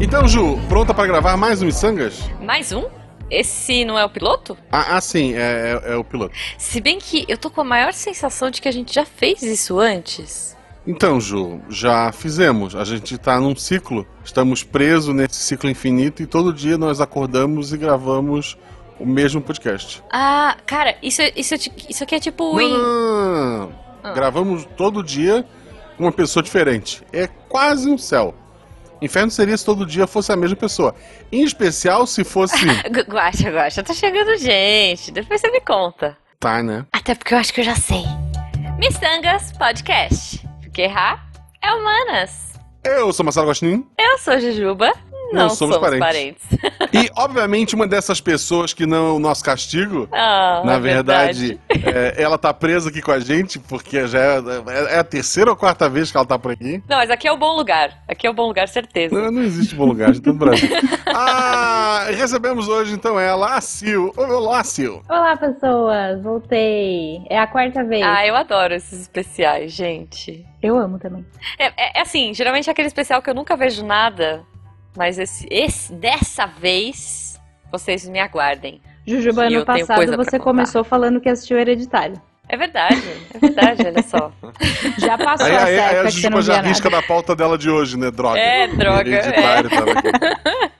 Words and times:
Então, 0.00 0.28
Ju, 0.28 0.58
pronta 0.68 0.92
pra 0.92 1.06
gravar 1.06 1.36
mais 1.36 1.62
um 1.62 1.66
Missangas? 1.66 2.20
Mais 2.40 2.70
um? 2.70 2.84
Esse 3.30 3.84
não 3.84 3.98
é 3.98 4.04
o 4.04 4.08
piloto? 4.08 4.56
Ah, 4.70 4.96
ah 4.96 5.00
sim, 5.00 5.34
é, 5.34 5.80
é- 5.84 5.92
é 5.92 5.96
o 5.96 6.04
piloto. 6.04 6.34
Se 6.58 6.80
bem 6.80 6.98
que 6.98 7.24
eu 7.28 7.36
tô 7.36 7.50
com 7.50 7.60
a 7.60 7.64
maior 7.64 7.92
sensação 7.92 8.50
de 8.50 8.60
que 8.60 8.68
a 8.68 8.72
gente 8.72 8.94
já 8.94 9.04
fez 9.04 9.42
isso 9.42 9.78
antes. 9.80 10.56
Então, 10.86 11.20
Ju, 11.20 11.60
já 11.68 12.12
fizemos. 12.12 12.76
A 12.76 12.84
gente 12.84 13.18
tá 13.18 13.40
num 13.40 13.56
ciclo. 13.56 14.06
Estamos 14.24 14.62
presos 14.62 15.12
nesse 15.12 15.36
ciclo 15.36 15.68
infinito 15.68 16.22
e 16.22 16.26
todo 16.26 16.52
dia 16.52 16.78
nós 16.78 17.00
acordamos 17.00 17.72
e 17.72 17.76
gravamos 17.76 18.56
o 19.00 19.04
mesmo 19.04 19.40
podcast. 19.40 20.02
Ah, 20.12 20.56
cara, 20.64 20.96
isso, 21.02 21.22
isso, 21.34 21.54
isso 21.88 22.04
aqui 22.04 22.14
é 22.14 22.20
tipo. 22.20 22.56
Não, 22.56 22.68
não, 22.68 22.78
não, 22.78 23.58
não. 23.58 23.72
Ah. 24.04 24.12
Gravamos 24.12 24.64
todo 24.76 25.02
dia 25.02 25.44
com 25.96 26.04
uma 26.04 26.12
pessoa 26.12 26.42
diferente. 26.42 27.02
É 27.12 27.26
quase 27.26 27.88
um 27.88 27.98
céu. 27.98 28.32
Inferno 29.02 29.30
seria 29.30 29.56
se 29.56 29.64
todo 29.64 29.84
dia 29.86 30.06
fosse 30.06 30.32
a 30.32 30.36
mesma 30.36 30.56
pessoa. 30.56 30.94
Em 31.30 31.42
especial 31.42 32.06
se 32.06 32.24
fosse. 32.24 32.64
Gu- 32.66 33.04
Guaxa, 33.12 33.50
guaxa, 33.50 33.82
tá 33.82 33.92
chegando 33.92 34.36
gente. 34.38 35.10
Depois 35.10 35.40
você 35.40 35.50
me 35.50 35.60
conta. 35.60 36.16
tá, 36.40 36.62
né? 36.62 36.86
Até 36.92 37.14
porque 37.14 37.34
eu 37.34 37.38
acho 37.38 37.52
que 37.52 37.60
eu 37.60 37.64
já 37.64 37.74
sei. 37.76 38.04
Missangas 38.78 39.52
Podcast. 39.52 40.46
Porque 40.60 40.82
errar 40.82 41.26
é 41.62 41.72
humanas. 41.72 42.52
Eu 42.84 43.12
sou 43.12 43.24
Marcelo 43.24 43.46
Gostin. 43.46 43.84
Eu 43.98 44.18
sou 44.18 44.38
Jujuba. 44.38 44.92
Não, 45.32 45.42
Não 45.44 45.50
somos 45.50 45.76
somos, 45.76 45.78
parentes. 45.98 46.42
parentes. 46.48 46.76
E, 46.92 47.10
obviamente, 47.16 47.74
uma 47.74 47.86
dessas 47.86 48.20
pessoas 48.20 48.72
que 48.72 48.86
não 48.86 49.08
é 49.08 49.12
o 49.12 49.18
nosso 49.18 49.44
castigo. 49.44 50.08
Ah, 50.12 50.62
Na 50.64 50.74
é 50.74 50.80
verdade, 50.80 51.60
é, 51.68 52.14
ela 52.22 52.38
tá 52.38 52.54
presa 52.54 52.88
aqui 52.88 53.02
com 53.02 53.10
a 53.12 53.18
gente, 53.18 53.58
porque 53.58 54.06
já 54.06 54.18
é, 54.18 54.38
é- 54.38 54.94
é 54.94 54.98
a 54.98 55.04
terceira 55.04 55.50
ou 55.50 55.56
quarta 55.56 55.88
vez 55.88 56.10
que 56.10 56.16
ela 56.16 56.24
tá 56.24 56.38
por 56.38 56.52
aqui. 56.52 56.82
Não, 56.88 56.96
mas 56.96 57.10
aqui 57.10 57.26
é 57.28 57.32
o 57.32 57.36
bom 57.36 57.54
lugar. 57.56 57.90
Aqui 58.08 58.26
é 58.26 58.30
o 58.30 58.32
bom 58.34 58.46
lugar, 58.46 58.66
certeza. 58.68 59.14
Não, 59.14 59.30
não 59.30 59.42
existe 59.42 59.74
bom 59.74 59.84
lugar 59.84 60.12
de 60.12 60.20
todo 60.20 60.36
o 60.36 60.38
Brasil. 60.38 60.68
Ah, 61.18 62.06
recebemos 62.10 62.68
hoje 62.68 62.92
então 62.94 63.18
ela, 63.18 63.54
a 63.56 63.60
Sil. 63.64 64.12
Olá, 64.16 64.62
Sil. 64.64 65.00
Olá, 65.08 65.34
pessoas! 65.36 66.22
Voltei. 66.22 67.22
É 67.30 67.38
a 67.38 67.46
quarta 67.46 67.82
vez. 67.82 68.02
Ah, 68.04 68.26
eu 68.26 68.36
adoro 68.36 68.74
esses 68.74 69.00
especiais, 69.02 69.72
gente. 69.72 70.44
Eu 70.62 70.76
amo 70.78 70.98
também. 70.98 71.24
É, 71.58 71.66
é- 71.68 71.98
é 71.98 72.00
assim, 72.02 72.34
geralmente 72.34 72.68
é 72.68 72.72
aquele 72.72 72.88
especial 72.88 73.22
que 73.22 73.30
eu 73.30 73.34
nunca 73.34 73.56
vejo 73.56 73.84
nada, 73.84 74.44
mas 74.96 75.18
esse, 75.18 75.46
esse 75.50 75.92
dessa 75.92 76.46
vez 76.46 77.40
vocês 77.70 78.08
me 78.08 78.18
aguardem. 78.18 78.80
Jujuba, 79.06 79.44
ano 79.44 79.64
passado 79.64 80.16
você 80.16 80.38
começou 80.38 80.82
falando 80.82 81.20
que 81.20 81.28
assistiu 81.28 81.58
Hereditário. 81.58 82.20
É 82.48 82.56
verdade, 82.56 83.02
é 83.34 83.38
verdade, 83.38 83.82
olha 83.86 84.02
só. 84.02 84.32
Já 84.98 85.18
passou 85.18 85.46
Aí, 85.46 85.54
essa 85.54 85.66
aí, 85.66 85.78
aí 85.78 85.98
a 85.98 86.10
Jujuba 86.10 86.36
não 86.36 86.42
já 86.42 86.60
risca 86.60 86.88
da 86.88 87.02
pauta 87.02 87.34
dela 87.34 87.58
de 87.58 87.68
hoje, 87.68 87.98
né? 87.98 88.08
Droga. 88.10 88.38
É, 88.38 88.68
droga, 88.68 89.10
Hereditário, 89.10 89.70
tava 89.70 89.90
aqui. 89.90 90.70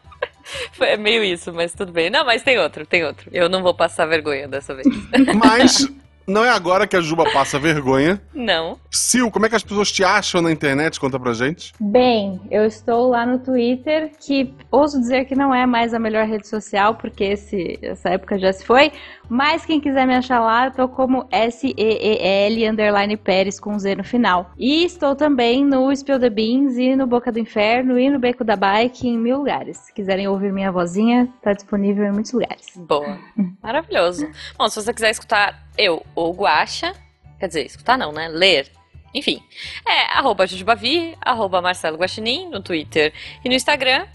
Foi 0.73 0.91
é 0.91 0.97
meio 0.97 1.25
isso, 1.25 1.53
mas 1.53 1.75
tudo 1.75 1.91
bem. 1.91 2.09
Não, 2.09 2.25
mas 2.25 2.43
tem 2.43 2.59
outro, 2.59 2.87
tem 2.87 3.05
outro. 3.05 3.29
Eu 3.33 3.49
não 3.49 3.63
vou 3.63 3.75
passar 3.75 4.07
vergonha 4.07 4.47
dessa 4.47 4.75
vez. 4.75 4.87
Mas 5.35 5.89
não 6.27 6.45
é 6.45 6.51
agora 6.51 6.87
que 6.87 6.97
a 6.97 7.01
Juba 7.01 7.31
passa 7.33 7.59
vergonha. 7.59 8.21
Não. 8.35 8.79
Sil, 8.91 9.31
como 9.31 9.47
é 9.47 9.49
que 9.49 9.55
as 9.55 9.63
pessoas 9.63 9.93
te 9.93 10.03
acham 10.03 10.43
na 10.43 10.51
internet? 10.51 10.99
Conta 10.99 11.19
pra 11.19 11.33
gente. 11.33 11.73
Bem, 11.81 12.41
eu 12.51 12.65
estou 12.65 13.09
lá 13.09 13.25
no 13.25 13.39
Twitter, 13.39 14.11
que 14.19 14.53
ouso 14.71 14.99
dizer 14.99 15.27
que 15.27 15.35
não 15.35 15.55
é 15.55 15.67
mais 15.67 15.95
a 15.95 15.99
melhor 15.99 16.27
rede 16.27 16.49
social, 16.49 16.95
porque 16.95 17.25
esse, 17.25 17.79
essa 17.83 18.11
época 18.11 18.39
já 18.39 18.53
se 18.53 18.65
foi. 18.65 18.93
Mas 19.29 19.65
quem 19.65 19.81
quiser 19.81 20.07
me 20.07 20.15
achar 20.15 20.41
lá, 20.41 20.67
eu 20.67 20.71
tô 20.73 20.89
como 20.89 21.27
S-E-E-L 21.31 22.69
underline 22.69 23.17
Pérez 23.17 23.59
com 23.59 23.79
Z 23.79 23.97
no 23.97 24.05
final. 24.05 24.51
E 24.57 24.85
estou 24.85 25.17
também 25.17 25.65
no 25.65 25.95
Spill 25.95 26.21
the 26.21 26.31
Beans 26.31 26.77
e 26.77 26.95
no 26.95 27.07
Boca 27.07 27.33
do 27.33 27.39
Inferno 27.39 27.99
e 27.99 28.09
no 28.09 28.19
Beco 28.19 28.45
da 28.45 28.57
Bike 28.57 29.09
em 29.09 29.19
mil 29.19 29.39
lugares. 29.39 29.79
Se 29.79 29.93
quiserem 29.93 30.29
ouvir 30.29 30.53
minha 30.53 30.71
vozinha, 30.71 31.29
tá 31.43 31.53
disponível 31.53 32.05
em 32.05 32.13
muitos 32.13 32.33
lugares. 32.33 32.67
Boa. 32.77 33.19
Maravilhoso. 33.63 34.29
Bom, 34.57 34.69
se 34.69 34.81
você 34.81 34.95
quiser 34.95 35.11
escutar 35.11 35.66
eu 35.79 36.05
ou 36.15 36.33
Guaxa, 36.35 36.93
quer 37.39 37.49
dizer, 37.49 37.67
escutar 37.67 37.97
não, 37.99 38.13
né? 38.13 38.29
Ler. 38.29 38.71
Enfim, 39.15 39.41
é 39.87 40.13
arroba 40.19 40.47
Jujubavi, 40.47 41.17
arroba 41.21 41.63
Marcelo 41.63 41.97
Guaxinim 41.97 42.51
no 42.51 42.61
Twitter 42.63 43.13
e 43.45 43.49
no 43.49 43.55
Instagram. 43.55 44.07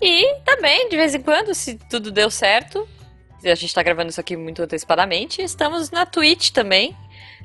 E 0.00 0.34
também, 0.44 0.88
de 0.88 0.96
vez 0.96 1.14
em 1.14 1.22
quando, 1.22 1.54
se 1.54 1.78
tudo 1.88 2.10
deu 2.10 2.28
certo, 2.28 2.88
a 3.44 3.54
gente 3.54 3.72
tá 3.72 3.82
gravando 3.84 4.10
isso 4.10 4.20
aqui 4.20 4.36
muito 4.36 4.60
antecipadamente, 4.62 5.40
estamos 5.42 5.90
na 5.92 6.04
Twitch 6.06 6.50
também. 6.50 6.96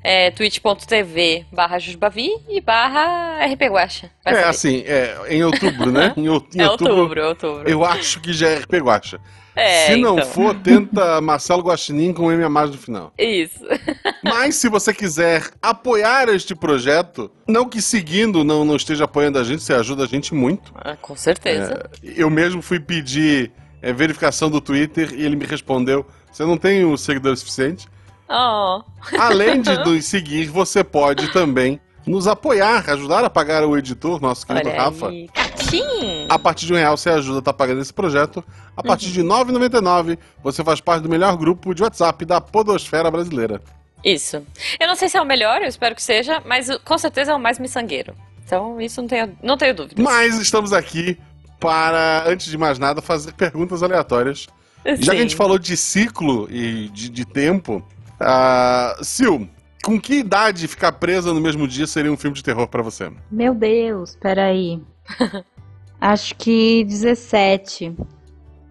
É, 0.04 0.30
twitch.tv 0.32 1.46
barra 1.52 1.80
Jujubavi 1.80 2.30
e 2.48 2.62
barra 2.62 3.44
rpguacha. 3.48 4.10
É 4.24 4.32
saber. 4.34 4.46
assim, 4.48 4.84
é, 4.86 5.18
em 5.30 5.44
outubro, 5.44 5.92
né? 5.92 6.14
Em, 6.18 6.28
out- 6.28 6.56
em 6.56 6.62
É 6.62 6.70
outubro, 6.70 7.20
é 7.20 7.28
outubro. 7.28 7.68
Eu 7.70 7.84
acho 7.84 8.22
que 8.22 8.32
já 8.32 8.48
é 8.50 8.60
RP 8.60 8.74
Guacha. 8.76 9.20
É, 9.58 9.88
se 9.88 9.96
não 9.96 10.20
então. 10.20 10.30
for, 10.30 10.54
tenta 10.54 11.20
Marcelo 11.20 11.64
Guaxinim 11.64 12.14
com 12.14 12.32
M 12.32 12.44
a 12.44 12.50
mais 12.50 12.70
no 12.70 12.78
final. 12.78 13.12
Isso. 13.18 13.66
Mas 14.24 14.56
se 14.56 14.70
você 14.70 14.94
quiser 14.94 15.50
apoiar 15.60 16.30
este 16.30 16.54
projeto, 16.54 17.32
não 17.48 17.68
que 17.68 17.82
seguindo 17.82 18.44
não, 18.44 18.64
não 18.64 18.76
esteja 18.76 19.06
apoiando 19.06 19.40
a 19.40 19.44
gente, 19.44 19.64
você 19.64 19.74
ajuda 19.74 20.04
a 20.04 20.08
gente 20.08 20.32
muito. 20.36 20.72
Ah, 20.76 20.96
com 20.96 21.16
certeza. 21.16 21.90
Eu 22.04 22.30
mesmo 22.30 22.62
fui 22.62 22.80
pedir 22.80 23.52
é, 23.82 23.92
verificação 23.92 24.48
do 24.48 24.62
Twitter 24.62 25.12
e 25.14 25.26
ele 25.26 25.36
me 25.36 25.46
respondeu: 25.46 26.06
você 26.32 26.46
não 26.46 26.56
tem 26.56 26.86
o 26.86 26.96
seguidor 26.96 27.36
suficiente. 27.36 27.88
Oh. 28.30 28.84
Além 29.18 29.62
de 29.62 29.76
nos 29.84 30.06
seguir, 30.06 30.46
você 30.48 30.84
pode 30.84 31.32
também 31.34 31.80
nos 32.06 32.28
apoiar, 32.28 32.88
ajudar 32.92 33.26
a 33.26 33.30
pagar 33.30 33.66
o 33.66 33.76
editor, 33.76 34.22
nosso 34.22 34.46
querido 34.46 34.70
Rafa. 34.70 35.10
aí. 35.10 35.28
Catim! 35.68 36.26
A 36.30 36.40
partir 36.40 36.66
de 36.66 36.74
um 36.74 36.78
real 36.78 36.96
você 36.96 37.10
ajuda 37.10 37.38
a 37.38 37.40
estar 37.40 37.54
pagando 37.54 37.82
esse 37.82 37.94
projeto. 37.94 38.44
A 38.76 38.82
partir 38.82 39.08
Uhum. 39.08 39.12
de 39.14 39.22
R$ 39.22 39.28
9,99 39.28 40.18
você 40.42 40.64
faz 40.64 40.80
parte 40.80 41.04
do 41.04 41.10
melhor 41.10 41.36
grupo 41.38 41.74
de 41.76 41.84
WhatsApp 41.84 42.24
da 42.26 42.40
Podosfera 42.40 43.12
Brasileira. 43.12 43.62
Isso. 44.04 44.42
Eu 44.80 44.88
não 44.88 44.96
sei 44.96 45.10
se 45.10 45.18
é 45.18 45.22
o 45.22 45.26
melhor, 45.26 45.62
eu 45.62 45.68
espero 45.68 45.96
que 45.96 46.02
seja, 46.04 46.42
mas 46.46 46.70
uh, 46.70 46.80
com 46.84 46.98
certeza 46.98 47.32
é 47.32 47.36
o 47.36 47.40
mais 47.40 47.60
miçangueiro. 47.60 48.14
Então, 48.46 48.80
isso 48.80 49.02
não 49.02 49.08
tenho, 49.10 49.38
não 49.44 49.58
tenho 49.58 49.76
dúvidas. 49.76 50.04
Mas 50.04 50.40
estamos 50.40 50.72
aqui 50.72 51.18
para, 51.60 52.24
antes 52.28 52.48
de 52.48 52.58
mais 52.58 52.80
nada, 52.80 53.02
fazer 53.02 53.34
perguntas 53.34 53.84
aleatórias. 53.84 54.48
Já 54.86 55.12
que 55.12 55.18
a 55.18 55.22
gente 55.22 55.32
Sim. 55.32 55.38
falou 55.38 55.60
de 55.60 55.76
ciclo 55.76 56.48
e 56.50 56.88
de, 56.90 57.10
de 57.10 57.26
tempo, 57.26 57.86
ah, 58.22 58.96
Sil, 59.04 59.50
com 59.84 60.00
que 60.00 60.14
idade 60.16 60.66
ficar 60.68 60.94
presa 60.94 61.34
no 61.34 61.42
mesmo 61.42 61.68
dia 61.68 61.86
seria 61.88 62.12
um 62.12 62.16
filme 62.16 62.36
de 62.38 62.44
terror 62.44 62.68
pra 62.68 62.82
você? 62.82 63.12
Meu 63.30 63.54
Deus, 63.54 64.16
peraí. 64.22 64.82
Acho 66.00 66.36
que 66.36 66.84
17. 66.84 67.96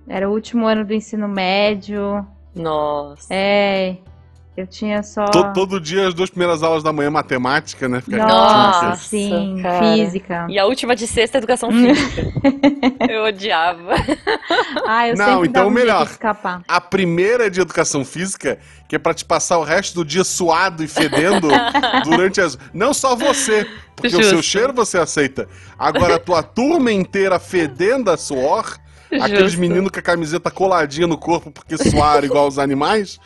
Era 0.09 0.28
o 0.28 0.32
último 0.32 0.66
ano 0.66 0.84
do 0.84 0.94
ensino 0.94 1.26
médio. 1.28 2.26
Nossa. 2.54 3.26
É. 3.32 3.98
Eu 4.56 4.67
tinha 4.67 5.03
só. 5.03 5.27
To- 5.27 5.53
todo 5.53 5.78
dia, 5.78 6.09
as 6.09 6.15
duas 6.15 6.31
primeiras 6.31 6.62
aulas 6.62 6.83
da 6.83 6.91
manhã, 6.93 7.11
matemática, 7.11 7.87
né? 7.89 8.00
Fica 8.00 8.17
Nossa, 8.17 8.89
Nossa, 8.89 8.97
sim, 9.05 9.61
cara. 9.62 9.81
física. 9.94 10.47
E 10.49 10.59
a 10.59 10.65
última 10.65 10.97
de 10.97 11.06
sexta, 11.06 11.37
educação 11.37 11.69
Hum. 11.69 11.94
física. 11.94 12.22
eu 13.12 13.25
odiava. 13.25 13.93
Ah, 14.87 15.09
eu 15.09 15.16
Não, 15.16 15.27
sempre 15.27 15.49
então 15.49 15.62
dava 15.65 15.66
um 15.69 15.72
jeito 15.75 15.87
melhor. 15.87 16.05
de 16.06 16.11
escapar. 16.12 16.62
A 16.66 16.81
primeira 16.81 17.47
é 17.47 17.50
de 17.50 17.61
educação 17.61 18.03
física, 18.03 18.59
que 18.89 18.97
é 18.97 18.99
pra 18.99 19.12
te 19.12 19.27
passar 19.27 19.59
o 19.59 19.62
resto 19.62 19.97
do 19.97 20.05
dia 20.06 20.25
suado 20.25 20.83
e 20.83 20.89
fedendo 20.89 21.49
durante 22.05 22.41
as. 22.41 22.59
Não 22.72 22.95
só 22.95 23.15
você, 23.15 23.66
porque 23.95 24.09
o 24.09 24.22
seu 24.22 24.37
Justo. 24.37 24.43
cheiro 24.43 24.72
você 24.72 24.97
aceita. 24.97 25.47
Agora 25.78 26.15
a 26.16 26.19
tua 26.19 26.43
turma 26.43 26.91
inteira 26.91 27.39
fedendo 27.39 28.11
a 28.11 28.16
suor, 28.16 28.78
aqueles 29.12 29.53
Justo. 29.53 29.61
meninos 29.61 29.91
com 29.91 29.99
a 29.99 30.03
camiseta 30.03 30.50
coladinha 30.50 31.06
no 31.06 31.19
corpo 31.19 31.50
porque 31.50 31.77
suaram 31.77 32.25
igual 32.25 32.49
os 32.49 32.59
animais. 32.59 33.19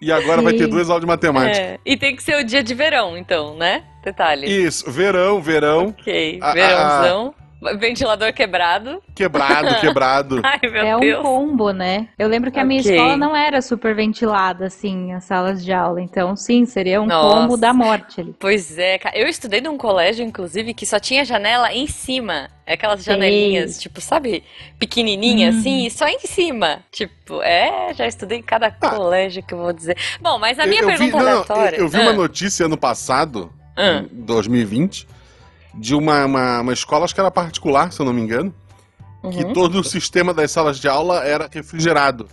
E 0.00 0.12
agora 0.12 0.40
vai 0.42 0.52
ter 0.52 0.66
duas 0.68 0.88
aulas 0.88 1.00
de 1.02 1.06
matemática. 1.08 1.60
É, 1.60 1.78
E 1.84 1.96
tem 1.96 2.14
que 2.14 2.22
ser 2.22 2.36
o 2.36 2.44
dia 2.44 2.62
de 2.62 2.72
verão, 2.74 3.16
então, 3.16 3.56
né? 3.56 3.82
Detalhe. 4.04 4.46
Isso, 4.46 4.90
verão, 4.90 5.40
verão, 5.42 5.88
Ok, 5.98 6.38
A- 6.40 6.50
a- 6.50 6.54
verãozão. 6.54 7.34
Ventilador 7.78 8.32
quebrado. 8.32 9.02
quebrado, 9.14 9.74
quebrado. 9.80 10.40
Ai, 10.44 10.60
meu 10.62 10.80
é 10.82 10.96
um 10.96 11.00
Deus. 11.00 11.22
combo, 11.22 11.70
né? 11.72 12.08
Eu 12.18 12.28
lembro 12.28 12.52
que 12.52 12.58
a 12.60 12.64
minha 12.64 12.80
escola 12.80 13.16
não 13.16 13.34
era 13.34 13.60
super 13.60 13.94
ventilada, 13.96 14.66
assim, 14.66 15.12
as 15.12 15.24
salas 15.24 15.64
de 15.64 15.72
aula. 15.72 16.00
Então, 16.00 16.36
sim, 16.36 16.64
seria 16.66 17.02
um 17.02 17.06
Nossa. 17.06 17.40
combo 17.40 17.56
da 17.56 17.72
morte 17.74 18.20
ali. 18.20 18.32
Pois 18.38 18.78
é, 18.78 18.98
cara. 18.98 19.18
Eu 19.18 19.26
estudei 19.26 19.60
num 19.60 19.76
colégio, 19.76 20.24
inclusive, 20.24 20.72
que 20.72 20.86
só 20.86 21.00
tinha 21.00 21.24
janela 21.24 21.72
em 21.72 21.86
cima. 21.88 22.48
Aquelas 22.64 23.02
janelinhas, 23.02 23.80
tipo, 23.80 23.98
sabe, 24.00 24.44
pequenininha 24.78 25.50
Uhum. 25.50 25.58
assim, 25.58 25.90
só 25.90 26.06
em 26.06 26.18
cima. 26.20 26.80
Tipo, 26.92 27.42
é, 27.42 27.92
já 27.94 28.06
estudei 28.06 28.38
em 28.38 28.42
cada 28.42 28.70
colégio 28.70 29.42
que 29.42 29.54
eu 29.54 29.58
vou 29.58 29.72
dizer. 29.72 29.96
Bom, 30.20 30.38
mas 30.38 30.58
a 30.58 30.66
minha 30.66 30.82
eu, 30.82 30.90
eu 30.90 30.96
vi, 30.96 30.98
pergunta 31.10 31.24
não, 31.24 31.30
aleatória. 31.32 31.76
eu, 31.76 31.84
eu 31.84 31.88
vi 31.88 31.96
Ah, 31.96 32.02
uma 32.02 32.12
notícia 32.12 32.66
ano 32.66 32.76
passado, 32.76 33.50
Ah. 33.76 34.04
em 34.12 34.22
2020, 34.24 35.08
de 35.74 35.94
uma, 35.94 36.24
uma, 36.24 36.60
uma 36.60 36.72
escola, 36.72 37.04
acho 37.04 37.14
que 37.14 37.20
era 37.20 37.30
particular, 37.30 37.92
se 37.92 38.00
eu 38.00 38.06
não 38.06 38.12
me 38.12 38.20
engano, 38.22 38.54
que 39.32 39.44
uhum. 39.44 39.52
todo 39.52 39.80
o 39.80 39.84
sistema 39.84 40.32
das 40.34 40.50
salas 40.50 40.78
de 40.78 40.88
aula 40.88 41.24
era 41.24 41.48
refrigerado. 41.52 42.28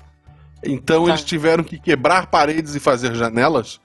Então 0.64 1.04
Tá. 1.06 1.10
eles 1.12 1.24
tiveram 1.24 1.64
que 1.64 1.78
quebrar 1.80 2.28
paredes 2.28 2.76
e 2.76 2.80
fazer 2.80 3.14
janelas 3.16 3.80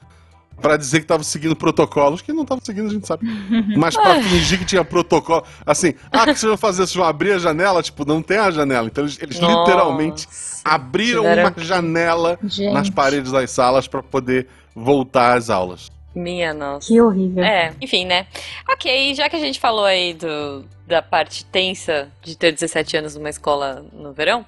Pra 0.60 0.76
dizer 0.76 1.00
que 1.00 1.06
tava 1.06 1.22
seguindo 1.24 1.56
protocolos, 1.56 2.20
que 2.20 2.34
não 2.34 2.44
tava 2.44 2.60
seguindo, 2.62 2.88
a 2.88 2.92
gente 2.92 3.06
sabe. 3.06 3.26
Mas 3.78 3.96
pra 3.96 4.20
fingir 4.22 4.58
que 4.58 4.64
tinha 4.66 4.84
protocolo. 4.84 5.42
Assim, 5.64 5.94
ah, 6.12 6.18
o 6.24 6.26
que 6.26 6.34
vocês 6.34 6.42
vão 6.42 6.56
fazer? 6.58 6.82
Vocês 6.86 6.94
vão 6.94 7.06
abrir 7.06 7.32
a 7.32 7.38
janela? 7.38 7.82
Tipo, 7.82 8.04
não 8.04 8.20
tem 8.20 8.36
a 8.36 8.50
janela. 8.50 8.86
Então 8.86 9.04
eles, 9.04 9.18
eles 9.22 9.36
literalmente 9.38 10.28
abriram 10.62 11.22
tiveram 11.22 11.42
uma 11.44 11.50
que- 11.50 11.64
janela 11.64 12.38
Gente, 12.44 12.74
nas 12.74 12.90
paredes 12.90 13.32
das 13.32 13.50
salas 13.50 13.88
pra 13.88 14.02
poder 14.02 14.48
voltar 14.76 15.38
às 15.38 15.48
aulas. 15.48 15.90
Minha 16.14 16.52
nossa. 16.52 16.88
que 16.88 17.00
horrível. 17.00 17.44
É, 17.44 17.72
enfim, 17.80 18.04
né? 18.04 18.26
Ok, 18.68 19.14
já 19.14 19.28
que 19.28 19.36
a 19.36 19.40
gente 19.40 19.60
falou 19.60 19.84
aí 19.84 20.12
do, 20.14 20.64
da 20.86 21.00
parte 21.00 21.44
tensa 21.44 22.10
de 22.22 22.36
ter 22.36 22.52
17 22.52 22.96
anos 22.96 23.14
numa 23.14 23.30
escola 23.30 23.84
no 23.92 24.12
verão, 24.12 24.44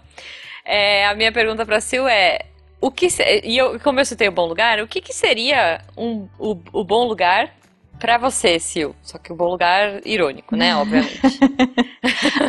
é, 0.65 1.07
a 1.07 1.15
minha 1.15 1.31
pergunta 1.31 1.65
pra 1.65 1.81
Sil 1.81 2.07
é: 2.09 2.41
o 2.81 2.91
que 2.91 3.07
e 3.45 3.57
eu, 3.57 3.79
como 3.81 4.01
eu 4.01 4.05
citei 4.05 4.29
o 4.29 4.33
bom 4.33 4.47
lugar, 4.47 4.81
o 4.81 4.89
que, 4.89 5.01
que 5.01 5.13
seria 5.13 5.81
um, 5.97 6.29
o, 6.39 6.59
o 6.73 6.85
bom 6.85 7.07
lugar 7.07 7.55
pra 8.01 8.19
você, 8.19 8.59
Sil? 8.59 8.91
Só 9.03 9.19
que 9.19 9.33
o 9.33 9.37
bom 9.37 9.49
lugar 9.49 10.05
irônico, 10.05 10.57
né? 10.57 10.75
Obviamente. 10.77 11.21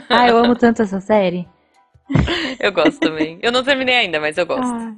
Ah, 0.10 0.28
eu 0.28 0.38
amo 0.38 0.56
tanto 0.56 0.82
essa 0.82 1.00
série. 1.00 1.48
Eu 2.60 2.72
gosto 2.72 3.00
também. 3.00 3.40
Eu 3.42 3.52
não 3.52 3.64
terminei 3.64 3.96
ainda, 3.96 4.20
mas 4.20 4.38
eu 4.38 4.46
gosto. 4.46 4.64
Ah, 4.66 4.94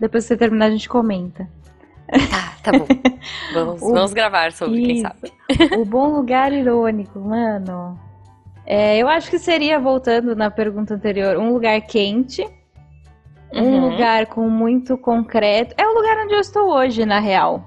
depois 0.00 0.24
que 0.24 0.28
você 0.28 0.36
terminar, 0.36 0.66
a 0.66 0.70
gente 0.70 0.88
comenta. 0.88 1.48
Ah, 2.32 2.52
tá 2.62 2.72
bom. 2.72 2.86
Vamos, 3.54 3.82
O- 3.82 3.92
vamos 3.92 4.12
gravar 4.12 4.52
sobre, 4.52 4.80
quem 4.82 4.92
Isso. 4.96 5.02
sabe. 5.02 5.32
O 5.78 5.84
bom 5.84 6.08
lugar 6.08 6.52
irônico, 6.52 7.18
mano. 7.20 7.98
É, 8.66 8.98
eu 8.98 9.08
acho 9.08 9.30
que 9.30 9.38
seria, 9.38 9.78
voltando 9.78 10.34
na 10.36 10.50
pergunta 10.50 10.94
anterior, 10.94 11.36
um 11.38 11.52
lugar 11.52 11.80
quente. 11.82 12.46
Um 13.52 13.62
Uhum. 13.62 13.90
lugar 13.90 14.26
com 14.26 14.48
muito 14.48 14.96
concreto. 14.98 15.74
É 15.78 15.86
o 15.86 15.94
lugar 15.94 16.16
onde 16.24 16.34
eu 16.34 16.40
estou 16.40 16.68
hoje, 16.70 17.04
na 17.06 17.20
real. 17.20 17.64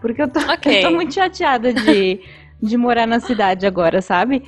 Porque 0.00 0.22
eu 0.22 0.28
tô, 0.28 0.38
Ok. 0.52 0.78
eu 0.84 0.88
tô 0.88 0.94
muito 0.94 1.12
chateada 1.14 1.72
de, 1.72 2.20
de 2.62 2.76
morar 2.76 3.06
na 3.06 3.18
cidade 3.20 3.66
agora, 3.66 4.00
sabe? 4.00 4.44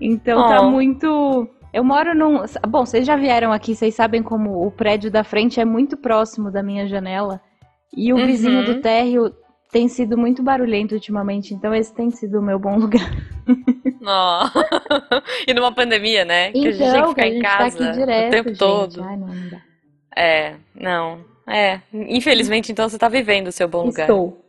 Então 0.00 0.48
tá 0.48 0.60
Oh. 0.62 0.70
muito. 0.70 1.48
Eu 1.72 1.84
moro 1.84 2.14
num. 2.14 2.42
Bom, 2.68 2.86
vocês 2.86 3.06
já 3.06 3.16
vieram 3.16 3.52
aqui, 3.52 3.74
vocês 3.76 3.94
sabem 3.94 4.22
como 4.22 4.66
o 4.66 4.70
prédio 4.70 5.10
da 5.10 5.22
frente 5.22 5.60
é 5.60 5.64
muito 5.64 5.96
próximo 5.96 6.50
da 6.50 6.62
minha 6.62 6.86
janela. 6.86 7.40
E 7.96 8.12
o 8.12 8.16
Uhum. 8.16 8.26
vizinho 8.26 8.64
do 8.64 8.80
térreo 8.80 9.34
tem 9.72 9.88
sido 9.88 10.16
muito 10.18 10.42
barulhento 10.42 10.94
ultimamente, 10.94 11.54
então 11.54 11.74
esse 11.74 11.94
tem 11.94 12.10
sido 12.10 12.38
o 12.38 12.42
meu 12.42 12.58
bom 12.58 12.76
lugar. 12.78 13.08
Ó. 14.04 14.48
e 15.46 15.54
numa 15.54 15.72
pandemia, 15.72 16.24
né? 16.24 16.50
que 16.52 16.68
a 16.68 16.72
gente 16.72 16.78
tem 16.78 16.90
que 16.90 16.96
Então, 16.98 17.08
ficar 17.10 17.26
em 17.28 17.40
tá 17.42 17.58
casa 17.58 17.84
aqui 17.84 17.98
direto, 17.98 18.26
o 18.28 18.30
tempo 18.30 18.48
gente. 18.50 18.58
todo. 18.58 19.02
Ai, 19.02 19.16
não, 19.16 19.26
não 19.28 19.48
dá. 19.48 19.60
É, 20.16 20.54
não. 20.74 21.24
É, 21.46 21.80
infelizmente 21.92 22.70
então 22.70 22.88
você 22.88 22.98
tá 22.98 23.08
vivendo 23.08 23.48
o 23.48 23.52
seu 23.52 23.66
bom 23.68 23.84
lugar. 23.86 24.04
Estou. 24.08 24.44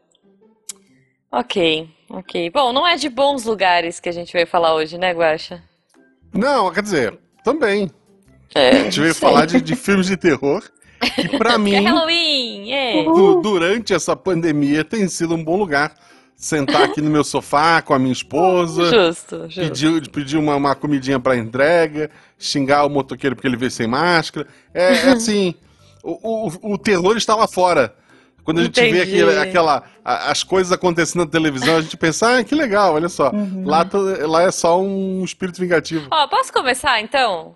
Ok, 1.31 1.89
ok. 2.09 2.49
Bom, 2.49 2.73
não 2.73 2.85
é 2.85 2.95
de 2.95 3.07
bons 3.09 3.45
lugares 3.45 3.99
que 3.99 4.09
a 4.09 4.11
gente 4.11 4.33
veio 4.33 4.45
falar 4.45 4.73
hoje, 4.75 4.97
né, 4.97 5.11
Guaxa? 5.13 5.63
Não, 6.33 6.71
quer 6.71 6.81
dizer, 6.83 7.17
também. 7.43 7.89
É. 8.53 8.69
A 8.71 8.73
gente 8.83 8.99
veio 8.99 9.15
falar 9.15 9.45
de, 9.45 9.61
de 9.61 9.75
filmes 9.75 10.07
de 10.07 10.17
terror. 10.17 10.61
Que 11.15 11.37
pra 11.37 11.53
É 11.55 11.57
mim, 11.57 11.83
Halloween! 11.83 12.71
É. 12.71 13.03
du- 13.03 13.41
durante 13.41 13.93
essa 13.93 14.15
pandemia, 14.15 14.83
tem 14.83 15.07
sido 15.07 15.35
um 15.35 15.43
bom 15.43 15.57
lugar. 15.57 15.93
Sentar 16.35 16.81
aqui 16.83 17.01
no 17.01 17.09
meu 17.11 17.23
sofá 17.23 17.81
com 17.83 17.93
a 17.93 17.99
minha 17.99 18.11
esposa. 18.13 18.85
Justo, 18.89 19.43
justo. 19.47 19.61
Pedir, 19.61 20.09
pedir 20.09 20.37
uma, 20.37 20.55
uma 20.55 20.73
comidinha 20.73 21.19
pra 21.19 21.37
entrega, 21.37 22.09
xingar 22.37 22.83
o 22.85 22.89
motoqueiro 22.89 23.35
porque 23.35 23.47
ele 23.47 23.57
veio 23.57 23.69
sem 23.69 23.85
máscara. 23.87 24.47
É, 24.73 24.91
é 24.93 25.09
assim, 25.13 25.53
o, 26.03 26.47
o, 26.47 26.73
o 26.73 26.77
terror 26.79 27.15
está 27.15 27.35
lá 27.35 27.47
fora. 27.47 27.93
Quando 28.43 28.57
a 28.59 28.63
gente 28.63 28.81
vê 28.81 28.87
Entendi. 28.87 29.01
aquele, 29.21 29.37
aquela, 29.37 29.83
a- 30.03 30.31
as 30.31 30.41
coisas 30.43 30.71
acontecendo 30.73 31.23
na 31.25 31.29
televisão, 31.29 31.77
a 31.77 31.81
gente 31.81 31.95
pensa, 31.95 32.39
ah, 32.39 32.43
que 32.43 32.55
legal, 32.55 32.95
olha 32.95 33.07
só. 33.07 33.29
Uhum. 33.29 33.63
Lá, 33.67 33.87
lá 34.27 34.41
é 34.41 34.49
só 34.51 34.81
um 34.81 35.23
espírito 35.23 35.61
vingativo. 35.61 36.07
Ó, 36.09 36.27
posso 36.27 36.51
começar 36.51 36.99
então? 37.01 37.55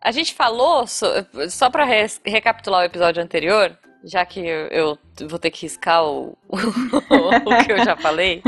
A 0.00 0.10
gente 0.12 0.34
falou, 0.34 0.86
so- 0.86 1.06
só 1.50 1.68
pra 1.70 1.84
res- 1.84 2.20
recapitular 2.24 2.80
o 2.82 2.84
episódio 2.84 3.22
anterior, 3.22 3.76
já 4.04 4.24
que 4.24 4.40
eu, 4.40 4.96
eu 5.18 5.28
vou 5.28 5.38
ter 5.38 5.50
que 5.50 5.62
riscar 5.62 6.04
o, 6.04 6.36
o 6.48 7.64
que 7.64 7.72
eu 7.72 7.84
já 7.84 7.96
falei. 7.96 8.42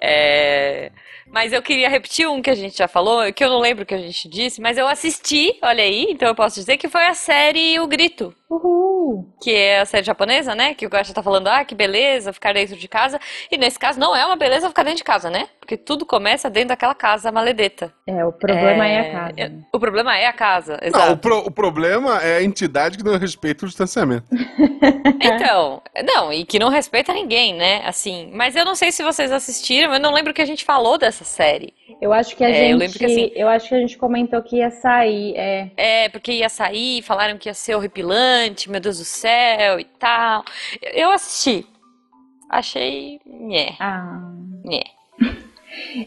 É, 0.00 0.90
mas 1.26 1.52
eu 1.52 1.62
queria 1.62 1.88
repetir 1.88 2.28
um 2.28 2.40
que 2.40 2.50
a 2.50 2.54
gente 2.54 2.76
já 2.78 2.88
falou, 2.88 3.32
que 3.32 3.44
eu 3.44 3.48
não 3.50 3.58
lembro 3.58 3.82
o 3.82 3.86
que 3.86 3.94
a 3.94 3.98
gente 3.98 4.28
disse, 4.28 4.60
mas 4.60 4.78
eu 4.78 4.86
assisti, 4.88 5.56
olha 5.62 5.82
aí, 5.82 6.06
então 6.10 6.28
eu 6.28 6.34
posso 6.34 6.56
dizer 6.56 6.76
que 6.76 6.88
foi 6.88 7.06
a 7.06 7.14
série 7.14 7.78
O 7.80 7.86
Grito. 7.86 8.34
Uhul. 8.48 9.32
que 9.40 9.52
é 9.52 9.80
a 9.80 9.84
série 9.84 10.04
japonesa, 10.04 10.54
né? 10.54 10.74
Que 10.74 10.86
o 10.86 10.88
Guaxa 10.88 11.12
tá 11.14 11.22
falando, 11.22 11.46
ah, 11.48 11.64
que 11.64 11.74
beleza, 11.74 12.32
ficar 12.32 12.52
dentro 12.52 12.76
de 12.76 12.88
casa. 12.88 13.20
E 13.50 13.56
nesse 13.56 13.78
caso 13.78 13.98
não 14.00 14.14
é 14.14 14.24
uma 14.26 14.36
beleza 14.36 14.68
ficar 14.68 14.82
dentro 14.82 14.98
de 14.98 15.04
casa, 15.04 15.30
né? 15.30 15.48
Porque 15.70 15.84
tudo 15.84 16.04
começa 16.04 16.50
dentro 16.50 16.70
daquela 16.70 16.96
casa 16.96 17.30
maledeta. 17.30 17.94
É, 18.04 18.24
o 18.24 18.32
problema 18.32 18.84
é, 18.88 18.92
É, 18.94 19.00
a 19.00 19.12
casa. 19.12 19.34
eu- 19.36 19.50
O 19.72 19.78
problema 19.78 20.18
é 20.18 20.26
a 20.26 20.32
casa, 20.32 20.72
Não, 20.72 20.80
o, 20.82 20.84
exato. 20.88 21.16
pro- 21.18 21.46
o 21.46 21.50
problema 21.52 22.20
é 22.20 22.38
a 22.38 22.42
entidade 22.42 22.98
que 22.98 23.04
não 23.04 23.16
respeita 23.16 23.64
o 23.64 23.68
distanciamento. 23.68 24.24
Então, 25.22 25.80
não, 26.02 26.32
e 26.32 26.44
que 26.46 26.58
não 26.58 26.70
respeita 26.70 27.12
ninguém, 27.12 27.54
né? 27.54 27.82
Assim, 27.86 28.30
mas 28.34 28.56
eu 28.56 28.64
não 28.64 28.74
sei 28.74 28.90
se 28.90 29.02
vocês 29.04 29.30
assistiram, 29.30 29.92
eu 29.92 30.00
não 30.00 30.12
lembro 30.12 30.32
que 30.34 30.40
a 30.42 30.46
gente 30.46 30.64
falou 30.64 30.96
dessa 30.98 31.24
série. 31.24 31.72
Eu 32.00 32.12
acho 32.12 32.34
que 32.34 32.42
a 32.42 32.48
É, 32.48 32.54
gente. 32.54 32.70
eu 32.72 32.78
lembro 32.78 32.98
que 32.98 33.04
assim- 33.04 33.30
eu 33.36 33.46
acho 33.48 33.68
que 33.68 33.74
a 33.74 33.78
gente 33.78 33.96
comentou 33.98 34.42
que 34.42 34.56
ia 34.56 34.70
sair. 34.70 35.34
É. 35.36 35.70
É, 35.76 36.08
porque 36.08 36.32
ia 36.32 36.48
sair, 36.48 37.02
falaram 37.02 37.36
que 37.38 37.48
ia 37.48 37.54
ser 37.54 37.74
horripilante, 37.76 38.68
meu 38.70 38.80
Deus 38.80 38.98
do 38.98 39.04
céu 39.04 39.78
e 39.78 39.84
tal. 39.84 40.42
Eu 40.94 41.10
assisti. 41.12 41.64
Achei. 42.48 43.20
Nhé, 43.26 43.76
Ah. 43.78 44.18
nhé. 44.64 44.82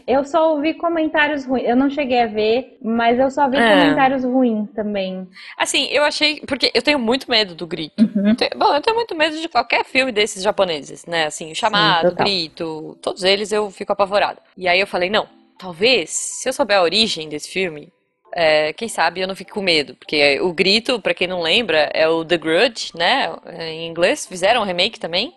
Eu 0.06 0.24
só 0.24 0.52
ouvi 0.52 0.74
comentários 0.74 1.44
ruins. 1.44 1.66
Eu 1.66 1.76
não 1.76 1.88
cheguei 1.90 2.20
a 2.22 2.26
ver, 2.26 2.78
mas 2.82 3.18
eu 3.18 3.30
só 3.30 3.48
vi 3.48 3.56
É. 3.56 3.68
comentários 3.68 4.24
ruins 4.24 4.68
também. 4.74 5.26
Assim, 5.56 5.86
eu 5.90 6.04
achei. 6.04 6.40
Porque 6.46 6.70
eu 6.74 6.82
tenho 6.82 6.98
muito 6.98 7.30
medo 7.30 7.54
do 7.54 7.66
grito. 7.66 7.94
Uhum. 8.02 8.28
Eu 8.28 8.36
tenho- 8.36 8.50
Bom, 8.56 8.74
eu 8.74 8.80
tenho 8.80 8.96
muito 8.96 9.14
medo 9.14 9.40
de 9.40 9.48
qualquer 9.48 9.84
filme 9.84 10.12
desses 10.12 10.42
japoneses, 10.42 11.06
né? 11.06 11.26
Assim, 11.26 11.52
o 11.52 11.54
Chamado, 11.54 12.10
total. 12.10 12.26
Grito, 12.26 12.98
todos 13.02 13.22
eles 13.24 13.52
eu 13.52 13.70
fico 13.70 13.92
apavorada. 13.92 14.38
E 14.56 14.68
aí 14.68 14.78
eu 14.80 14.86
falei, 14.86 15.08
não, 15.10 15.26
talvez, 15.58 16.10
se 16.10 16.48
eu 16.48 16.52
souber 16.52 16.76
a 16.78 16.82
origem 16.82 17.28
desse 17.28 17.48
filme, 17.48 17.92
é, 18.36 18.72
quem 18.72 18.88
sabe 18.88 19.20
eu 19.20 19.28
não 19.28 19.36
fique 19.36 19.52
com 19.52 19.62
medo. 19.62 19.94
Porque 19.94 20.40
o 20.40 20.52
Grito, 20.52 21.00
pra 21.00 21.14
quem 21.14 21.26
não 21.28 21.40
lembra, 21.40 21.88
é 21.94 22.08
o 22.08 22.24
The 22.24 22.36
Grudge, 22.36 22.90
né? 22.94 23.34
Em 23.60 23.86
inglês, 23.88 24.26
fizeram 24.26 24.60
um 24.62 24.64
remake 24.64 24.98
também. 25.00 25.32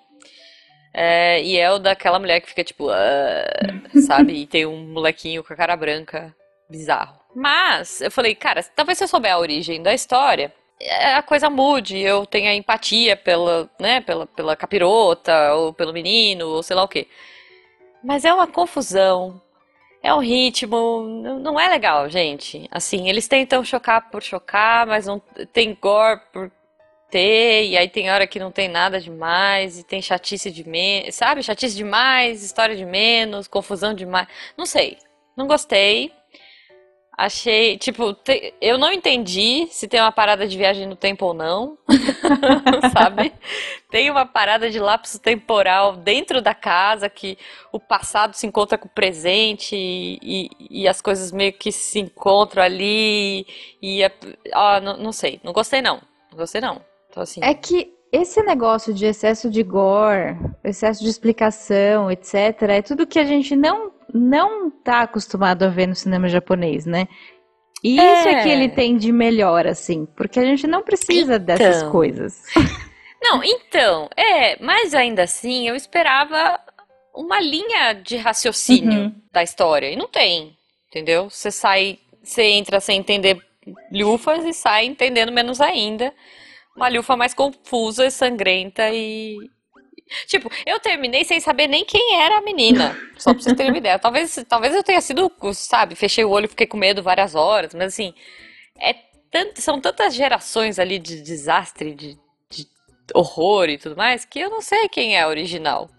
É, 0.99 1.44
e 1.44 1.55
é 1.57 1.71
o 1.71 1.77
daquela 1.77 2.17
mulher 2.17 2.41
que 2.41 2.49
fica 2.49 2.63
tipo, 2.63 2.89
"Ah", 2.89 3.45
sabe? 4.07 4.33
E 4.33 4.47
tem 4.47 4.65
um 4.65 4.88
molequinho 4.88 5.44
com 5.44 5.53
a 5.53 5.55
cara 5.55 5.77
branca, 5.77 6.35
bizarro. 6.67 7.15
Mas 7.35 8.01
eu 8.01 8.09
falei, 8.09 8.33
cara, 8.33 8.63
talvez 8.75 8.97
se 8.97 9.03
eu 9.03 9.07
souber 9.07 9.31
a 9.31 9.38
origem 9.38 9.83
da 9.83 9.94
história, 9.94 10.51
é, 10.81 11.13
a 11.13 11.21
coisa 11.21 11.51
mude, 11.51 11.99
eu 11.99 12.25
tenha 12.25 12.51
empatia 12.56 13.16
pela, 13.16 13.69
né, 13.80 14.01
pela, 14.01 14.25
pela 14.25 14.56
capirota, 14.56 15.54
ou 15.54 15.71
pelo 15.71 15.94
menino, 15.94 16.47
ou 16.47 16.63
sei 16.63 16.75
lá 16.75 16.83
o 16.83 16.87
quê. 16.87 17.07
Mas 18.04 18.25
é 18.25 18.33
uma 18.33 18.47
confusão, 18.47 19.39
é 20.01 20.11
um 20.13 20.19
ritmo, 20.19 21.01
não 21.23 21.39
não 21.39 21.59
é 21.59 21.68
legal, 21.69 22.09
gente. 22.09 22.68
Assim, 22.71 23.07
eles 23.07 23.27
tentam 23.27 23.63
chocar 23.63 24.09
por 24.09 24.23
chocar, 24.23 24.87
mas 24.87 25.06
não 25.06 25.19
tem 25.54 25.77
gore 25.80 26.21
por 26.33 26.51
ter, 27.09 27.66
e 27.68 27.78
aí 27.78 27.90
tem 27.90 28.09
hora 28.11 28.28
que 28.28 28.40
não 28.40 28.52
tem 28.52 28.68
nada 28.68 28.99
demais, 28.99 29.80
e 29.80 29.83
tem 29.83 30.02
chatice 30.02 30.52
de 30.52 30.68
menos, 30.68 31.16
sabe? 31.16 31.42
Chatice 31.44 31.76
demais, 31.76 32.44
história 32.44 32.76
de 32.76 32.85
menos, 32.85 33.47
confusão 33.47 33.94
demais. 33.94 34.28
Não 34.57 34.66
sei, 34.66 34.97
não 35.35 35.47
gostei. 35.47 36.11
Achei, 37.19 37.80
tipo, 37.80 38.14
te- 38.14 38.54
eu 38.61 38.78
não 38.78 38.92
entendi 38.92 39.68
se 39.71 39.87
tem 39.87 39.99
uma 39.99 40.11
parada 40.11 40.47
de 40.47 40.56
viagem 40.56 40.85
no 40.85 40.95
tempo 40.95 41.26
ou 41.26 41.33
não, 41.33 41.76
sabe? 42.94 43.33
Tem 43.90 44.11
uma 44.11 44.23
parada 44.23 44.69
de 44.69 44.78
lapso 44.80 45.18
temporal 45.19 45.95
dentro 45.97 46.44
da 46.44 46.54
casa 46.54 47.09
que 47.09 47.35
o 47.71 47.80
passado 47.80 48.35
se 48.35 48.45
encontra 48.45 48.78
com 48.78 48.85
o 48.87 48.92
presente 48.92 49.76
e, 49.76 50.19
e- 50.21 50.49
e 50.83 50.87
as 50.87 51.02
coisas 51.02 51.31
meio 51.31 51.54
que 51.54 51.71
se 51.71 51.97
encontram 51.99 52.61
ali 52.61 53.47
e, 53.81 54.02
ó, 54.54 54.80
não, 54.80 54.97
não 54.97 55.11
sei, 55.11 55.40
não 55.44 55.52
gostei 55.54 55.81
não, 55.81 55.99
não 56.30 56.37
gostei 56.37 56.61
não. 56.61 56.85
Então 57.09 57.23
assim, 57.23 57.40
É 57.44 57.54
que 57.54 57.92
esse 58.11 58.42
negócio 58.44 58.94
de 58.94 59.06
excesso 59.06 59.49
de 59.49 59.64
gore, 59.64 60.37
excesso 60.64 61.04
de 61.04 61.09
explicação, 61.09 62.09
etc., 62.11 62.33
é 62.69 62.81
tudo 62.81 63.07
que 63.07 63.19
a 63.19 63.26
gente 63.26 63.56
não 63.56 63.92
não 64.14 64.71
tá 64.71 65.02
acostumado 65.02 65.64
a 65.64 65.68
ver 65.68 65.85
no 65.85 65.94
cinema 65.95 66.30
japonês, 66.30 66.85
né? 66.85 67.07
E 67.83 67.95
isso 67.97 68.28
é 68.30 68.31
É. 68.40 68.44
que 68.44 68.49
ele 68.49 68.69
tem 68.69 68.95
de 68.97 69.11
melhor, 69.11 69.68
assim, 69.68 70.06
porque 70.16 70.40
a 70.40 70.45
gente 70.45 70.66
não 70.66 70.81
precisa 70.81 71.37
dessas 71.37 71.78
Então. 71.80 71.92
coisas. 71.92 72.44
Não, 73.21 73.44
então, 73.44 74.07
é, 74.16 74.64
mas 74.64 74.94
ainda 74.94 75.23
assim 75.23 75.68
eu 75.68 75.76
esperava 75.76 76.59
uma 77.16 77.40
linha 77.42 77.94
de 77.94 78.16
raciocínio 78.16 79.02
Uhum. 79.06 79.16
da 79.31 79.42
história. 79.42 79.90
E 79.92 79.95
não 79.95 80.07
tem, 80.07 80.56
entendeu? 80.87 81.28
Você 81.30 81.49
sai, 81.52 81.97
você 82.23 82.44
entra 82.44 82.80
sem 82.80 82.99
entender 82.99 83.40
lufas 83.92 84.45
e 84.45 84.54
sai 84.54 84.85
entendendo 84.85 85.31
menos 85.31 85.59
ainda. 85.59 86.14
Uma 86.77 86.87
lufa 86.87 87.17
mais 87.17 87.33
confusa 87.33 88.05
e 88.05 88.11
sangrenta 88.11 88.89
e, 88.91 89.35
Tipo, 90.27 90.49
eu 90.65 90.79
terminei 90.79 91.23
sem 91.25 91.39
saber 91.39 91.67
nem 91.67 91.83
quem 91.83 92.21
era 92.21 92.37
a 92.37 92.41
menina. 92.41 92.95
Só 93.17 93.33
pra 93.33 93.41
vocês 93.41 93.55
terem 93.55 93.71
uma 93.71 93.77
ideia. 93.77 93.99
Talvez, 93.99 94.45
talvez 94.47 94.73
eu 94.73 94.83
tenha 94.83 95.01
sido, 95.01 95.31
sabe, 95.53 95.95
fechei 95.95 96.23
o 96.23 96.29
olho, 96.29 96.47
fiquei 96.47 96.65
com 96.67 96.77
medo 96.77 97.03
várias 97.03 97.35
horas, 97.35 97.73
mas 97.73 97.93
assim, 97.93 98.13
é 98.79 98.95
tanto, 99.29 99.61
são 99.61 99.81
tantas 99.81 100.15
gerações 100.15 100.79
ali 100.79 100.97
de 100.97 101.21
desastre, 101.21 101.93
de, 101.93 102.17
de 102.49 102.67
horror 103.13 103.67
e 103.69 103.77
tudo 103.77 103.97
mais, 103.97 104.23
que 104.23 104.39
eu 104.39 104.49
não 104.49 104.61
sei 104.61 104.87
quem 104.87 105.17
é 105.17 105.21
a 105.23 105.27
original. 105.27 105.89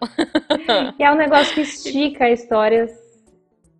E 0.98 1.02
é 1.02 1.12
um 1.12 1.16
negócio 1.16 1.54
que 1.54 1.60
estica 1.60 2.24
a 2.24 2.30
história 2.30 2.86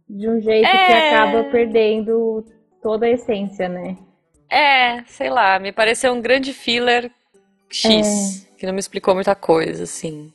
de 0.08 0.28
um 0.28 0.40
jeito 0.40 0.68
que 0.68 0.76
É. 0.76 1.14
acaba 1.14 1.44
perdendo 1.44 2.44
toda 2.82 3.06
a 3.06 3.10
essência, 3.10 3.68
né? 3.68 3.96
É, 4.50 5.02
sei 5.04 5.30
lá, 5.30 5.58
me 5.58 5.72
pareceu 5.72 6.12
um 6.12 6.20
grande 6.20 6.52
filler 6.52 7.10
X, 7.70 8.46
que 8.56 8.66
não 8.66 8.72
me 8.72 8.80
explicou 8.80 9.14
muita 9.14 9.34
coisa, 9.34 9.84
assim. 9.84 10.32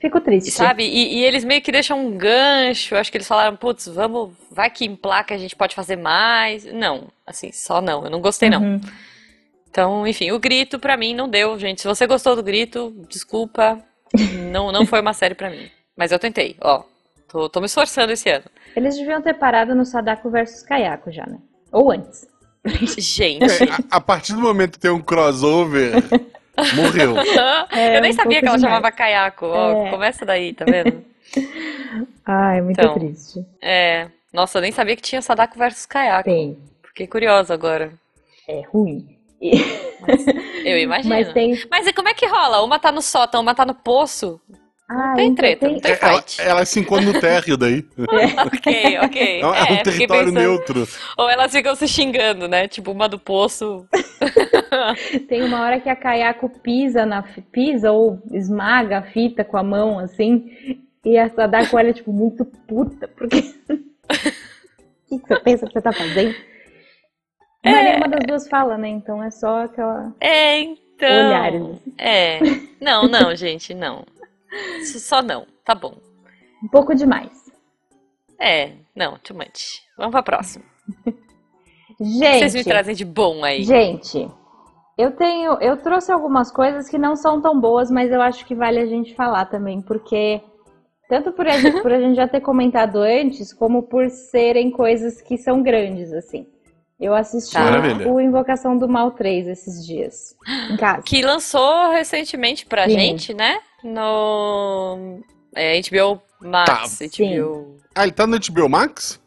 Fico 0.00 0.20
triste. 0.20 0.50
Sabe? 0.50 0.84
E, 0.84 1.18
e 1.18 1.24
eles 1.24 1.44
meio 1.44 1.60
que 1.60 1.70
deixam 1.70 2.00
um 2.00 2.16
gancho. 2.16 2.96
Acho 2.96 3.10
que 3.10 3.18
eles 3.18 3.28
falaram, 3.28 3.54
putz, 3.54 3.86
vamos, 3.86 4.30
vai 4.50 4.70
que 4.70 4.86
em 4.86 4.96
placa 4.96 5.34
a 5.34 5.38
gente 5.38 5.54
pode 5.54 5.74
fazer 5.74 5.96
mais. 5.96 6.64
Não, 6.64 7.08
assim, 7.26 7.52
só 7.52 7.82
não. 7.82 8.04
Eu 8.04 8.10
não 8.10 8.20
gostei, 8.20 8.48
não. 8.48 8.62
Uhum. 8.62 8.80
Então, 9.70 10.06
enfim, 10.06 10.32
o 10.32 10.38
grito 10.38 10.78
pra 10.78 10.96
mim 10.96 11.14
não 11.14 11.28
deu, 11.28 11.58
gente. 11.58 11.82
Se 11.82 11.86
você 11.86 12.06
gostou 12.06 12.34
do 12.34 12.42
grito, 12.42 12.94
desculpa. 13.08 13.78
Não, 14.50 14.72
não 14.72 14.84
foi 14.86 15.00
uma 15.00 15.12
série 15.12 15.34
pra 15.34 15.50
mim. 15.50 15.70
Mas 15.96 16.10
eu 16.10 16.18
tentei, 16.18 16.56
ó. 16.60 16.82
Tô, 17.28 17.48
tô 17.48 17.60
me 17.60 17.66
esforçando 17.66 18.12
esse 18.12 18.28
ano. 18.28 18.46
Eles 18.74 18.96
deviam 18.96 19.22
ter 19.22 19.34
parado 19.34 19.74
no 19.74 19.84
Sadako 19.84 20.30
versus 20.30 20.62
Kayako 20.62 21.12
já, 21.12 21.24
né? 21.26 21.38
Ou 21.70 21.92
antes. 21.92 22.26
Gente. 22.98 23.44
A, 23.90 23.96
a 23.96 24.00
partir 24.00 24.32
do 24.34 24.40
momento 24.40 24.72
que 24.72 24.78
tem 24.80 24.90
um 24.90 25.00
crossover, 25.00 25.92
morreu. 26.74 27.14
É, 27.72 27.96
eu 27.96 28.00
nem 28.02 28.10
um 28.10 28.14
sabia 28.14 28.40
que 28.40 28.46
ela 28.46 28.56
demais. 28.56 28.60
chamava 28.74 28.92
Kayako. 28.92 29.46
Ó, 29.46 29.86
É. 29.86 29.90
começa 29.90 30.26
daí, 30.26 30.52
tá 30.52 30.64
vendo? 30.64 31.04
Ai, 32.26 32.60
muito 32.60 32.80
Então. 32.80 32.94
triste. 32.94 33.44
É. 33.62 34.08
Nossa, 34.32 34.58
eu 34.58 34.62
nem 34.62 34.72
sabia 34.72 34.94
que 34.96 35.02
tinha 35.02 35.22
Sadako 35.22 35.58
versus 35.58 35.86
Kayako. 35.86 36.24
Tem. 36.24 36.58
Fiquei 36.88 37.06
curiosa 37.06 37.54
agora. 37.54 37.92
É 38.48 38.62
ruim. 38.72 39.16
E- 39.40 39.54
Eu 40.64 40.76
imagino. 40.82 41.14
Mas 41.14 41.32
tem. 41.32 41.58
Mas 41.70 41.86
e 41.86 41.92
como 41.92 42.08
é 42.08 42.14
que 42.14 42.26
rola? 42.26 42.62
Uma 42.62 42.78
tá 42.78 42.92
no 42.92 43.00
sótão, 43.02 43.40
uma 43.40 43.54
tá 43.54 43.64
no 43.64 43.74
poço? 43.74 44.40
Ah, 44.92 45.12
tem 45.14 45.26
então 45.26 45.34
treta, 45.36 45.66
tem- 45.66 45.74
não 45.74 45.80
tem 45.80 45.92
É, 45.92 45.98
Ela, 46.00 46.14
fight. 46.22 46.40
elas 46.40 46.68
se 46.68 46.80
encontram 46.80 47.12
no 47.12 47.20
térreo 47.20 47.56
daí. 47.56 47.86
ok, 48.46 48.98
ok. 49.04 49.40
É, 49.40 49.46
um- 49.46 49.54
é 49.54 49.62
um 49.62 49.74
É, 49.76 49.82
território 49.84 50.24
pensando- 50.32 50.40
neutro. 50.40 50.88
Ou 51.16 51.30
elas 51.30 51.52
ficam 51.52 51.76
se 51.76 51.86
xingando, 51.86 52.48
né? 52.48 52.66
Tipo, 52.66 52.90
uma 52.90 53.08
do 53.08 53.16
poço. 53.18 53.86
Tem 55.28 55.42
uma 55.44 55.60
hora 55.62 55.80
que 55.80 55.88
a 55.88 55.94
Kayako 55.94 56.48
pisa 56.60 57.06
na 57.06 57.22
pisa 57.52 57.92
ou 57.92 58.20
esmaga 58.32 58.98
a 58.98 59.02
fita 59.02 59.44
com 59.44 59.56
a 59.56 59.62
mão 59.62 59.98
assim, 59.98 60.78
e 61.04 61.16
a 61.16 61.28
Sadako 61.30 61.76
olha 61.76 61.92
tipo 61.92 62.12
muito 62.12 62.44
puta, 62.44 63.06
porque 63.08 63.38
o 63.38 64.08
que 65.08 65.18
que 65.20 65.26
você 65.28 65.40
pensa 65.40 65.66
que 65.66 65.72
você 65.72 65.80
tá 65.82 65.92
fazendo? 65.92 66.34
Mas 67.64 67.76
É. 67.76 67.82
nenhuma 67.84 68.08
das 68.08 68.26
duas 68.26 68.48
fala, 68.48 68.76
né? 68.76 68.88
Então 68.88 69.22
é 69.22 69.30
só 69.30 69.64
aquela 69.64 70.12
É, 70.20 70.58
então. 70.60 71.08
olhares. 71.28 71.78
É. 71.98 72.40
Não, 72.80 73.06
não, 73.06 73.34
gente, 73.36 73.72
não. 73.74 74.04
Só 74.84 75.22
não. 75.22 75.46
Tá 75.64 75.74
bom. 75.74 75.96
Um 76.62 76.68
pouco 76.68 76.94
demais. 76.94 77.30
É, 78.38 78.72
não, 78.94 79.18
too 79.18 79.36
much. 79.36 79.82
Vamos 79.96 80.12
pra 80.12 80.22
próxima. 80.22 80.64
Que 81.98 82.04
vocês 82.06 82.54
me 82.54 82.60
Gente, 82.60 82.68
trazem 82.68 82.94
de 82.94 83.04
bom 83.04 83.44
aí? 83.44 83.62
gente, 83.62 84.26
eu 84.96 85.12
tenho, 85.12 85.52
eu 85.60 85.76
trouxe 85.76 86.10
algumas 86.10 86.50
coisas 86.50 86.88
que 86.88 86.96
não 86.96 87.14
são 87.14 87.42
tão 87.42 87.60
boas, 87.60 87.90
mas 87.90 88.10
eu 88.10 88.22
acho 88.22 88.46
que 88.46 88.54
vale 88.54 88.78
a 88.78 88.86
gente 88.86 89.14
falar 89.14 89.44
também, 89.46 89.82
porque 89.82 90.40
tanto 91.10 91.30
por 91.32 91.46
a 91.46 91.58
gente, 91.58 91.80
por 91.82 91.92
a 91.92 92.00
gente 92.00 92.16
já 92.16 92.26
ter 92.26 92.40
comentado 92.40 92.96
antes, 93.00 93.52
como 93.52 93.82
por 93.82 94.08
serem 94.08 94.70
coisas 94.70 95.20
que 95.20 95.36
são 95.36 95.62
grandes, 95.62 96.10
assim. 96.12 96.46
Eu 97.00 97.14
assisti 97.14 97.54
Tá. 97.54 97.60
Maravilha. 97.62 98.06
o 98.12 98.20
Invocação 98.20 98.76
do 98.76 98.86
Mal 98.88 99.10
3 99.12 99.46
esses 99.48 99.86
dias, 99.86 100.36
em 100.70 100.76
casa. 100.76 101.02
Que 101.02 101.22
lançou 101.22 101.90
recentemente 101.92 102.66
pra 102.66 102.84
Sim. 102.86 102.90
gente, 102.92 103.32
né? 103.34 103.58
No 103.82 105.20
é, 105.54 105.80
HBO 105.80 106.20
Max. 106.40 106.98
Tá. 106.98 107.04
HBO. 107.06 107.76
Ah, 107.94 108.02
ele 108.04 108.12
tá 108.12 108.26
no 108.26 108.38
HBO 108.38 108.68
Max? 108.68 109.18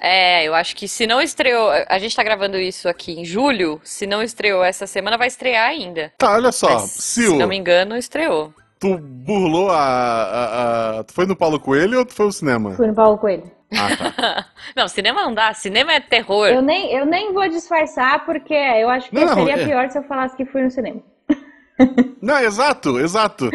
É, 0.00 0.44
eu 0.46 0.54
acho 0.54 0.76
que 0.76 0.86
se 0.86 1.06
não 1.06 1.20
estreou. 1.22 1.70
A 1.88 1.98
gente 1.98 2.14
tá 2.14 2.22
gravando 2.22 2.58
isso 2.58 2.86
aqui 2.88 3.18
em 3.18 3.24
julho. 3.24 3.80
Se 3.82 4.06
não 4.06 4.22
estreou 4.22 4.62
essa 4.62 4.86
semana, 4.86 5.16
vai 5.16 5.28
estrear 5.28 5.68
ainda. 5.68 6.12
Tá, 6.18 6.34
olha 6.34 6.52
só. 6.52 6.68
Mas, 6.80 6.90
Sil, 7.00 7.32
se 7.32 7.36
não 7.38 7.48
me 7.48 7.56
engano, 7.56 7.96
estreou. 7.96 8.52
tu 8.78 8.98
burlou 8.98 9.70
a, 9.70 9.78
a, 9.78 10.98
a- 11.00 11.04
Tu 11.04 11.14
foi 11.14 11.24
no 11.26 11.34
Paulo 11.34 11.58
Coelho 11.58 11.98
ou 12.00 12.04
tu 12.04 12.12
foi 12.12 12.26
ao 12.26 12.32
cinema? 12.32 12.72
Fui 12.72 12.86
no 12.86 12.94
Paulo 12.94 13.16
Coelho. 13.16 13.50
Ah, 13.72 13.96
tá. 13.96 14.46
Não, 14.76 14.86
cinema 14.88 15.22
não 15.22 15.34
dá. 15.34 15.52
Cinema 15.54 15.92
é 15.92 16.00
terror. 16.00 16.46
Eu 16.48 16.62
nem, 16.62 16.92
eu 16.92 17.04
nem 17.04 17.32
vou 17.32 17.48
disfarçar, 17.48 18.24
porque 18.24 18.54
eu 18.54 18.88
acho 18.88 19.08
que 19.10 19.14
Não, 19.16 19.26
não, 19.26 19.34
seria 19.34 19.60
é. 19.62 19.64
pior 19.66 19.90
se 19.90 19.98
eu 19.98 20.02
falasse 20.04 20.36
que 20.36 20.44
fui 20.44 20.62
no 20.62 20.70
cinema. 20.70 21.02
Não, 22.22 22.38
exato, 22.38 22.98
exato. 23.00 23.50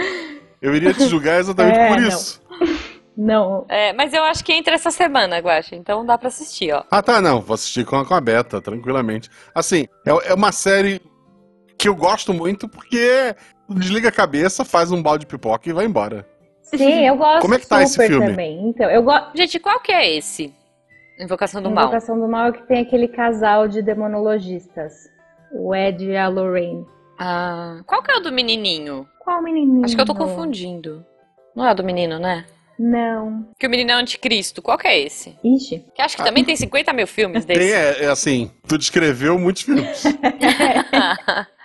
Eu 0.62 0.75
iria 0.75 0.94
te 0.94 1.08
julgar 1.08 1.39
exatamente 1.39 1.80
É, 1.80 1.88
por 1.88 2.00
não. 2.01 2.08
isso. 2.08 2.41
Não, 3.18 3.65
É, 3.68 3.94
mas 3.94 4.13
eu 4.13 4.24
acho 4.24 4.44
que 4.44 4.53
entra 4.53 4.74
essa 4.74 4.89
semana, 4.89 5.38
Guaxa. 5.39 5.75
Então 5.75 6.06
dá 6.06 6.18
pra 6.18 6.30
assistir, 6.30 6.74
ó. 6.74 6.84
Ah, 6.89 7.01
tá, 7.01 7.22
não. 7.22 7.41
Vou 7.41 7.53
assistir 7.53 7.86
com 7.86 7.98
a, 7.98 8.06
com 8.06 8.13
a 8.13 8.22
Beta, 8.22 8.62
tranquilamente. 8.62 9.30
Assim, 9.53 9.86
é, 10.08 10.32
é 10.32 10.34
uma 10.34 10.51
série 10.51 11.01
que 11.77 11.88
eu 11.89 11.96
gosto 11.96 12.34
muito 12.34 12.68
porque 12.70 13.36
desliga 13.70 14.10
a 14.10 14.12
cabeça, 14.13 14.63
faz 14.65 14.91
um 14.91 15.01
balde 15.03 15.25
de 15.25 15.27
pipoca 15.27 15.70
e 15.70 15.74
vai 15.74 15.86
embora. 15.86 16.27
Sim, 16.78 17.06
eu 17.08 17.16
gosto 17.16 17.42
Como 17.42 17.54
é 17.56 17.60
que 17.60 17.68
tá 17.68 17.84
esse 17.84 17.98
filme? 18.08 18.25
também. 18.28 18.70
Então, 18.70 18.90
eu 18.90 19.04
gosto. 19.04 19.36
Gente, 19.36 19.60
qual 19.60 19.80
que 19.80 19.92
é 19.92 20.16
esse? 20.18 20.54
Invocação 21.20 21.62
do 21.62 21.70
Mal. 21.70 21.86
Invocação 21.86 22.20
do 22.20 22.28
Mal 22.28 22.48
é 22.48 22.51
que 22.54 22.63
tem 22.63 22.80
aquele 22.82 23.08
casal 23.08 23.68
de 23.68 23.82
demonologistas. 23.82 25.10
O 25.54 25.75
Ed 25.75 26.06
e 26.06 26.16
a 26.16 26.28
Lorraine. 26.28 26.86
Ah, 27.20 27.82
qual 27.86 28.01
que 28.01 28.12
é 28.12 28.16
o 28.16 28.22
do 28.22 28.32
menininho? 28.32 29.08
Qual 29.20 29.42
menininho? 29.44 29.86
Acho 29.86 29.96
que 29.96 30.01
eu 30.01 30.06
tô 30.06 30.16
confundindo. 30.16 31.06
Não 31.56 31.68
é 31.68 31.72
o 31.72 31.75
do 31.75 31.84
menino, 31.84 32.18
né? 32.18 32.46
Não. 32.80 33.46
Que 33.60 33.68
o 33.68 33.70
menino 33.70 33.92
é 33.92 33.96
o 33.96 34.00
anticristo. 34.00 34.62
Qual 34.62 34.78
que 34.78 34.88
é 34.88 35.00
esse? 35.00 35.38
Ixi. 35.44 35.86
Que 35.94 36.01
acho 36.01 36.18
que 36.18 36.24
também 36.24 36.44
tem 36.44 36.56
50 36.56 36.92
mil 36.94 37.06
filmes 37.06 37.46
Tem, 37.46 37.58
desse. 37.58 37.74
é, 37.74 38.06
é 38.06 38.08
assim, 38.08 38.50
tu 38.68 38.75
descreveu 38.78 39.38
muitos 39.38 39.62
filmes. 39.63 40.04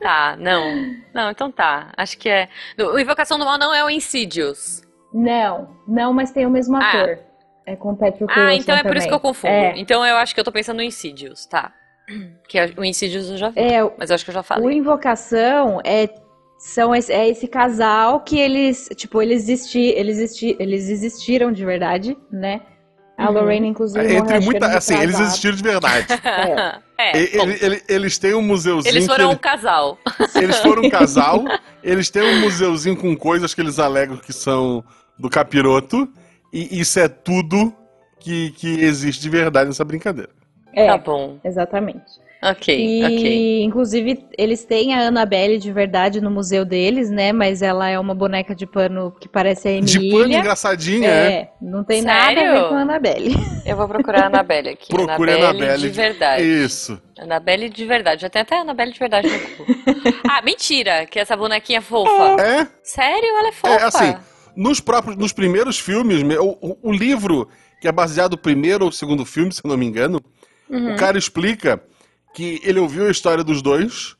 tá, 0.00 0.36
não. 0.38 0.94
Não, 1.14 1.30
então 1.30 1.50
tá. 1.50 1.92
Acho 1.96 2.16
que 2.18 2.28
é. 2.28 2.48
O 2.78 2.98
Invocação 2.98 3.38
do 3.38 3.44
Mal 3.44 3.58
não 3.58 3.72
é 3.74 3.84
o 3.84 3.90
Insidious. 3.90 4.82
Não. 5.12 5.76
Não, 5.86 6.12
mas 6.12 6.30
tem 6.30 6.46
o 6.46 6.50
mesmo 6.50 6.76
Ah. 6.76 6.88
ator. 6.88 7.18
É 7.66 7.76
com 7.76 7.90
o 7.92 7.96
Patrick 7.96 8.32
Ah, 8.36 8.54
então 8.54 8.74
é 8.74 8.82
por 8.82 8.96
isso 8.96 9.06
também. 9.06 9.08
que 9.08 9.14
eu 9.14 9.20
confundo. 9.20 9.52
É. 9.52 9.74
Então 9.76 10.04
eu 10.04 10.16
acho 10.16 10.34
que 10.34 10.40
eu 10.40 10.44
tô 10.44 10.50
pensando 10.50 10.78
no 10.78 10.82
Insidious, 10.82 11.46
tá. 11.46 11.72
Que 12.48 12.58
é- 12.58 12.72
o 12.76 12.84
Insidious 12.84 13.30
eu 13.30 13.36
já 13.36 13.48
vi. 13.50 13.60
É, 13.60 13.84
o 13.84 13.92
Mas 13.96 14.10
eu 14.10 14.14
acho 14.14 14.24
que 14.24 14.30
eu 14.30 14.34
já 14.34 14.40
o 14.40 14.44
falei. 14.44 14.76
Invocação 14.76 15.80
é 15.84 16.08
são 16.58 16.94
esse, 16.94 17.12
é 17.12 17.28
esse 17.28 17.46
casal 17.48 18.20
que 18.20 18.38
eles, 18.38 18.88
tipo, 18.96 19.22
eles 19.22 19.42
existi, 19.48 19.94
eles 19.96 20.18
existi, 20.18 20.56
eles 20.58 20.88
existiram 20.90 21.50
de 21.52 21.64
verdade, 21.64 22.16
né? 22.30 22.60
A 23.16 23.26
Uhum. 23.28 23.32
Lorraine 23.34 23.68
inclusive 23.68 24.02
morreu, 24.02 24.18
Entre 24.24 24.38
que 24.40 24.44
muita, 24.44 24.66
assim, 24.66 24.94
eles 24.94 25.06
retrasado. 25.18 25.28
existiram 25.28 25.56
de 25.56 25.62
verdade. 25.62 26.06
É, 26.24 26.78
Bom, 27.38 27.42
ele- 27.44 27.58
ele- 27.60 27.82
eles 27.88 28.18
têm 28.18 28.34
um 28.34 28.42
museuzinho 28.42 28.92
eles 28.92 29.06
foram 29.06 29.28
que 29.30 29.34
um 29.34 29.38
casal. 29.38 29.98
ele- 30.34 30.44
eles 30.44 30.56
foram 30.58 30.82
um 30.82 30.90
casal, 30.90 31.44
eles 31.82 32.10
têm 32.10 32.22
um 32.22 32.40
museuzinho 32.40 32.96
com 32.96 33.16
coisas 33.16 33.54
que 33.54 33.60
eles 33.60 33.78
alegam 33.78 34.16
que 34.16 34.32
são 34.32 34.84
do 35.18 35.28
capiroto, 35.30 36.08
e 36.52 36.80
isso 36.80 36.98
é 37.00 37.08
tudo 37.08 37.74
que, 38.18 38.50
que 38.52 38.80
existe 38.80 39.20
de 39.22 39.28
verdade 39.30 39.68
nessa 39.68 39.84
brincadeira. 39.84 40.30
É, 40.74 40.86
Tá 40.86 40.98
bom. 40.98 41.38
exatamente. 41.44 42.19
Ok, 42.42 42.74
E, 42.74 43.04
ok. 43.04 43.62
inclusive, 43.64 44.24
eles 44.38 44.64
têm 44.64 44.94
a 44.94 45.08
Annabelle 45.08 45.58
de 45.58 45.70
verdade 45.70 46.22
no 46.22 46.30
museu 46.30 46.64
deles, 46.64 47.10
né? 47.10 47.32
Mas 47.34 47.60
ela 47.60 47.86
é 47.88 47.98
uma 47.98 48.14
boneca 48.14 48.54
de 48.54 48.66
pano 48.66 49.14
que 49.20 49.28
parece 49.28 49.68
a 49.68 49.80
De 49.80 49.98
pano 49.98 50.22
Emília. 50.22 50.38
engraçadinha, 50.38 51.06
é. 51.08 51.32
É, 51.32 51.50
não 51.60 51.84
tem 51.84 52.00
nada 52.00 52.32
a 52.32 52.34
Sério? 52.34 52.52
ver 52.52 52.68
com 52.70 52.74
a 52.76 52.80
Annabelle. 52.80 53.34
Eu 53.66 53.76
vou 53.76 53.86
procurar 53.86 54.22
a 54.22 54.26
Anabelle 54.28 54.70
aqui. 54.70 54.88
Procure 54.88 55.30
a 55.32 55.34
Anabelle 55.34 55.44
Annabelle 55.44 55.82
de 55.82 55.90
de- 55.90 55.96
verdade. 56.00 56.42
Isso. 56.42 57.02
Anabelle 57.18 57.68
de 57.68 57.84
verdade. 57.84 58.22
Já 58.22 58.30
tem 58.30 58.40
até 58.40 58.58
Anabelle 58.58 58.92
de 58.92 58.98
verdade 58.98 59.28
no 59.28 59.38
cu. 59.38 59.66
ah, 60.26 60.40
mentira! 60.42 61.04
Que 61.04 61.18
essa 61.18 61.36
bonequinha 61.36 61.82
fofa. 61.82 62.40
É, 62.42 62.66
Sério? 62.82 63.28
Ela 63.38 63.48
é 63.48 63.52
fofa. 63.52 63.74
É, 63.74 63.82
assim, 63.84 64.14
nos 64.56 64.80
próprios, 64.80 65.14
nos 65.18 65.34
primeiros 65.34 65.78
filmes, 65.78 66.22
me- 66.22 66.38
o, 66.38 66.56
o- 66.62 66.78
o 66.84 66.90
livro, 66.92 67.48
que 67.82 67.86
é 67.86 67.92
baseado 67.92 68.32
no 68.32 68.38
primeiro 68.38 68.86
ou 68.86 68.90
segundo 68.92 69.26
filme, 69.26 69.52
se 69.52 69.60
eu 69.62 69.68
não 69.68 69.76
me 69.76 69.84
engano, 69.84 70.22
Uhum. 70.70 70.94
o 70.94 70.96
cara 70.96 71.18
explica 71.18 71.82
que 72.32 72.60
ele 72.64 72.78
ouviu 72.78 73.06
a 73.06 73.10
história 73.10 73.44
dos 73.44 73.62
dois 73.62 74.16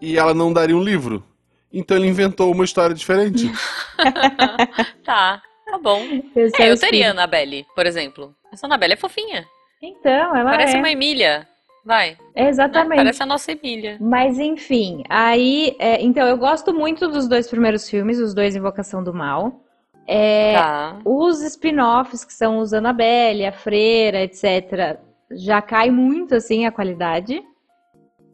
e 0.00 0.18
ela 0.18 0.34
não 0.34 0.52
daria 0.52 0.76
um 0.76 0.82
livro. 0.82 1.24
Então 1.72 1.96
ele 1.96 2.06
inventou 2.06 2.52
uma 2.52 2.64
história 2.64 2.94
diferente. 2.94 3.50
Tá, 5.04 5.42
tá 5.66 5.78
bom. 5.78 6.00
Esse 6.34 6.62
É, 6.62 6.70
eu 6.70 6.78
teria 6.78 7.08
a. 7.08 7.10
Anabelle, 7.10 7.66
por 7.74 7.84
exemplo. 7.86 8.34
Essa 8.52 8.66
Anabelle 8.66 8.94
é 8.94 8.96
fofinha. 8.96 9.44
Então, 9.82 10.34
ela 10.34 10.50
Parece 10.50 10.76
é. 10.76 10.78
uma 10.78 10.90
Emília. 10.90 11.46
Vai. 11.84 12.16
Exatamente. 12.34 12.96
Parece 12.96 13.22
a 13.22 13.26
nossa 13.26 13.52
Emília. 13.52 13.98
Mas 14.00 14.38
enfim, 14.38 15.04
aí. 15.08 15.76
é, 15.78 16.02
então, 16.02 16.26
eu 16.26 16.38
gosto 16.38 16.72
muito 16.72 17.06
dos 17.08 17.28
dois 17.28 17.46
primeiros 17.48 17.88
filmes, 17.88 18.18
os 18.18 18.32
dois 18.32 18.56
Invocação 18.56 19.04
do 19.04 19.12
Mal. 19.12 19.60
É, 20.06 20.54
Tá. 20.54 20.98
Os 21.04 21.42
spin-offs, 21.42 22.24
que 22.24 22.32
são 22.32 22.58
os 22.58 22.72
Annabelle, 22.72 23.46
a 23.46 23.52
Freira, 23.52 24.22
etc., 24.22 24.98
já 25.30 25.60
cai 25.62 25.90
muito 25.90 26.34
assim 26.34 26.66
a 26.66 26.72
qualidade. 26.72 27.42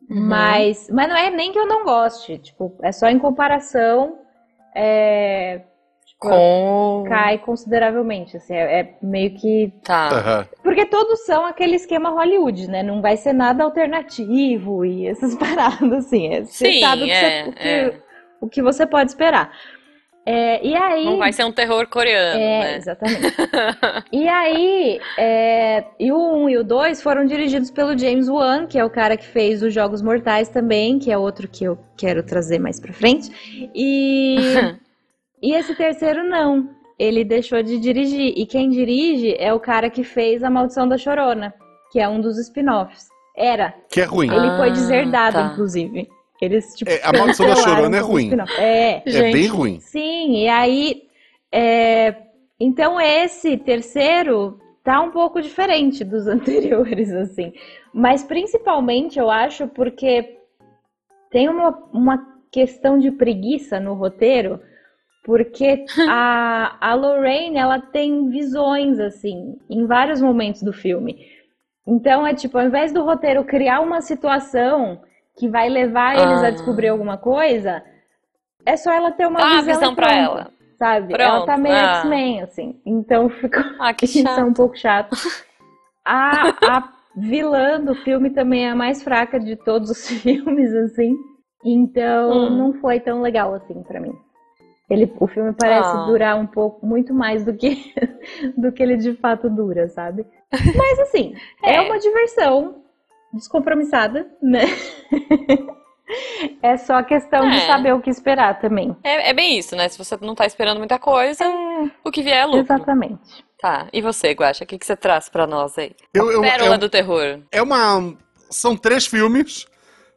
Uhum. 0.08 0.26
Mas, 0.26 0.88
mas 0.90 1.08
não 1.08 1.16
é 1.16 1.30
nem 1.30 1.52
que 1.52 1.58
eu 1.58 1.66
não 1.66 1.84
goste, 1.84 2.38
tipo, 2.38 2.74
é 2.82 2.90
só 2.90 3.08
em 3.08 3.18
comparação. 3.18 4.18
É, 4.74 5.62
tipo, 6.04 6.28
Com. 6.28 7.04
cai 7.08 7.38
consideravelmente, 7.38 8.36
assim, 8.36 8.54
é, 8.54 8.80
é 8.80 8.94
meio 9.02 9.34
que 9.36 9.72
Tá. 9.84 10.08
Aham. 10.08 10.48
porque 10.62 10.84
todos 10.86 11.24
são 11.24 11.46
aquele 11.46 11.76
esquema 11.76 12.10
Hollywood, 12.10 12.68
né? 12.68 12.82
Não 12.82 13.00
vai 13.00 13.16
ser 13.16 13.32
nada 13.32 13.62
alternativo 13.64 14.84
e 14.84 15.06
essas 15.06 15.34
paradas, 15.38 16.06
assim. 16.06 16.34
É, 16.34 16.44
você 16.44 16.72
Sim, 16.72 16.80
sabe 16.80 17.02
o 17.02 17.06
que, 17.06 17.12
é, 17.12 17.44
você, 17.44 17.48
o, 17.48 17.52
que, 17.52 17.68
é. 17.68 18.00
o 18.40 18.48
que 18.48 18.62
você 18.62 18.86
pode 18.86 19.10
esperar. 19.10 19.52
É, 20.32 20.64
e 20.64 20.76
aí. 20.76 21.04
Não 21.04 21.16
vai 21.18 21.32
ser 21.32 21.44
um 21.44 21.50
terror 21.52 21.88
coreano, 21.88 22.38
É, 22.38 22.60
né? 22.60 22.76
exatamente. 22.76 23.20
E 24.12 24.28
aí, 24.28 25.00
é, 25.18 25.84
e 25.98 26.12
o 26.12 26.44
1 26.44 26.48
e 26.50 26.58
o 26.58 26.64
2 26.64 27.02
foram 27.02 27.24
dirigidos 27.24 27.70
pelo 27.70 27.96
James 27.98 28.28
Wan, 28.28 28.66
que 28.66 28.78
é 28.78 28.84
o 28.84 28.90
cara 28.90 29.16
que 29.16 29.26
fez 29.26 29.62
os 29.62 29.72
Jogos 29.74 30.02
Mortais 30.02 30.48
também, 30.48 30.98
que 30.98 31.10
é 31.10 31.18
outro 31.18 31.48
que 31.48 31.64
eu 31.64 31.78
quero 31.96 32.22
trazer 32.22 32.58
mais 32.58 32.78
pra 32.78 32.92
frente. 32.92 33.30
E, 33.74 34.36
e 35.42 35.54
esse 35.54 35.74
terceiro 35.74 36.22
não. 36.22 36.68
Ele 36.98 37.24
deixou 37.24 37.62
de 37.62 37.78
dirigir. 37.78 38.34
E 38.36 38.44
quem 38.46 38.68
dirige 38.68 39.34
é 39.38 39.52
o 39.54 39.58
cara 39.58 39.88
que 39.88 40.04
fez 40.04 40.44
A 40.44 40.50
Maldição 40.50 40.86
da 40.86 40.98
Chorona, 40.98 41.54
que 41.90 41.98
é 41.98 42.06
um 42.08 42.20
dos 42.20 42.38
spin-offs. 42.38 43.08
Era. 43.36 43.72
Que 43.90 44.02
é 44.02 44.04
ruim. 44.04 44.28
Ele 44.30 44.48
Ah, 44.48 44.56
foi 44.58 44.70
deserdado, 44.70 45.36
tá. 45.38 45.50
inclusive. 45.52 46.06
Eles, 46.40 46.74
tipo, 46.74 46.90
É, 46.90 47.00
A 47.04 47.12
Maldição 47.12 47.46
da 47.46 47.56
Chorona 47.56 47.96
é 47.96 48.00
ruim. 48.00 48.30
É. 48.58 49.02
É 49.04 49.10
Gente. 49.10 49.32
bem 49.32 49.46
ruim. 49.46 49.80
Sim, 49.80 50.36
e 50.44 50.48
aí. 50.48 51.02
é, 51.52 52.14
Então, 52.58 53.00
esse 53.00 53.56
terceiro 53.58 54.58
tá 54.82 55.00
um 55.02 55.10
pouco 55.10 55.40
diferente 55.42 56.02
dos 56.04 56.26
anteriores, 56.28 57.12
assim. 57.12 57.52
Mas 57.92 58.22
principalmente, 58.24 59.18
eu 59.18 59.30
acho, 59.30 59.68
porque 59.68 60.38
tem 61.30 61.48
uma, 61.48 61.70
uma 61.92 62.26
questão 62.50 62.98
de 62.98 63.10
preguiça 63.10 63.78
no 63.78 63.94
roteiro, 63.94 64.58
porque 65.24 65.84
a, 66.08 66.76
a 66.80 66.94
Lorraine, 66.94 67.58
ela 67.58 67.78
tem 67.78 68.28
visões, 68.30 68.98
assim, 68.98 69.56
em 69.68 69.86
vários 69.86 70.20
momentos 70.22 70.62
do 70.62 70.72
filme. 70.72 71.18
Então, 71.86 72.26
é 72.26 72.34
tipo, 72.34 72.56
ao 72.58 72.64
invés 72.66 72.92
do 72.92 73.04
roteiro 73.04 73.44
criar 73.44 73.80
uma 73.80 74.00
situação 74.00 75.00
que 75.40 75.48
vai 75.48 75.70
levar 75.70 76.14
eles 76.18 76.42
a 76.44 76.48
Ah. 76.48 76.50
descobrir 76.50 76.88
alguma 76.88 77.16
coisa, 77.16 77.82
é 78.66 78.76
só 78.76 78.92
ela 78.92 79.10
ter 79.10 79.26
uma 79.26 79.40
uma 79.40 79.56
visão, 79.62 79.74
visão 79.74 79.94
pronto, 79.94 80.12
ela. 80.12 80.50
Sabe? 80.78 81.08
Pronto, 81.14 81.22
ela 81.22 81.46
tá 81.46 81.56
meio 81.56 81.74
ah. 81.76 81.94
X-Men, 82.00 82.42
assim. 82.42 82.80
Então 82.84 83.28
ficou 83.30 83.62
Ah, 83.80 83.94
que 83.94 84.04
isso 84.06 84.18
é 84.18 84.22
chato. 84.22 84.44
um 84.46 84.52
pouco 84.52 84.76
chato. 84.76 85.16
A, 86.04 86.48
a 86.76 86.88
vilã 87.16 87.80
do 87.80 87.94
filme 87.94 88.30
também 88.30 88.66
é 88.66 88.70
a 88.70 88.76
mais 88.76 89.02
fraca 89.02 89.40
de 89.40 89.56
todos 89.56 89.90
os 89.90 90.06
filmes, 90.20 90.74
assim. 90.74 91.16
Então 91.64 92.30
Hum. 92.30 92.50
não 92.50 92.72
foi 92.74 93.00
tão 93.00 93.22
legal 93.22 93.54
assim 93.54 93.82
pra 93.82 93.98
mim. 94.00 94.12
Ele, 94.90 95.10
o 95.20 95.26
filme 95.28 95.52
parece 95.56 95.88
Ah. 95.96 96.04
durar 96.06 96.36
um 96.36 96.46
pouco, 96.46 96.84
muito 96.84 97.14
mais 97.14 97.44
do 97.44 97.54
que, 97.54 97.94
do 98.58 98.72
que 98.72 98.82
ele 98.82 98.96
de 98.96 99.14
fato 99.14 99.48
dura, 99.48 99.88
sabe? 99.88 100.26
Mas 100.52 100.98
assim, 101.00 101.34
é, 101.62 101.76
É. 101.76 101.80
uma 101.82 101.98
diversão 101.98 102.79
descompromissada, 103.32 104.26
né? 104.42 104.62
É 106.60 106.76
só 106.76 107.00
questão 107.04 107.48
de 107.48 107.56
É. 107.56 107.66
saber 107.68 107.94
o 107.94 108.00
que 108.00 108.10
esperar 108.10 108.58
também. 108.60 108.96
É, 109.04 109.30
é 109.30 109.32
bem 109.32 109.56
isso, 109.56 109.76
né? 109.76 109.88
Se 109.88 109.96
você 109.96 110.16
não 110.20 110.34
tá 110.34 110.44
esperando 110.44 110.78
muita 110.78 110.98
coisa, 110.98 111.44
o 112.04 112.10
que 112.10 112.20
vier 112.20 112.38
é 112.38 112.44
lucro. 112.46 112.60
Exatamente. 112.62 113.44
Tá. 113.60 113.86
E 113.92 114.02
você, 114.02 114.32
Guaxa, 114.32 114.64
o 114.64 114.66
que, 114.66 114.76
que 114.76 114.84
você 114.84 114.96
traz 114.96 115.28
pra 115.28 115.46
nós 115.46 115.78
aí? 115.78 115.92
Eu, 116.12 116.32
eu- 116.32 116.40
Pérola 116.40 116.74
é, 116.74 116.78
do 116.78 116.88
terror. 116.88 117.38
é 117.52 117.62
uma. 117.62 118.12
São 118.50 118.76
três 118.76 119.06
filmes. 119.06 119.66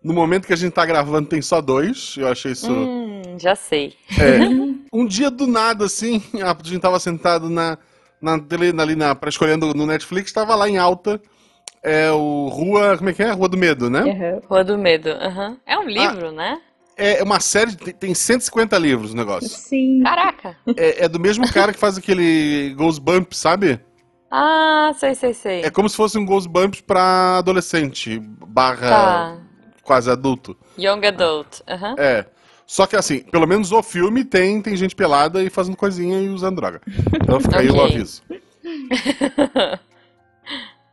No 0.03 0.13
momento 0.15 0.47
que 0.47 0.53
a 0.53 0.57
gente 0.57 0.73
tá 0.73 0.83
gravando, 0.83 1.29
tem 1.29 1.41
só 1.43 1.61
dois. 1.61 2.15
Eu 2.17 2.27
achei 2.27 2.53
isso. 2.53 2.71
Hum, 2.73 3.21
já 3.37 3.53
sei. 3.55 3.93
É. 4.19 4.73
Um 4.91 5.05
dia 5.07 5.29
do 5.31 5.47
nada, 5.47 5.85
assim, 5.85 6.21
a 6.35 6.55
gente 6.63 6.79
tava 6.79 6.99
sentado 6.99 7.49
na, 7.49 7.79
na 8.21 8.39
tele, 8.39 8.73
ali 8.79 8.95
na, 8.95 9.15
pra 9.15 9.27
escolhendo 9.29 9.73
no 9.73 9.87
Netflix, 9.87 10.31
tava 10.31 10.53
lá 10.53 10.69
em 10.69 10.77
alta. 10.77 11.19
É 11.83 12.09
o 12.11 12.47
Rua. 12.47 12.97
Como 12.97 13.09
é 13.09 13.13
que 13.13 13.21
é? 13.23 13.31
Rua 13.31 13.49
do 13.49 13.57
Medo, 13.57 13.89
né? 13.89 14.03
Uhum. 14.03 14.41
Rua 14.47 14.63
do 14.63 14.77
Medo. 14.77 15.09
aham. 15.09 15.57
É 15.65 15.77
um 15.77 15.87
livro, 15.87 16.31
né? 16.31 16.59
É 16.95 17.21
uma 17.23 17.39
série. 17.39 17.75
Tem, 17.75 17.93
tem 17.93 18.13
150 18.13 18.77
livros 18.77 19.13
o 19.13 19.15
negócio. 19.15 19.49
Sim. 19.49 20.01
Caraca. 20.03 20.55
É, 20.77 21.05
é 21.05 21.09
do 21.09 21.19
mesmo 21.19 21.51
cara 21.51 21.73
que 21.73 21.79
faz 21.79 21.97
aquele 21.97 22.73
Ghostbumps, 22.77 23.37
sabe? 23.37 23.79
Ah, 24.31 24.91
sei, 24.97 25.13
sei, 25.15 25.33
sei. 25.33 25.61
É 25.63 25.69
como 25.69 25.89
se 25.89 25.95
fosse 25.95 26.17
um 26.17 26.25
Ghostbumps 26.25 26.81
pra 26.81 27.37
adolescente, 27.39 28.19
barra 28.47 28.89
Tá. 28.89 29.37
quase 29.83 30.09
adulto. 30.09 30.55
Young 30.77 31.05
Adult. 31.05 31.61
aham. 31.67 31.95
É. 31.97 32.25
Só 32.65 32.87
que 32.87 32.95
assim, 32.95 33.19
pelo 33.19 33.45
menos 33.45 33.71
o 33.71 33.83
filme 33.83 34.23
tem, 34.23 34.61
tem 34.61 34.75
gente 34.75 34.95
pelada 34.95 35.43
e 35.43 35.49
fazendo 35.49 35.75
coisinha 35.75 36.19
e 36.21 36.29
usando 36.29 36.55
droga. 36.55 36.81
Então 37.13 37.39
fica 37.39 37.59
aí 37.59 37.69
o 37.69 37.81
aviso. 37.81 38.21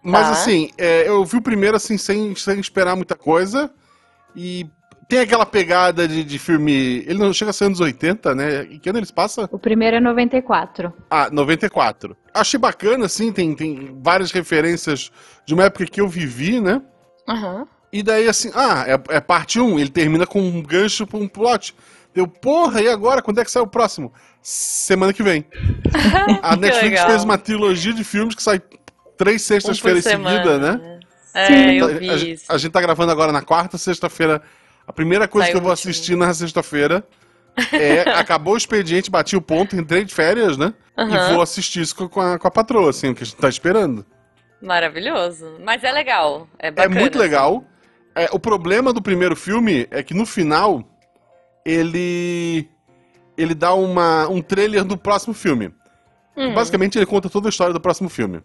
Mas 0.03 0.27
Tá. 0.27 0.33
assim, 0.33 0.71
é, 0.79 1.09
eu 1.09 1.25
vi 1.25 1.37
o 1.37 1.43
primeiro 1.43 1.77
assim, 1.77 1.99
sem, 1.99 2.35
sem 2.35 2.59
esperar 2.61 2.97
muita 2.97 3.15
coisa. 3.15 3.71
E 4.35 4.67
tem 5.09 5.19
aquela 5.19 5.45
pegada 5.45 6.07
de, 6.09 6.23
de 6.25 6.39
filme. 6.39 7.05
Ele 7.07 7.19
não 7.19 7.33
chega 7.33 7.51
a 7.51 7.53
ser 7.53 7.65
anos 7.65 7.81
80, 7.81 8.35
né? 8.35 8.63
Em 8.65 8.79
que 8.79 8.89
ano 8.89 8.99
eles 8.99 9.11
passam? 9.11 9.49
O 9.51 9.59
primeiro 9.59 9.97
é 9.97 10.01
94. 10.01 10.93
Ah, 11.11 11.29
94. 11.31 12.17
Achei 12.33 12.59
bacana, 12.59 13.07
assim, 13.07 13.33
tem, 13.33 13.55
tem 13.55 13.99
várias 14.01 14.31
referências 14.31 15.11
de 15.45 15.53
uma 15.53 15.65
época 15.65 15.85
que 15.87 16.01
eu 16.01 16.09
vivi, 16.09 16.61
né? 16.61 16.81
Aham. 17.29 17.67
E 17.93 18.05
daí, 18.05 18.29
assim, 18.29 18.53
ah, 18.55 18.85
é, 18.87 19.17
é 19.17 19.21
parte 19.21 19.59
1, 19.59 19.81
ele 19.81 19.91
termina 19.91 20.25
com 20.25 20.41
um 20.41 20.63
gancho 20.63 21.05
pra 21.07 21.19
um 21.19 21.27
plot. 21.27 21.75
Deu, 22.15 22.27
porra, 22.27 22.81
e 22.81 22.89
agora? 22.89 23.21
Quando 23.21 23.41
é 23.41 23.45
que 23.45 23.51
sai 23.51 23.63
o 23.63 23.67
próximo? 23.67 24.13
Semana 24.41 25.13
que 25.13 25.23
vem. 25.25 25.45
A 26.43 26.55
Que 26.55 26.61
Netflix 26.61 26.91
legal. 26.93 27.11
fez 27.11 27.25
uma 27.25 27.37
trilogia 27.39 27.93
de 27.93 28.05
filmes 28.05 28.35
que 28.37 28.43
sai 28.43 28.61
três 29.24 29.42
Um 29.42 29.44
sextas-feiras 29.44 30.06
em 30.06 30.11
semana, 30.11 30.37
seguida, 30.42 30.59
né? 30.59 31.00
É, 31.35 31.46
Sim. 31.46 31.78
eu 31.78 31.85
A- 31.87 31.88
vi 31.92 32.11
a, 32.11 32.14
isso. 32.16 32.44
a 32.48 32.56
gente 32.59 32.72
tá 32.72 32.80
gravando 32.80 33.12
agora 33.12 33.30
na 33.33 33.42
quarta, 33.42 33.76
sexta-feira. 33.78 34.42
A 34.87 34.92
primeira 34.92 35.28
coisa 35.28 35.44
Sai 35.46 35.52
que 35.52 35.59
eu 35.59 35.62
vou 35.62 35.70
assistir 35.70 36.16
na 36.16 36.33
sexta-feira 36.33 37.04
é 37.72 38.00
acabou 38.18 38.54
o 38.54 38.56
expediente, 38.56 39.11
bati 39.11 39.37
o 39.37 39.40
ponto, 39.42 39.76
entrei 39.76 40.04
de 40.04 40.14
férias, 40.14 40.56
né? 40.56 40.72
E 40.98 41.02
Aham. 41.02 41.35
vou 41.35 41.42
assistir 41.42 41.83
isso 41.83 41.94
com 42.09 42.20
a, 42.20 42.38
com 42.38 42.48
a 42.48 42.50
patroa, 42.50 42.90
assim, 42.90 43.11
o 43.11 43.14
que 43.14 43.22
a 43.22 43.26
gente 43.26 43.37
tá 43.37 43.48
esperando. 43.48 44.04
Maravilhoso. 44.61 45.56
Mas 45.64 45.85
é 45.85 45.92
legal. 45.92 46.48
É 46.59 46.68
É 46.68 46.70
bacana. 46.70 46.98
muito 47.00 47.18
legal. 47.18 47.64
É, 48.14 48.28
o 48.33 48.38
problema 48.40 48.92
do 48.92 49.00
primeiro 49.00 49.37
filme 49.37 49.87
é 49.90 50.02
que 50.02 50.12
no 50.14 50.26
final 50.26 50.83
ele 51.64 52.68
ele 53.37 53.54
dá 53.54 53.72
uma, 53.72 54.28
um 54.28 54.42
trailer 54.42 54.85
do 54.85 54.96
próximo 54.98 55.33
filme. 55.33 55.72
Hum. 56.37 56.52
Basicamente 56.52 56.98
ele 56.98 57.06
conta 57.06 57.30
toda 57.30 57.48
a 57.48 57.50
história 57.50 57.72
do 57.72 57.80
próximo 57.80 58.09
filme. 58.09 58.42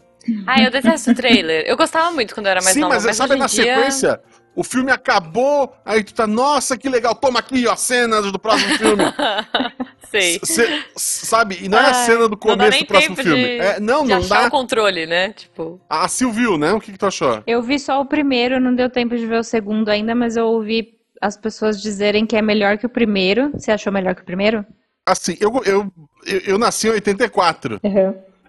Ah, 0.47 0.61
eu 0.61 0.71
detesto 0.71 1.11
o 1.11 1.15
trailer. 1.15 1.63
Eu 1.67 1.77
gostava 1.77 2.11
muito 2.11 2.33
quando 2.33 2.47
eu 2.47 2.51
era 2.51 2.61
mais 2.61 2.73
Sim, 2.73 2.81
nova, 2.81 2.95
mas, 2.95 3.05
mas 3.05 3.15
sabe 3.17 3.35
na 3.35 3.45
dia... 3.47 3.63
sequência 3.75 4.21
o 4.55 4.63
filme 4.63 4.89
acabou, 4.89 5.75
aí 5.83 6.01
tu 6.01 6.13
tá, 6.13 6.25
nossa, 6.25 6.77
que 6.77 6.87
legal, 6.87 7.13
toma 7.13 7.39
aqui, 7.39 7.67
ó, 7.67 7.75
cenas 7.75 8.31
do 8.31 8.39
próximo 8.39 8.77
filme. 8.77 9.03
Sei. 10.09 10.39
Cê- 10.43 10.83
sabe? 10.95 11.59
E 11.61 11.67
não 11.67 11.77
é 11.77 11.81
a 11.81 11.87
Ai, 11.87 11.93
cena 12.05 12.29
do 12.29 12.39
não 12.41 12.55
dá 12.55 12.63
começo 12.63 12.71
nem 12.71 12.79
do 12.83 12.87
próximo 12.87 13.15
tempo 13.17 13.27
filme. 13.27 13.43
de- 13.43 13.57
É, 13.59 13.79
não, 13.81 14.03
De 14.03 14.11
não 14.11 14.17
achar 14.19 14.41
dá. 14.43 14.47
o 14.47 14.51
controle, 14.51 15.05
né? 15.05 15.33
Tipo... 15.33 15.81
A 15.89 16.07
Sil 16.07 16.31
viu, 16.31 16.57
né? 16.57 16.71
O 16.71 16.79
que, 16.79 16.93
que 16.93 16.97
tu 16.97 17.05
achou? 17.05 17.43
Eu 17.45 17.61
vi 17.61 17.77
só 17.77 17.99
o 17.99 18.05
primeiro, 18.05 18.59
não 18.61 18.73
deu 18.73 18.89
tempo 18.89 19.17
de 19.17 19.25
ver 19.27 19.39
o 19.39 19.43
segundo 19.43 19.89
ainda, 19.89 20.15
mas 20.15 20.37
eu 20.37 20.45
ouvi 20.47 20.93
as 21.21 21.35
pessoas 21.35 21.81
dizerem 21.81 22.25
que 22.25 22.37
é 22.37 22.41
melhor 22.41 22.77
que 22.77 22.85
o 22.85 22.89
primeiro. 22.89 23.51
Você 23.51 23.71
achou 23.71 23.91
melhor 23.91 24.15
que 24.15 24.21
o 24.21 24.25
primeiro? 24.25 24.65
Assim, 25.05 25.35
eu, 25.41 25.51
eu, 25.65 25.91
eu, 26.25 26.39
eu 26.45 26.57
nasci 26.57 26.87
em 26.87 26.91
84. 26.91 27.81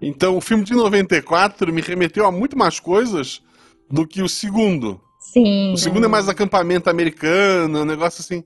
Então 0.00 0.36
o 0.36 0.40
filme 0.40 0.64
de 0.64 0.74
94 0.74 1.72
me 1.72 1.80
remeteu 1.80 2.26
a 2.26 2.32
muito 2.32 2.56
mais 2.56 2.78
coisas 2.80 3.42
do 3.90 4.06
que 4.06 4.22
o 4.22 4.28
segundo. 4.28 5.00
Sim. 5.20 5.72
O 5.72 5.76
segundo 5.76 6.04
é 6.04 6.08
mais 6.08 6.28
acampamento 6.28 6.88
americano, 6.90 7.80
um 7.82 7.84
negócio 7.84 8.20
assim. 8.20 8.44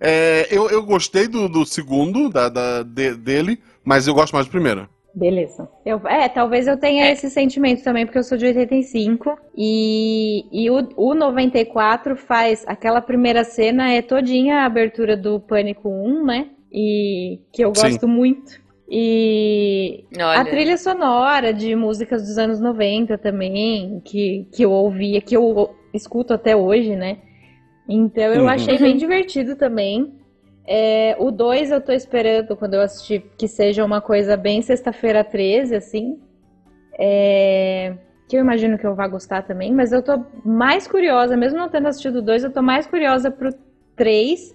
É, 0.00 0.46
eu, 0.50 0.68
eu 0.70 0.82
gostei 0.84 1.26
do, 1.26 1.48
do 1.48 1.64
segundo, 1.66 2.28
da, 2.28 2.48
da- 2.48 2.82
de- 2.82 3.14
dele, 3.14 3.58
mas 3.84 4.06
eu 4.06 4.14
gosto 4.14 4.32
mais 4.32 4.46
do 4.46 4.50
primeiro. 4.50 4.88
Beleza. 5.14 5.68
Eu, 5.84 6.00
é, 6.06 6.28
talvez 6.28 6.68
eu 6.68 6.76
tenha 6.78 7.06
É. 7.06 7.12
esse 7.12 7.28
sentimento 7.30 7.82
também, 7.82 8.04
porque 8.06 8.18
eu 8.18 8.22
sou 8.22 8.38
de 8.38 8.46
85. 8.46 9.36
E, 9.56 10.44
e 10.52 10.70
o, 10.70 10.88
o 10.96 11.14
94 11.14 12.14
faz. 12.16 12.62
Aquela 12.68 13.00
primeira 13.00 13.42
cena 13.42 13.90
é 13.92 14.00
todinha 14.02 14.58
a 14.58 14.66
abertura 14.66 15.16
do 15.16 15.40
Pânico 15.40 15.88
1, 15.88 16.24
né? 16.24 16.50
E 16.72 17.40
que 17.52 17.64
eu 17.64 17.74
Sim. 17.74 17.82
gosto 17.82 18.06
muito. 18.06 18.60
E 18.90 20.06
Olha, 20.16 20.40
a 20.40 20.44
trilha 20.44 20.78
sonora 20.78 21.52
de 21.52 21.76
músicas 21.76 22.22
dos 22.22 22.38
anos 22.38 22.58
90 22.58 23.18
também, 23.18 24.00
que, 24.02 24.48
que 24.50 24.62
eu 24.62 24.70
ouvia, 24.70 25.20
que 25.20 25.36
eu 25.36 25.74
escuto 25.92 26.32
até 26.32 26.56
hoje, 26.56 26.96
né? 26.96 27.18
Então 27.86 28.24
eu 28.24 28.42
uhum. 28.42 28.48
achei 28.48 28.78
bem 28.78 28.96
divertido 28.96 29.56
também. 29.56 30.14
É, 30.66 31.16
o 31.18 31.30
2 31.30 31.70
eu 31.70 31.80
tô 31.80 31.92
esperando, 31.92 32.56
quando 32.56 32.74
eu 32.74 32.80
assistir, 32.80 33.24
que 33.38 33.46
seja 33.46 33.84
uma 33.84 34.00
coisa 34.00 34.36
bem 34.36 34.62
sexta-feira 34.62 35.22
13, 35.22 35.74
assim. 35.74 36.18
É, 36.98 37.94
que 38.28 38.36
eu 38.36 38.40
imagino 38.40 38.78
que 38.78 38.86
eu 38.86 38.94
vá 38.94 39.06
gostar 39.06 39.42
também, 39.42 39.72
mas 39.72 39.92
eu 39.92 40.02
tô 40.02 40.24
mais 40.44 40.86
curiosa, 40.86 41.36
mesmo 41.36 41.58
não 41.58 41.68
tendo 41.68 41.88
assistido 41.88 42.16
o 42.16 42.22
2, 42.22 42.44
eu 42.44 42.52
tô 42.52 42.60
mais 42.60 42.86
curiosa 42.86 43.30
pro 43.30 43.50
3, 43.96 44.54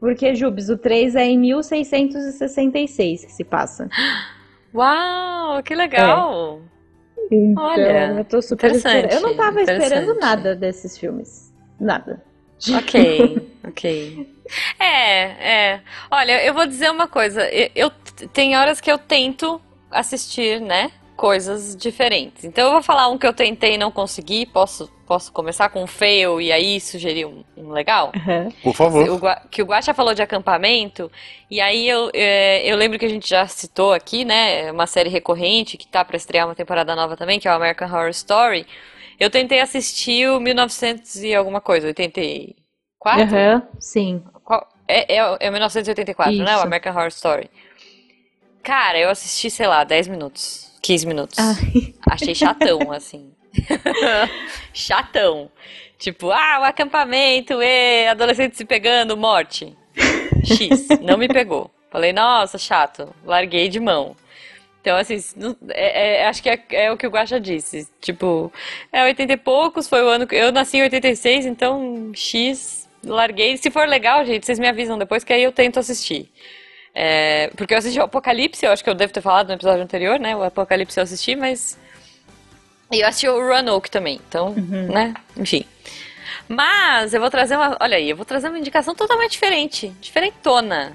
porque, 0.00 0.34
Jubes, 0.34 0.70
o 0.70 0.78
3 0.78 1.14
é 1.14 1.26
em 1.26 1.38
1666 1.38 3.26
que 3.26 3.32
se 3.32 3.44
passa. 3.44 3.88
Uau, 4.74 5.62
que 5.62 5.74
legal! 5.74 6.60
É. 6.66 6.70
Então, 7.32 7.64
Olha, 7.64 8.14
eu 8.18 8.24
tô 8.24 8.42
super 8.42 8.72
esperando. 8.72 9.12
Eu 9.12 9.20
não 9.20 9.36
tava 9.36 9.60
esperando 9.60 10.18
nada 10.18 10.56
desses 10.56 10.98
filmes. 10.98 11.52
Nada. 11.78 12.22
Ok, 12.76 13.48
ok. 13.66 14.36
É, 14.78 15.74
é. 15.74 15.80
Olha, 16.10 16.44
eu 16.44 16.52
vou 16.52 16.66
dizer 16.66 16.90
uma 16.90 17.06
coisa. 17.06 17.42
Eu, 17.50 17.70
eu 17.74 17.90
tem 18.32 18.56
horas 18.56 18.80
que 18.80 18.90
eu 18.90 18.98
tento 18.98 19.60
assistir, 19.90 20.60
né? 20.60 20.90
Coisas 21.20 21.76
diferentes. 21.76 22.44
Então 22.44 22.64
eu 22.64 22.72
vou 22.72 22.82
falar 22.82 23.08
um 23.08 23.18
que 23.18 23.26
eu 23.26 23.34
tentei 23.34 23.74
e 23.74 23.78
não 23.78 23.90
consegui. 23.90 24.46
Posso, 24.46 24.90
posso 25.06 25.30
começar 25.30 25.68
com 25.68 25.82
um 25.82 25.86
fail 25.86 26.40
e 26.40 26.50
aí 26.50 26.80
sugerir 26.80 27.26
um, 27.26 27.44
um 27.54 27.72
legal? 27.72 28.10
Uhum. 28.16 28.50
Por 28.62 28.74
favor. 28.74 29.06
O, 29.06 29.48
que 29.50 29.62
o 29.62 29.66
Guacha 29.66 29.92
falou 29.92 30.14
de 30.14 30.22
acampamento. 30.22 31.12
E 31.50 31.60
aí 31.60 31.86
eu, 31.86 32.10
é, 32.14 32.66
eu 32.66 32.74
lembro 32.74 32.98
que 32.98 33.04
a 33.04 33.08
gente 33.08 33.28
já 33.28 33.46
citou 33.46 33.92
aqui, 33.92 34.24
né? 34.24 34.72
Uma 34.72 34.86
série 34.86 35.10
recorrente 35.10 35.76
que 35.76 35.86
tá 35.86 36.02
para 36.02 36.16
estrear 36.16 36.48
uma 36.48 36.54
temporada 36.54 36.96
nova 36.96 37.18
também, 37.18 37.38
que 37.38 37.46
é 37.46 37.50
o 37.50 37.54
American 37.54 37.88
Horror 37.88 38.08
Story. 38.08 38.66
Eu 39.18 39.28
tentei 39.28 39.60
assistir 39.60 40.26
o 40.30 40.40
1900 40.40 41.16
e 41.16 41.34
alguma 41.34 41.60
coisa. 41.60 41.86
Eu 41.86 41.92
tentei. 41.94 42.56
Quatro? 42.98 43.36
Uhum, 43.36 43.62
sim. 43.78 44.24
Qual? 44.42 44.66
É, 44.88 45.16
é, 45.16 45.36
é 45.38 45.50
1984, 45.50 46.32
Isso. 46.32 46.42
né? 46.42 46.56
O 46.56 46.62
American 46.62 46.94
Horror 46.94 47.08
Story. 47.08 47.50
Cara, 48.62 48.98
eu 48.98 49.10
assisti, 49.10 49.50
sei 49.50 49.66
lá, 49.66 49.84
10 49.84 50.08
minutos. 50.08 50.69
15 50.82 51.06
minutos. 51.06 51.38
Ai. 51.38 51.94
Achei 52.10 52.34
chatão, 52.34 52.90
assim. 52.92 53.32
chatão. 54.72 55.50
Tipo, 55.98 56.30
ah, 56.30 56.60
o 56.60 56.64
acampamento, 56.64 57.62
e 57.62 58.06
adolescente 58.06 58.56
se 58.56 58.64
pegando, 58.64 59.16
morte. 59.16 59.76
X. 60.44 60.88
Não 61.02 61.18
me 61.18 61.28
pegou. 61.28 61.70
Falei, 61.90 62.12
nossa, 62.12 62.56
chato. 62.56 63.14
Larguei 63.24 63.68
de 63.68 63.78
mão. 63.80 64.16
Então, 64.80 64.96
assim, 64.96 65.16
é, 65.68 66.22
é, 66.22 66.26
acho 66.26 66.42
que 66.42 66.48
é, 66.48 66.64
é, 66.70 66.92
o 66.92 66.96
que 66.96 67.06
o 67.06 67.10
Guaxa 67.10 67.38
disse. 67.38 67.86
Tipo, 68.00 68.50
é 68.90 69.04
80 69.04 69.32
e 69.34 69.36
poucos, 69.36 69.86
foi 69.86 70.02
o 70.02 70.08
ano 70.08 70.26
que. 70.26 70.34
Eu 70.34 70.50
nasci 70.52 70.78
em 70.78 70.82
86, 70.82 71.44
então 71.44 72.12
X, 72.14 72.88
larguei. 73.04 73.56
Se 73.58 73.70
for 73.70 73.86
legal, 73.86 74.24
gente, 74.24 74.46
vocês 74.46 74.58
me 74.58 74.66
avisam 74.66 74.96
depois, 74.96 75.22
que 75.22 75.32
aí 75.34 75.42
eu 75.42 75.52
tento 75.52 75.78
assistir. 75.78 76.30
É, 76.94 77.48
porque 77.56 77.74
eu 77.74 77.78
assisti 77.78 77.98
o 77.98 78.04
Apocalipse, 78.04 78.64
eu 78.64 78.72
acho 78.72 78.82
que 78.82 78.90
eu 78.90 78.94
devo 78.94 79.12
ter 79.12 79.20
falado 79.20 79.48
no 79.48 79.54
episódio 79.54 79.82
anterior, 79.82 80.18
né? 80.18 80.34
O 80.36 80.42
Apocalipse 80.42 80.98
eu 80.98 81.04
assisti, 81.04 81.36
mas. 81.36 81.78
E 82.92 83.00
eu 83.00 83.06
assisti 83.06 83.28
o 83.28 83.38
Roanoke 83.38 83.90
também, 83.90 84.20
então, 84.26 84.48
uhum. 84.48 84.92
né? 84.92 85.14
Enfim. 85.36 85.64
Mas 86.48 87.14
eu 87.14 87.20
vou 87.20 87.30
trazer 87.30 87.56
uma. 87.56 87.76
Olha 87.80 87.96
aí, 87.96 88.10
eu 88.10 88.16
vou 88.16 88.24
trazer 88.24 88.48
uma 88.48 88.58
indicação 88.58 88.94
totalmente 88.94 89.32
diferente, 89.32 89.88
diferentona. 90.00 90.92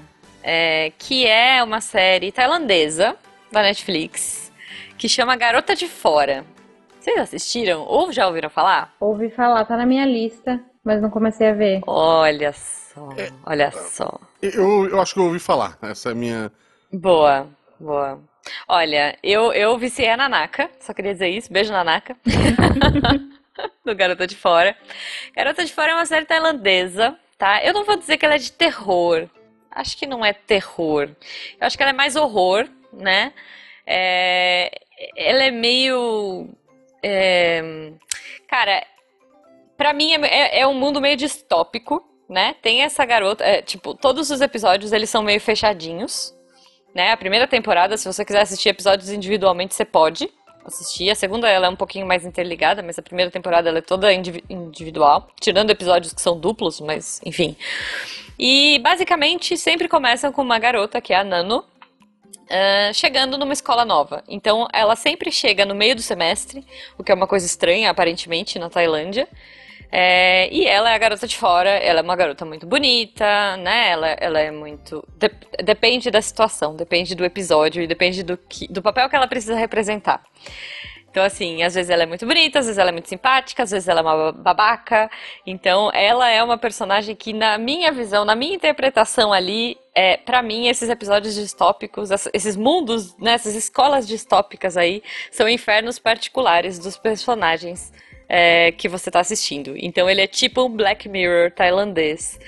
É, 0.48 0.92
que 0.96 1.26
é 1.26 1.60
uma 1.60 1.80
série 1.80 2.30
tailandesa 2.30 3.16
da 3.50 3.62
Netflix 3.62 4.52
que 4.96 5.08
chama 5.08 5.34
Garota 5.34 5.74
de 5.74 5.88
Fora. 5.88 6.44
Vocês 7.00 7.18
assistiram 7.18 7.82
ou 7.82 8.12
já 8.12 8.26
ouviram 8.26 8.50
falar? 8.50 8.94
Ouvi 9.00 9.30
falar, 9.30 9.64
tá 9.64 9.76
na 9.76 9.86
minha 9.86 10.04
lista, 10.04 10.60
mas 10.84 11.00
não 11.00 11.10
comecei 11.10 11.48
a 11.48 11.52
ver. 11.52 11.80
Olha 11.86 12.52
só, 12.52 12.85
é, 13.16 13.32
olha 13.44 13.70
só. 13.70 14.18
Eu, 14.40 14.88
eu 14.88 15.00
acho 15.00 15.14
que 15.14 15.20
eu 15.20 15.24
ouvi 15.24 15.38
falar, 15.38 15.78
essa 15.82 16.10
é 16.10 16.12
a 16.12 16.14
minha. 16.14 16.52
Boa, 16.92 17.48
boa. 17.78 18.20
Olha, 18.68 19.18
eu, 19.22 19.52
eu 19.52 19.76
viciei 19.76 20.08
a 20.08 20.16
Nanaka, 20.16 20.70
só 20.80 20.94
queria 20.94 21.12
dizer 21.12 21.28
isso. 21.28 21.52
Beijo, 21.52 21.72
Nanaka. 21.72 22.16
do 23.84 23.94
Garota 23.94 24.26
de 24.26 24.36
Fora. 24.36 24.76
Garota 25.34 25.64
de 25.64 25.72
Fora 25.72 25.92
é 25.92 25.94
uma 25.94 26.06
série 26.06 26.26
tailandesa, 26.26 27.16
tá? 27.38 27.62
Eu 27.64 27.72
não 27.72 27.84
vou 27.84 27.96
dizer 27.96 28.16
que 28.16 28.24
ela 28.24 28.34
é 28.34 28.38
de 28.38 28.52
terror. 28.52 29.28
Acho 29.70 29.96
que 29.96 30.06
não 30.06 30.24
é 30.24 30.32
terror. 30.32 31.10
Eu 31.60 31.66
acho 31.66 31.76
que 31.76 31.82
ela 31.82 31.90
é 31.90 31.94
mais 31.94 32.16
horror, 32.16 32.68
né? 32.92 33.32
É, 33.86 34.70
ela 35.16 35.44
é 35.44 35.50
meio. 35.50 36.48
É, 37.02 37.92
cara, 38.48 38.84
para 39.76 39.92
mim 39.92 40.12
é, 40.12 40.26
é, 40.26 40.60
é, 40.60 40.66
um 40.66 40.74
mundo 40.74 41.00
meio 41.00 41.16
distópico, 41.16 42.02
né? 42.28 42.54
Tem 42.60 42.82
essa 42.82 43.04
garota. 43.04 43.44
É, 43.44 43.62
tipo, 43.62 43.94
todos 43.94 44.30
os 44.30 44.40
episódios 44.40 44.92
eles 44.92 45.10
são 45.10 45.22
meio 45.22 45.40
fechadinhos. 45.40 46.34
Né? 46.94 47.12
A 47.12 47.16
primeira 47.16 47.46
temporada, 47.46 47.96
se 47.96 48.06
você 48.06 48.24
quiser 48.24 48.40
assistir 48.40 48.70
episódios 48.70 49.10
individualmente, 49.10 49.74
você 49.74 49.84
pode 49.84 50.30
assistir. 50.64 51.10
A 51.10 51.14
segunda 51.14 51.48
ela 51.48 51.66
é 51.66 51.70
um 51.70 51.76
pouquinho 51.76 52.06
mais 52.06 52.24
interligada, 52.24 52.82
mas 52.82 52.98
a 52.98 53.02
primeira 53.02 53.30
temporada 53.30 53.68
ela 53.68 53.78
é 53.78 53.82
toda 53.82 54.12
individual, 54.12 55.28
tirando 55.40 55.70
episódios 55.70 56.12
que 56.12 56.20
são 56.20 56.38
duplos, 56.38 56.80
mas 56.80 57.20
enfim. 57.24 57.56
E 58.38 58.78
basicamente 58.80 59.56
sempre 59.56 59.88
começam 59.88 60.32
com 60.32 60.42
uma 60.42 60.58
garota 60.58 61.00
que 61.00 61.12
é 61.12 61.16
a 61.16 61.24
Nano, 61.24 61.64
Uh, 62.46 62.94
chegando 62.94 63.36
numa 63.36 63.52
escola 63.52 63.84
nova. 63.84 64.22
Então, 64.28 64.68
ela 64.72 64.94
sempre 64.94 65.32
chega 65.32 65.64
no 65.64 65.74
meio 65.74 65.96
do 65.96 66.00
semestre, 66.00 66.64
o 66.96 67.02
que 67.02 67.10
é 67.10 67.14
uma 67.14 67.26
coisa 67.26 67.44
estranha, 67.44 67.90
aparentemente, 67.90 68.56
na 68.56 68.70
Tailândia. 68.70 69.26
É, 69.90 70.52
e 70.52 70.66
ela 70.66 70.90
é 70.90 70.94
a 70.94 70.98
garota 70.98 71.26
de 71.26 71.36
fora, 71.36 71.70
ela 71.70 72.00
é 72.00 72.02
uma 72.02 72.16
garota 72.16 72.44
muito 72.44 72.66
bonita, 72.66 73.56
né? 73.58 73.90
Ela, 73.90 74.08
ela 74.08 74.40
é 74.40 74.50
muito. 74.50 75.06
De, 75.16 75.30
depende 75.62 76.10
da 76.10 76.20
situação, 76.20 76.74
depende 76.74 77.14
do 77.14 77.24
episódio 77.24 77.82
e 77.82 77.86
depende 77.86 78.22
do, 78.22 78.36
que, 78.36 78.66
do 78.68 78.82
papel 78.82 79.08
que 79.08 79.16
ela 79.16 79.28
precisa 79.28 79.54
representar. 79.54 80.22
Então, 81.16 81.24
assim, 81.24 81.62
às 81.62 81.74
vezes 81.74 81.88
ela 81.88 82.02
é 82.02 82.06
muito 82.06 82.26
bonita, 82.26 82.58
às 82.58 82.66
vezes 82.66 82.76
ela 82.76 82.90
é 82.90 82.92
muito 82.92 83.08
simpática, 83.08 83.62
às 83.62 83.70
vezes 83.70 83.88
ela 83.88 84.00
é 84.00 84.02
uma 84.02 84.32
babaca. 84.32 85.10
Então, 85.46 85.90
ela 85.94 86.28
é 86.28 86.42
uma 86.42 86.58
personagem 86.58 87.16
que, 87.16 87.32
na 87.32 87.56
minha 87.56 87.90
visão, 87.90 88.22
na 88.22 88.36
minha 88.36 88.54
interpretação 88.54 89.32
ali, 89.32 89.78
é, 89.94 90.18
para 90.18 90.42
mim, 90.42 90.68
esses 90.68 90.90
episódios 90.90 91.34
distópicos, 91.34 92.10
esses 92.34 92.54
mundos, 92.54 93.16
né, 93.16 93.32
essas 93.32 93.54
escolas 93.54 94.06
distópicas 94.06 94.76
aí, 94.76 95.02
são 95.30 95.48
infernos 95.48 95.98
particulares 95.98 96.78
dos 96.78 96.98
personagens 96.98 97.94
é, 98.28 98.72
que 98.72 98.88
você 98.88 99.10
tá 99.10 99.20
assistindo. 99.20 99.74
Então, 99.76 100.08
ele 100.08 100.20
é 100.20 100.26
tipo 100.26 100.64
um 100.64 100.70
Black 100.70 101.08
Mirror 101.08 101.50
tailandês 101.52 102.38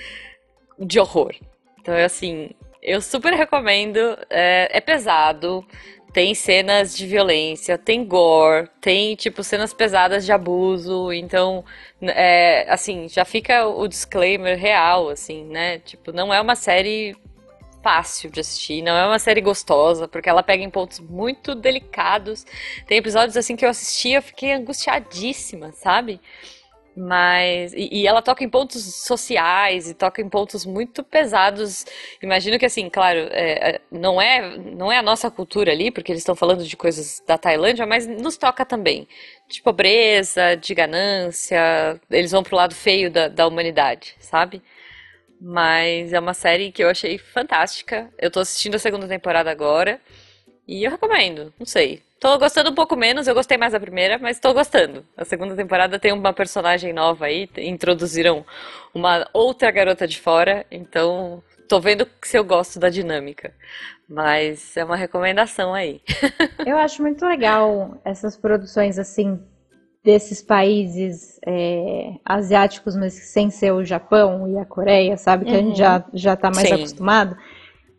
de 0.77 0.99
horror. 0.99 1.33
Então, 1.79 1.93
é 1.93 2.03
assim, 2.03 2.51
eu 2.81 3.01
super 3.01 3.33
recomendo. 3.33 3.99
É, 4.29 4.69
é 4.77 4.81
pesado, 4.81 5.65
tem 6.11 6.33
cenas 6.33 6.95
de 6.95 7.05
violência, 7.05 7.77
tem 7.77 8.03
gore, 8.03 8.67
tem, 8.81 9.15
tipo, 9.15 9.43
cenas 9.43 9.73
pesadas 9.73 10.25
de 10.25 10.31
abuso. 10.31 11.13
Então, 11.13 11.63
é, 12.01 12.65
assim, 12.69 13.07
já 13.07 13.23
fica 13.25 13.67
o 13.67 13.87
disclaimer 13.87 14.57
real, 14.57 15.09
assim, 15.09 15.45
né? 15.45 15.79
Tipo, 15.79 16.11
não 16.11 16.33
é 16.33 16.41
uma 16.41 16.55
série 16.55 17.15
fácil 17.81 18.29
de 18.29 18.39
assistir, 18.39 18.81
não 18.81 18.95
é 18.95 19.05
uma 19.05 19.19
série 19.19 19.41
gostosa, 19.41 20.07
porque 20.07 20.29
ela 20.29 20.43
pega 20.43 20.63
em 20.63 20.69
pontos 20.69 20.99
muito 20.99 21.55
delicados. 21.55 22.45
Tem 22.87 22.97
episódios, 22.97 23.37
assim, 23.37 23.55
que 23.55 23.65
eu 23.65 23.69
assisti 23.69 24.11
eu 24.11 24.21
fiquei 24.21 24.53
angustiadíssima, 24.53 25.71
sabe? 25.71 26.19
Mas. 26.95 27.73
E, 27.73 27.89
e, 27.91 28.07
ela 28.07 28.21
toca 28.21 28.43
em 28.43 28.49
pontos 28.49 28.83
sociais 28.95 29.89
e 29.89 29.93
toca 29.93 30.21
em 30.21 30.27
pontos 30.29 30.65
muito 30.65 31.03
pesados. 31.03 31.85
Imagino 32.21 32.59
que, 32.59 32.65
assim, 32.65 32.89
claro, 32.89 33.19
é, 33.31 33.75
é, 33.75 33.81
não, 33.91 34.21
é, 34.21 34.57
não 34.57 34.91
é 34.91 34.97
a 34.97 35.01
nossa 35.03 35.31
cultura 35.31 35.71
ali, 35.71 35.91
porque 35.91 36.11
eles 36.11 36.21
estão 36.21 36.35
falando 36.35 36.65
de 36.65 36.75
coisas 36.75 37.23
da 37.25 37.37
Tailândia, 37.37 37.85
mas 37.85 38.05
nos 38.05 38.37
toca 38.37 38.65
também. 38.65 39.07
De 39.47 39.61
pobreza, 39.61 40.55
de 40.55 40.73
ganância. 40.75 41.99
Eles 42.11 42.31
vão 42.31 42.43
pro 42.43 42.55
lado 42.55 42.75
feio 42.75 43.09
da, 43.09 43.27
da 43.29 43.47
humanidade, 43.47 44.15
sabe? 44.19 44.61
Mas 45.39 46.11
é 46.11 46.19
uma 46.19 46.33
série 46.33 46.71
que 46.71 46.83
eu 46.83 46.89
achei 46.89 47.17
fantástica. 47.17 48.09
Eu 48.17 48.29
tô 48.29 48.39
assistindo 48.39 48.75
a 48.75 48.79
segunda 48.79 49.07
temporada 49.07 49.49
agora. 49.49 49.99
E 50.67 50.83
eu 50.83 50.91
recomendo, 50.91 51.53
não 51.57 51.65
sei. 51.65 52.03
Tô 52.19 52.37
gostando 52.37 52.69
um 52.69 52.75
pouco 52.75 52.97
menos, 52.97 53.27
eu 53.27 53.33
gostei 53.33 53.57
mais 53.57 53.71
da 53.71 53.79
primeira, 53.79 54.19
mas 54.19 54.39
tô 54.39 54.53
gostando. 54.53 55.05
A 55.15 55.23
segunda 55.23 55.55
temporada 55.55 55.97
tem 55.97 56.11
uma 56.11 56.33
personagem 56.33 56.91
nova 56.91 57.25
aí, 57.25 57.49
introduziram 57.57 58.45
uma 58.93 59.27
outra 59.33 59.71
garota 59.71 60.05
de 60.05 60.19
fora, 60.19 60.65
então 60.69 61.41
tô 61.67 61.79
vendo 61.79 62.05
se 62.21 62.37
eu 62.37 62.43
gosto 62.43 62.77
da 62.77 62.89
dinâmica. 62.89 63.53
Mas 64.07 64.75
é 64.75 64.83
uma 64.83 64.97
recomendação 64.97 65.73
aí. 65.73 66.01
eu 66.67 66.77
acho 66.77 67.01
muito 67.01 67.25
legal 67.25 67.97
essas 68.03 68.35
produções 68.35 68.99
assim 68.99 69.39
desses 70.03 70.41
países 70.41 71.39
é, 71.45 72.13
asiáticos, 72.23 72.95
mas 72.95 73.13
sem 73.13 73.49
ser 73.49 73.71
o 73.73 73.83
Japão 73.83 74.47
e 74.47 74.57
a 74.57 74.65
Coreia, 74.65 75.17
sabe? 75.17 75.45
Que 75.45 75.51
uhum. 75.51 75.57
a 75.57 75.61
gente 75.61 75.77
já, 75.77 76.05
já 76.13 76.35
tá 76.35 76.49
mais 76.49 76.67
Sim. 76.67 76.75
acostumado. 76.75 77.37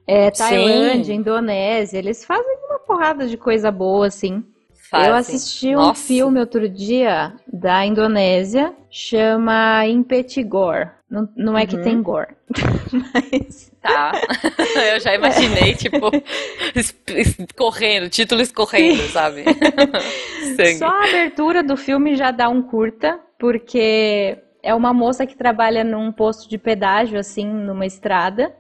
É, 0.07 0.31
Tailândia, 0.31 1.15
Sim. 1.15 1.21
Indonésia, 1.21 1.99
eles 1.99 2.25
fazem 2.25 2.57
uma 2.69 2.79
porrada 2.81 3.27
de 3.29 3.37
coisa 3.37 3.71
boa, 3.71 4.07
assim. 4.07 4.45
Eu 4.93 5.15
assisti 5.15 5.69
um 5.69 5.79
Nossa. 5.79 6.07
filme 6.07 6.41
outro 6.41 6.69
dia 6.69 7.33
da 7.53 7.85
Indonésia, 7.87 8.73
chama 8.91 9.87
Impetigor. 9.87 10.89
Não, 11.09 11.29
não 11.37 11.59
é 11.59 11.67
que 11.67 11.77
Uhum. 11.77 11.83
tem 11.83 12.03
gore. 12.03 12.29
Mas. 12.93 13.71
Tá. 13.83 14.13
Eu 14.95 15.01
já 15.01 15.15
imaginei, 15.15 15.75
tipo, 15.75 16.11
es- 16.75 16.95
es- 17.09 17.37
correndo, 17.57 18.09
título 18.09 18.41
escorrendo, 18.43 19.03
sabe? 19.09 19.45
Sangue. 20.57 20.79
Só 20.79 20.87
a 20.87 21.05
abertura 21.05 21.63
do 21.63 21.77
filme 21.77 22.17
já 22.17 22.31
dá 22.31 22.49
um 22.49 22.63
curta, 22.63 23.19
porque 23.39 24.39
é 24.63 24.75
uma 24.75 24.93
moça 24.93 25.27
que 25.27 25.37
trabalha 25.37 25.83
num 25.83 26.13
posto 26.13 26.49
de 26.49 26.59
pedágio, 26.59 27.19
assim, 27.19 27.47
numa 27.47 27.87
estrada, 27.87 28.55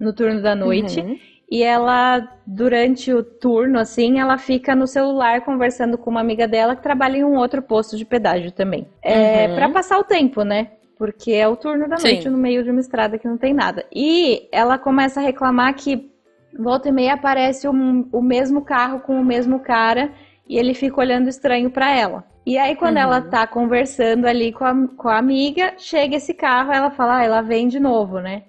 no 0.00 0.12
turno 0.12 0.42
da 0.42 0.54
noite. 0.54 1.00
Uhum. 1.00 1.18
E 1.50 1.62
ela, 1.62 2.26
durante 2.46 3.12
o 3.12 3.22
turno, 3.22 3.78
assim, 3.78 4.18
ela 4.18 4.38
fica 4.38 4.74
no 4.74 4.86
celular 4.86 5.42
conversando 5.42 5.96
com 5.98 6.10
uma 6.10 6.20
amiga 6.20 6.48
dela 6.48 6.74
que 6.74 6.82
trabalha 6.82 7.18
em 7.18 7.24
um 7.24 7.36
outro 7.36 7.60
posto 7.62 7.96
de 7.96 8.04
pedágio 8.04 8.50
também. 8.50 8.86
É, 9.02 9.46
Uhum. 9.48 9.54
pra 9.54 9.68
passar 9.68 9.98
o 9.98 10.04
tempo, 10.04 10.42
né? 10.42 10.68
Porque 10.96 11.32
é 11.32 11.46
o 11.46 11.56
turno 11.56 11.88
da 11.88 11.96
Sim. 11.98 12.08
noite 12.12 12.28
no 12.28 12.38
meio 12.38 12.64
de 12.64 12.70
uma 12.70 12.80
estrada 12.80 13.18
que 13.18 13.28
não 13.28 13.36
tem 13.36 13.52
nada. 13.52 13.84
E 13.94 14.48
ela 14.50 14.78
começa 14.78 15.20
a 15.20 15.22
reclamar 15.22 15.74
que 15.74 16.10
volta 16.58 16.88
e 16.88 16.92
meia 16.92 17.14
aparece 17.14 17.68
um- 17.68 18.08
o 18.12 18.22
mesmo 18.22 18.62
carro 18.62 19.00
com 19.00 19.20
o 19.20 19.24
mesmo 19.24 19.58
cara 19.60 20.12
e 20.48 20.56
ele 20.56 20.72
fica 20.72 21.00
olhando 21.00 21.28
estranho 21.28 21.68
pra 21.70 21.90
ela. 21.90 22.24
E 22.46 22.56
aí, 22.58 22.76
quando 22.76 22.96
Uhum. 22.96 23.02
ela 23.02 23.20
tá 23.22 23.46
conversando 23.46 24.26
ali 24.26 24.52
com 24.52 24.64
a, 24.64 24.74
com 24.96 25.08
a 25.08 25.18
amiga, 25.18 25.72
chega 25.78 26.16
esse 26.16 26.32
carro, 26.34 26.72
ela 26.72 26.90
fala, 26.90 27.18
ah, 27.18 27.24
ela 27.24 27.40
vem 27.42 27.68
de 27.68 27.80
novo, 27.80 28.20
né? 28.20 28.42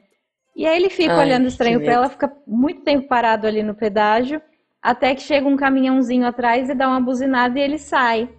E 0.55 0.65
aí 0.65 0.77
ele 0.77 0.89
fica 0.89 1.19
Ai, 1.19 1.19
olhando 1.19 1.47
estranho 1.47 1.81
pra 1.81 1.91
medo. 1.91 1.93
ela, 1.93 2.09
fica 2.09 2.31
muito 2.47 2.81
tempo 2.83 3.07
parado 3.07 3.45
ali 3.47 3.61
no 3.61 3.75
pedágio, 3.75 4.41
até 4.81 5.13
que 5.15 5.21
chega 5.21 5.47
um 5.47 5.57
caminhãozinho 5.57 6.25
atrás 6.25 6.69
e 6.69 6.75
dá 6.75 6.87
uma 6.87 7.01
buzinada 7.01 7.59
e 7.59 7.61
ele 7.61 7.77
sai. 7.77 8.29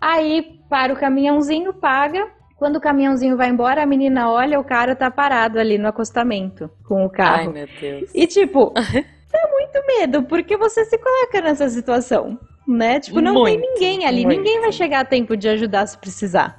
Aí 0.00 0.60
para 0.68 0.92
o 0.92 0.96
caminhãozinho, 0.96 1.72
paga. 1.74 2.28
Quando 2.56 2.76
o 2.76 2.80
caminhãozinho 2.80 3.36
vai 3.36 3.48
embora, 3.50 3.82
a 3.82 3.86
menina 3.86 4.30
olha, 4.30 4.58
o 4.58 4.64
cara 4.64 4.94
tá 4.96 5.10
parado 5.10 5.58
ali 5.60 5.78
no 5.78 5.88
acostamento 5.88 6.68
com 6.86 7.04
o 7.04 7.10
carro. 7.10 7.50
Ai, 7.50 7.52
meu 7.52 7.68
Deus. 7.80 8.10
E 8.14 8.26
tipo, 8.26 8.72
dá 9.32 9.48
muito 9.52 9.86
medo, 9.86 10.22
porque 10.24 10.56
você 10.56 10.84
se 10.84 10.98
coloca 10.98 11.40
nessa 11.40 11.68
situação, 11.68 12.38
né? 12.66 12.98
Tipo, 13.00 13.20
não 13.20 13.44
tem 13.44 13.58
Muito, 13.58 13.60
ninguém 13.60 14.04
ali, 14.06 14.24
muito. 14.24 14.38
ninguém 14.38 14.60
vai 14.60 14.72
chegar 14.72 15.00
a 15.00 15.04
tempo 15.04 15.36
de 15.36 15.48
ajudar 15.48 15.86
se 15.86 15.96
precisar, 15.98 16.56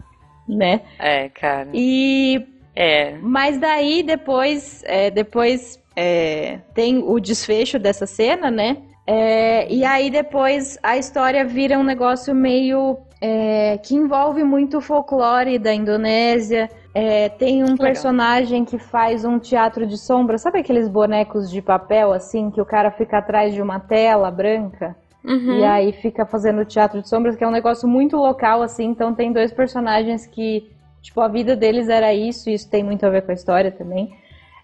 né? 0.47 0.81
É, 0.97 1.27
cara. 1.29 1.69
E 1.73 2.45
É. 2.75 3.17
mas 3.21 3.57
daí 3.57 4.03
depois, 4.03 4.83
é, 4.85 5.11
depois 5.11 5.79
é, 5.95 6.59
tem 6.73 7.03
o 7.05 7.19
desfecho 7.19 7.77
dessa 7.77 8.05
cena, 8.05 8.49
né? 8.49 8.77
É, 9.05 9.71
e 9.71 9.83
aí 9.83 10.09
depois 10.09 10.77
a 10.83 10.97
história 10.97 11.43
vira 11.43 11.79
um 11.79 11.83
negócio 11.83 12.33
meio 12.33 12.97
é, 13.19 13.77
que 13.79 13.95
envolve 13.95 14.43
muito 14.43 14.77
o 14.77 14.81
folclore 14.81 15.57
da 15.57 15.73
Indonésia. 15.73 16.69
É, 16.93 17.29
tem 17.29 17.63
um 17.63 17.71
legal. 17.71 17.77
personagem 17.77 18.63
que 18.63 18.77
faz 18.77 19.25
um 19.25 19.39
teatro 19.39 19.85
de 19.85 19.97
sombra, 19.97 20.37
sabe 20.37 20.59
aqueles 20.59 20.87
bonecos 20.87 21.49
de 21.49 21.61
papel 21.61 22.13
assim 22.13 22.49
que 22.49 22.61
o 22.61 22.65
cara 22.65 22.91
fica 22.91 23.17
atrás 23.17 23.53
de 23.53 23.61
uma 23.61 23.79
tela 23.79 24.31
branca? 24.31 24.95
Uhum. 25.23 25.59
E 25.59 25.63
aí 25.65 25.91
fica 25.91 26.25
fazendo 26.25 26.63
teatro 26.65 27.01
de 27.01 27.09
sombras, 27.09 27.35
que 27.35 27.43
é 27.43 27.47
um 27.47 27.51
negócio 27.51 27.87
muito 27.87 28.15
local, 28.15 28.61
assim. 28.61 28.85
Então 28.85 29.13
tem 29.13 29.31
dois 29.31 29.51
personagens 29.51 30.25
que, 30.25 30.69
tipo, 31.01 31.19
a 31.21 31.27
vida 31.27 31.55
deles 31.55 31.89
era 31.89 32.13
isso, 32.13 32.49
e 32.49 32.53
isso 32.53 32.69
tem 32.69 32.83
muito 32.83 33.05
a 33.05 33.09
ver 33.09 33.23
com 33.23 33.31
a 33.31 33.35
história 33.35 33.71
também. 33.71 34.15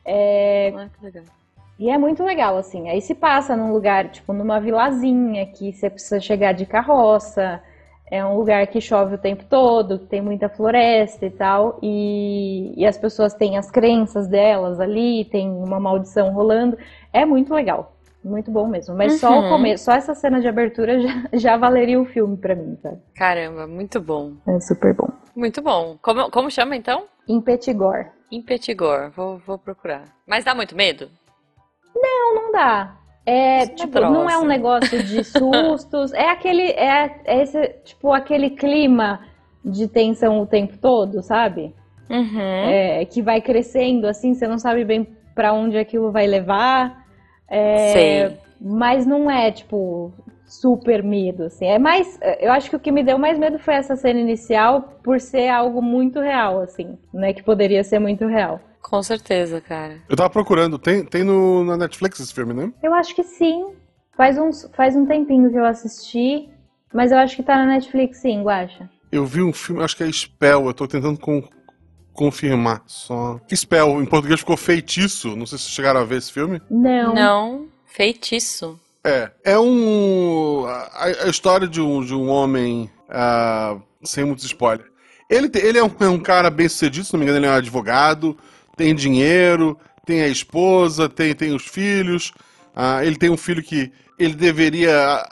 É, 0.06 0.74
Ah, 0.76 0.90
que 0.98 1.06
legal. 1.06 1.24
E 1.78 1.90
é 1.90 1.98
muito 1.98 2.24
legal, 2.24 2.58
assim. 2.58 2.90
Aí 2.90 3.02
se 3.02 3.14
passa 3.14 3.56
num 3.56 3.74
lugar, 3.74 4.10
tipo, 4.10 4.32
numa 4.32 4.60
vilazinha, 4.60 5.46
que 5.48 5.74
você 5.74 5.90
precisa 5.90 6.20
chegar 6.20 6.54
de 6.54 6.66
carroça. 6.66 7.62
É 8.10 8.24
um 8.24 8.38
lugar 8.38 8.66
que 8.68 8.80
chove 8.80 9.16
o 9.16 9.18
tempo 9.18 9.44
todo, 9.46 10.00
que 10.00 10.06
tem 10.06 10.22
muita 10.22 10.48
floresta 10.48 11.26
e 11.26 11.30
tal. 11.32 11.78
E, 11.82 12.74
e 12.78 12.86
as 12.86 12.98
pessoas 12.98 13.34
têm 13.34 13.58
as 13.58 13.70
crenças 13.70 14.28
delas 14.28 14.80
ali, 14.80 15.26
tem 15.26 15.50
uma 15.50 15.80
maldição 15.80 16.32
rolando. 16.32 16.78
É 17.12 17.26
muito 17.26 17.54
legal. 17.54 17.95
Muito 18.26 18.50
bom 18.50 18.68
mesmo. 18.68 18.96
Mas 18.96 19.20
só 19.20 19.30
o 19.40 19.44
Uhum. 19.44 19.50
começo, 19.50 19.84
só 19.86 19.92
essa 19.94 20.16
cena 20.16 20.42
de 20.42 20.48
abertura 20.48 21.00
já, 21.00 21.10
já 21.34 21.58
valeria 21.58 22.02
o 22.02 22.06
filme 22.06 22.36
pra 22.36 22.56
mim, 22.56 22.76
sabe? 22.82 22.98
Caramba, 23.16 23.68
muito 23.68 24.02
bom. 24.02 24.34
É 24.48 24.60
super 24.60 24.96
bom. 24.96 25.10
Muito 25.36 25.62
bom. 25.62 25.96
Como, 26.02 26.32
como 26.32 26.50
chama 26.50 26.76
então? 26.76 27.04
Em 27.30 27.40
Petigor. 27.40 28.08
Impetigor. 28.32 29.12
Vou, 29.16 29.38
vou 29.46 29.60
procurar. 29.60 30.06
Mas 30.28 30.44
dá 30.44 30.56
muito 30.56 30.76
medo? 30.76 31.08
Não, 31.96 32.34
não 32.36 32.52
dá. 32.52 32.96
É, 33.28 33.64
Isso 33.64 33.76
tipo, 33.76 33.94
medrosa. 34.00 34.14
não 34.14 34.30
é 34.30 34.38
um 34.40 34.46
negócio 34.46 35.04
de 35.04 35.24
sustos. 35.26 36.12
é 36.14 36.30
aquele, 36.32 36.64
é, 36.72 37.22
é 37.26 37.42
esse, 37.44 37.68
tipo, 37.84 38.12
aquele 38.12 38.50
clima 38.52 39.20
de 39.64 39.88
tensão 39.88 40.42
o 40.42 40.48
tempo 40.48 40.78
todo, 40.80 41.22
sabe? 41.22 41.74
Uhum. 42.10 42.40
É, 42.40 43.06
que 43.06 43.22
vai 43.22 43.42
crescendo, 43.42 44.08
assim, 44.08 44.34
você 44.34 44.48
não 44.48 44.58
sabe 44.60 44.84
bem 44.84 45.16
pra 45.36 45.54
onde 45.54 45.78
aquilo 45.78 46.12
vai 46.12 46.26
levar. 46.28 47.05
É, 47.48 47.94
Sei. 47.94 48.38
Mas 48.60 49.06
não 49.06 49.30
é, 49.30 49.52
tipo, 49.52 50.14
super 50.46 51.04
medo, 51.04 51.44
assim. 51.44 51.66
É 51.66 51.78
mais, 51.78 52.20
eu 52.40 52.52
acho 52.52 52.70
que 52.70 52.76
o 52.76 52.80
que 52.80 52.92
me 52.92 53.04
deu 53.04 53.18
mais 53.18 53.38
medo 53.38 53.60
foi 53.60 53.76
essa 53.76 53.96
cena 53.96 54.20
inicial, 54.20 55.00
por 55.04 55.20
ser 55.20 55.50
algo 55.50 55.82
muito 55.82 56.20
real, 56.20 56.62
assim, 56.62 56.98
né? 57.14 57.34
Que 57.34 57.44
poderia 57.44 57.84
ser 57.84 58.00
muito 58.00 58.26
real. 58.26 58.60
Com 58.82 59.02
certeza, 59.02 59.60
cara. 59.60 59.98
Eu 60.08 60.16
tava 60.16 60.30
procurando, 60.30 60.78
tem, 60.78 61.04
tem 61.04 61.24
no, 61.24 61.64
na 61.64 61.76
Netflix 61.76 62.20
esse 62.20 62.34
filme, 62.34 62.54
né? 62.54 62.72
Eu 62.84 62.94
acho 62.94 63.16
que 63.16 63.24
sim. 63.24 63.74
Faz, 64.16 64.38
uns, 64.38 64.70
faz 64.74 64.96
um 64.96 65.06
tempinho 65.06 65.52
que 65.52 65.58
eu 65.58 65.66
assisti, 65.66 66.50
mas 66.94 67.12
eu 67.12 67.18
acho 67.18 67.36
que 67.36 67.44
tá 67.44 67.58
na 67.58 67.66
Netflix 67.66 68.20
sim, 68.20 68.44
Guaxa. 68.44 68.90
Eu 69.12 69.26
vi 69.26 69.42
um 69.42 69.52
filme, 69.52 69.84
acho 69.84 69.98
que 69.98 70.04
é 70.04 70.12
Spell, 70.12 70.68
eu 70.68 70.74
tô 70.74 70.88
tentando 70.88 71.20
confirmar 72.16 72.82
só. 72.88 73.40
Spell, 73.54 74.02
em 74.02 74.06
português 74.06 74.40
ficou 74.40 74.58
Feitiço, 74.58 75.36
não 75.36 75.46
sei 75.46 75.58
se 75.58 75.66
vocês 75.66 75.76
chegaram 75.76 76.00
a 76.00 76.04
ver 76.06 76.18
esse 76.18 76.32
filme. 76.32 76.62
Não. 76.70 77.14
Não, 77.14 77.68
feitiço. 77.86 78.80
É, 79.04 79.30
é 79.44 79.60
um. 79.60 80.66
A, 80.66 81.06
a 81.26 81.30
história 81.30 81.68
de 81.68 81.80
um, 81.80 82.04
de 82.04 82.14
um 82.16 82.28
homem. 82.28 82.90
ah, 83.10 83.78
sem 84.04 84.24
muitos 84.26 84.46
spoilers. 84.46 84.90
Ele, 85.30 85.50
te- 85.50 85.60
ele 85.60 85.78
é, 85.78 85.84
um, 85.84 85.92
é 86.00 86.08
um 86.08 86.20
cara 86.20 86.50
bem 86.50 86.68
sucedido, 86.70 87.06
se 87.06 87.14
não 87.14 87.20
me 87.20 87.26
engano, 87.26 87.40
ele 87.40 87.46
é 87.48 87.52
um 87.52 87.56
advogado, 87.56 88.38
tem 88.78 88.94
dinheiro, 88.96 89.78
tem 90.06 90.22
a 90.22 90.28
esposa, 90.28 91.10
tem, 91.10 91.34
tem 91.36 91.54
os 91.54 91.66
filhos. 91.68 92.32
ah, 92.76 93.04
ele 93.06 93.16
tem 93.16 93.30
um 93.30 93.38
filho 93.38 93.62
que 93.64 93.92
ele 94.18 94.34
deveria 94.36 95.24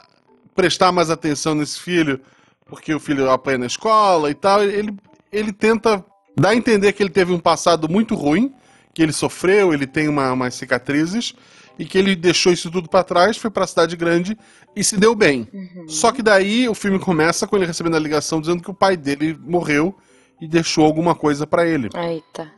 prestar 0.54 0.92
mais 0.92 1.10
atenção 1.10 1.54
nesse 1.54 1.80
filho, 1.80 2.20
porque 2.66 2.94
o 2.94 3.00
filho 3.00 3.30
apanha 3.30 3.58
na 3.58 3.66
escola 3.66 4.30
e 4.30 4.34
tal. 4.34 4.62
Ele, 4.62 4.94
ele 5.32 5.52
tenta 5.52 6.04
dar 6.36 6.50
a 6.50 6.56
entender 6.56 6.92
que 6.92 7.02
ele 7.02 7.10
teve 7.10 7.32
um 7.32 7.38
passado 7.38 7.88
muito 7.88 8.14
ruim, 8.14 8.52
que 8.92 9.02
ele 9.02 9.12
sofreu, 9.12 9.72
ele 9.72 9.86
tem 9.86 10.08
uma, 10.08 10.32
umas 10.32 10.54
cicatrizes 10.54 11.34
e 11.78 11.84
que 11.84 11.98
ele 11.98 12.14
deixou 12.14 12.52
isso 12.52 12.70
tudo 12.70 12.88
pra 12.88 13.02
trás, 13.02 13.36
foi 13.36 13.50
pra 13.50 13.66
cidade 13.66 13.96
grande 13.96 14.36
e 14.76 14.84
se 14.84 14.96
deu 14.96 15.14
bem. 15.14 15.48
Só 15.88 16.12
que 16.12 16.22
daí 16.22 16.68
o 16.68 16.74
filme 16.74 16.98
começa 16.98 17.46
com 17.46 17.56
ele 17.56 17.66
recebendo 17.66 17.96
a 17.96 18.00
ligação 18.00 18.40
dizendo 18.40 18.62
que 18.62 18.70
o 18.70 18.74
pai 18.74 18.96
dele 18.96 19.36
morreu 19.40 19.94
e 20.40 20.46
deixou 20.46 20.84
alguma 20.84 21.14
coisa 21.14 21.46
pra 21.46 21.66
ele. 21.66 21.88
Eita. 21.94 22.52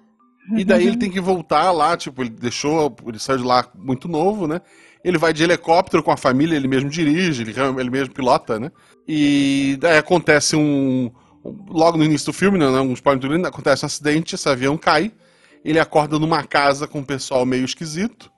E 0.54 0.64
daí 0.64 0.86
ele 0.86 0.96
tem 0.96 1.10
que 1.10 1.20
voltar 1.20 1.72
lá, 1.72 1.96
tipo, 1.96 2.22
ele 2.22 2.30
deixou, 2.30 2.94
ele 3.06 3.18
saiu 3.18 3.38
de 3.38 3.44
lá 3.44 3.68
muito 3.74 4.06
novo, 4.06 4.46
né? 4.46 4.60
Ele 5.02 5.18
vai 5.18 5.32
de 5.32 5.42
helicóptero 5.42 6.02
com 6.02 6.10
a 6.10 6.16
família, 6.16 6.56
ele 6.56 6.68
mesmo 6.68 6.88
dirige, 6.88 7.42
ele, 7.42 7.54
ele 7.80 7.90
mesmo 7.90 8.14
pilota, 8.14 8.58
né? 8.58 8.70
E 9.08 9.76
daí 9.80 9.98
acontece 9.98 10.54
um. 10.56 11.10
Logo 11.68 11.98
no 11.98 12.04
início 12.04 12.26
do 12.26 12.32
filme, 12.32 12.58
né? 12.58 12.66
Um 12.66 12.92
spoiler 12.92 13.20
muito 13.20 13.28
grande, 13.30 13.48
acontece 13.48 13.84
um 13.84 13.86
acidente, 13.86 14.34
esse 14.34 14.48
avião 14.48 14.76
cai. 14.76 15.12
Ele 15.64 15.78
acorda 15.78 16.18
numa 16.18 16.42
casa 16.44 16.86
com 16.86 17.00
um 17.00 17.04
pessoal 17.04 17.44
meio 17.44 17.64
esquisito. 17.64 18.30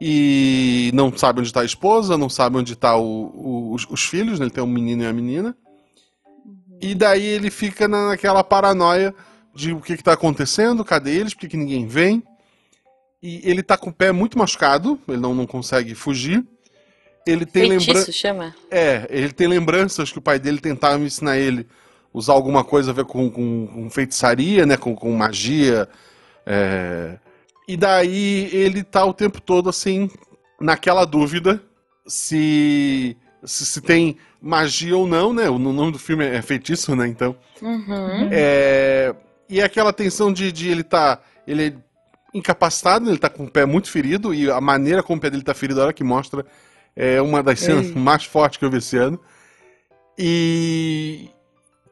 E 0.00 0.90
não 0.94 1.16
sabe 1.16 1.40
onde 1.40 1.48
está 1.48 1.60
a 1.60 1.64
esposa, 1.64 2.18
não 2.18 2.28
sabe 2.28 2.56
onde 2.56 2.72
estão 2.72 3.70
os, 3.72 3.86
os 3.88 4.02
filhos, 4.04 4.38
né? 4.40 4.46
Ele 4.46 4.50
tem 4.50 4.62
um 4.62 4.66
menino 4.66 5.02
e 5.02 5.06
uma 5.06 5.12
menina. 5.12 5.56
E 6.80 6.94
daí 6.94 7.24
ele 7.24 7.50
fica 7.50 7.86
na- 7.86 8.08
naquela 8.08 8.42
paranoia 8.42 9.14
de 9.54 9.72
o 9.72 9.80
que 9.80 9.92
está 9.92 10.14
acontecendo, 10.14 10.84
cadê 10.84 11.16
eles, 11.16 11.34
por 11.34 11.40
que, 11.40 11.48
que 11.48 11.56
ninguém 11.56 11.86
vem. 11.86 12.22
E 13.22 13.40
ele 13.48 13.62
tá 13.62 13.76
com 13.76 13.90
o 13.90 13.92
pé 13.92 14.10
muito 14.10 14.36
machucado, 14.36 14.98
ele 15.06 15.18
não, 15.18 15.32
não 15.32 15.46
consegue 15.46 15.94
fugir. 15.94 16.44
Ele 17.24 17.46
tem 17.46 17.62
lembranças. 17.68 18.14
É, 18.68 19.06
ele 19.08 19.32
tem 19.32 19.46
lembranças 19.46 20.10
que 20.10 20.18
o 20.18 20.22
pai 20.22 20.40
dele 20.40 20.58
tentava 20.58 21.00
ensinar 21.04 21.38
ele 21.38 21.68
usar 22.12 22.32
alguma 22.32 22.64
coisa 22.64 22.90
a 22.90 22.94
ver 22.94 23.04
com, 23.04 23.30
com, 23.30 23.66
com 23.66 23.90
feitiçaria, 23.90 24.66
né? 24.66 24.76
Com, 24.76 24.94
com 24.94 25.12
magia. 25.12 25.88
é. 26.46 27.18
E 27.68 27.76
daí 27.76 28.50
ele 28.52 28.82
tá 28.82 29.04
o 29.04 29.14
tempo 29.14 29.40
todo 29.40 29.70
assim, 29.70 30.10
naquela 30.60 31.04
dúvida 31.04 31.62
se, 32.06 33.16
se, 33.44 33.64
se 33.64 33.80
tem 33.80 34.16
magia 34.40 34.96
ou 34.96 35.06
não, 35.06 35.32
né? 35.32 35.48
O 35.48 35.58
nome 35.58 35.92
do 35.92 35.98
filme 35.98 36.24
é 36.24 36.42
feitiço, 36.42 36.94
né? 36.96 37.06
Então. 37.06 37.36
Uhum. 37.60 38.28
É, 38.30 39.14
e 39.48 39.60
é 39.60 39.64
aquela 39.64 39.92
tensão 39.92 40.32
de, 40.32 40.50
de 40.50 40.68
ele 40.68 40.82
tá. 40.82 41.20
Ele 41.46 41.66
é 41.68 41.74
incapacitado, 42.34 43.08
ele 43.08 43.18
tá 43.18 43.28
com 43.28 43.44
o 43.44 43.50
pé 43.50 43.66
muito 43.66 43.90
ferido, 43.90 44.34
e 44.34 44.50
a 44.50 44.60
maneira 44.60 45.02
como 45.02 45.18
o 45.18 45.20
pé 45.20 45.30
dele 45.30 45.42
tá 45.42 45.54
ferido, 45.54 45.80
a 45.80 45.84
hora 45.84 45.92
que 45.92 46.02
mostra, 46.02 46.44
é 46.96 47.20
uma 47.20 47.42
das 47.42 47.60
cenas 47.60 47.86
Ei. 47.86 47.94
mais 47.94 48.24
fortes 48.24 48.58
que 48.58 48.64
eu 48.64 48.70
vi 48.70 48.78
esse 48.78 48.96
ano. 48.96 49.20
E 50.18 51.28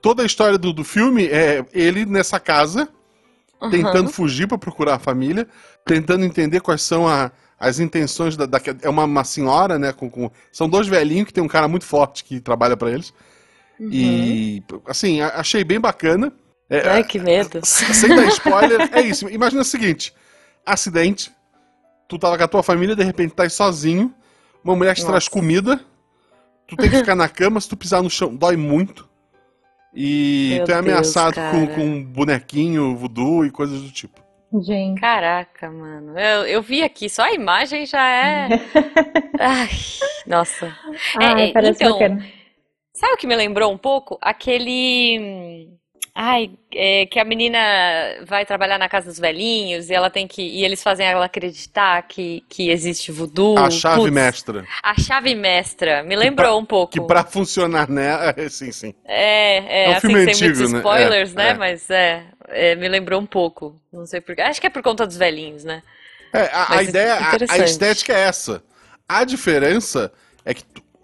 toda 0.02 0.22
a 0.22 0.26
história 0.26 0.56
do, 0.58 0.72
do 0.72 0.84
filme 0.84 1.26
é 1.26 1.64
ele 1.72 2.04
nessa 2.06 2.38
casa, 2.40 2.88
Uhum. 3.60 3.68
tentando 3.70 4.08
fugir 4.08 4.46
pra 4.48 4.56
procurar 4.56 4.94
a 4.94 4.98
família, 4.98 5.46
tentando 5.84 6.24
entender 6.24 6.60
quais 6.60 6.80
são 6.80 7.06
a- 7.06 7.30
as 7.58 7.78
intenções 7.78 8.34
da, 8.34 8.46
da- 8.46 8.58
É 8.80 8.88
uma, 8.88 9.04
uma 9.04 9.22
senhora, 9.24 9.78
né? 9.78 9.92
Com, 9.92 10.08
com- 10.10 10.30
são 10.50 10.66
dois 10.66 10.86
velhinhos 10.88 11.26
que 11.26 11.32
tem 11.34 11.44
um 11.44 11.48
cara 11.48 11.68
muito 11.68 11.84
forte 11.84 12.24
que 12.24 12.40
trabalha 12.40 12.74
pra 12.74 12.90
eles. 12.90 13.12
Uhum. 13.78 13.90
E, 13.92 14.62
assim, 14.86 15.20
achei 15.20 15.62
bem 15.62 15.78
bacana. 15.78 16.32
É, 16.70 16.88
Ai, 16.88 17.04
que 17.04 17.18
medo. 17.18 17.60
Sem 17.66 18.14
dar 18.16 18.26
spoiler, 18.28 18.88
é 18.92 19.02
isso. 19.02 19.28
Imagina 19.28 19.60
o 19.60 19.64
seguinte: 19.64 20.14
acidente, 20.64 21.30
tu 22.08 22.18
tava 22.18 22.38
com 22.38 22.44
a 22.44 22.48
tua 22.48 22.62
família, 22.62 22.96
de 22.96 23.04
repente 23.04 23.34
tá 23.34 23.42
aí 23.42 23.50
sozinho, 23.50 24.14
uma 24.64 24.74
mulher 24.74 24.94
te 24.94 25.02
traz 25.02 25.24
Nossa. 25.24 25.30
comida, 25.30 25.78
tu 26.66 26.76
tem 26.76 26.88
que 26.88 26.96
ficar 26.96 27.14
na 27.14 27.28
cama, 27.28 27.60
se 27.60 27.68
tu 27.68 27.76
pisar 27.76 28.02
no 28.02 28.08
chão, 28.08 28.34
dói 28.34 28.56
muito. 28.56 29.06
E 29.94 30.54
Meu 30.56 30.64
tu 30.64 30.70
é 30.70 30.74
Deus, 30.74 30.78
ameaçado 30.78 31.34
com, 31.34 31.66
cara. 31.66 31.74
com 31.74 31.80
um 31.82 32.04
bonequinho, 32.04 32.96
voodoo 32.96 33.44
e 33.44 33.50
coisas 33.50 33.82
do 33.82 33.90
tipo. 33.90 34.20
Gente. 34.62 35.00
Caraca, 35.00 35.70
mano. 35.70 36.18
Eu, 36.18 36.44
eu 36.46 36.62
vi 36.62 36.82
aqui, 36.82 37.08
só 37.08 37.22
a 37.22 37.32
imagem 37.32 37.86
já 37.86 38.04
é. 38.08 38.48
Ai, 39.38 39.68
nossa. 40.26 40.76
Ai, 41.16 41.50
é, 41.50 41.52
parece 41.52 41.82
então, 41.82 41.92
bacana. 41.92 42.24
Sabe 42.92 43.14
o 43.14 43.16
que 43.16 43.26
me 43.26 43.36
lembrou 43.36 43.72
um 43.72 43.78
pouco? 43.78 44.18
Aquele. 44.20 45.70
Ai, 46.14 46.50
é, 46.74 47.06
que 47.06 47.18
a 47.18 47.24
menina 47.24 47.58
vai 48.26 48.44
trabalhar 48.44 48.78
na 48.78 48.88
casa 48.88 49.06
dos 49.08 49.18
velhinhos 49.18 49.88
e 49.88 49.94
ela 49.94 50.10
tem 50.10 50.26
que. 50.26 50.42
E 50.42 50.64
eles 50.64 50.82
fazem 50.82 51.06
ela 51.06 51.24
acreditar 51.24 52.02
que, 52.02 52.42
que 52.48 52.68
existe 52.70 53.12
voodoo. 53.12 53.56
a 53.58 53.70
chave 53.70 54.10
mestra. 54.10 54.66
A 54.82 54.94
chave 55.00 55.34
mestra. 55.34 56.02
Me 56.02 56.16
lembrou 56.16 56.58
um 56.58 56.64
pouco. 56.64 56.92
Que 56.92 57.00
pra 57.00 57.24
funcionar, 57.24 57.88
né? 57.88 58.34
é, 58.36 58.48
Sim, 58.50 58.72
sim. 58.72 58.94
É, 59.04 59.56
é, 59.56 59.84
É 59.84 59.88
um 59.88 59.92
assim, 59.92 60.08
filme 60.08 60.24
sem 60.24 60.34
antigo, 60.34 60.46
muitos 60.46 60.72
né? 60.72 60.78
spoilers, 60.78 61.32
É, 61.32 61.36
né? 61.36 61.48
é. 61.50 61.54
Mas 61.54 61.90
é, 61.90 62.24
é, 62.48 62.74
me 62.74 62.88
lembrou 62.88 63.20
um 63.20 63.26
pouco. 63.26 63.80
Não 63.92 64.04
sei 64.04 64.20
por 64.20 64.34
quê. 64.34 64.42
Acho 64.42 64.60
que 64.60 64.66
é 64.66 64.70
por 64.70 64.82
conta 64.82 65.06
dos 65.06 65.16
velhinhos, 65.16 65.64
né? 65.64 65.82
É, 66.32 66.42
a, 66.52 66.64
a 66.64 66.68
Mas 66.76 66.88
ideia, 66.88 67.14
a- 67.14 67.36
a, 67.48 67.58
estética 67.58 68.12
é 68.12 68.20
essa. 68.22 68.62
A 69.08 69.24
diferença 69.24 70.12
é 70.44 70.54
que 70.54 70.62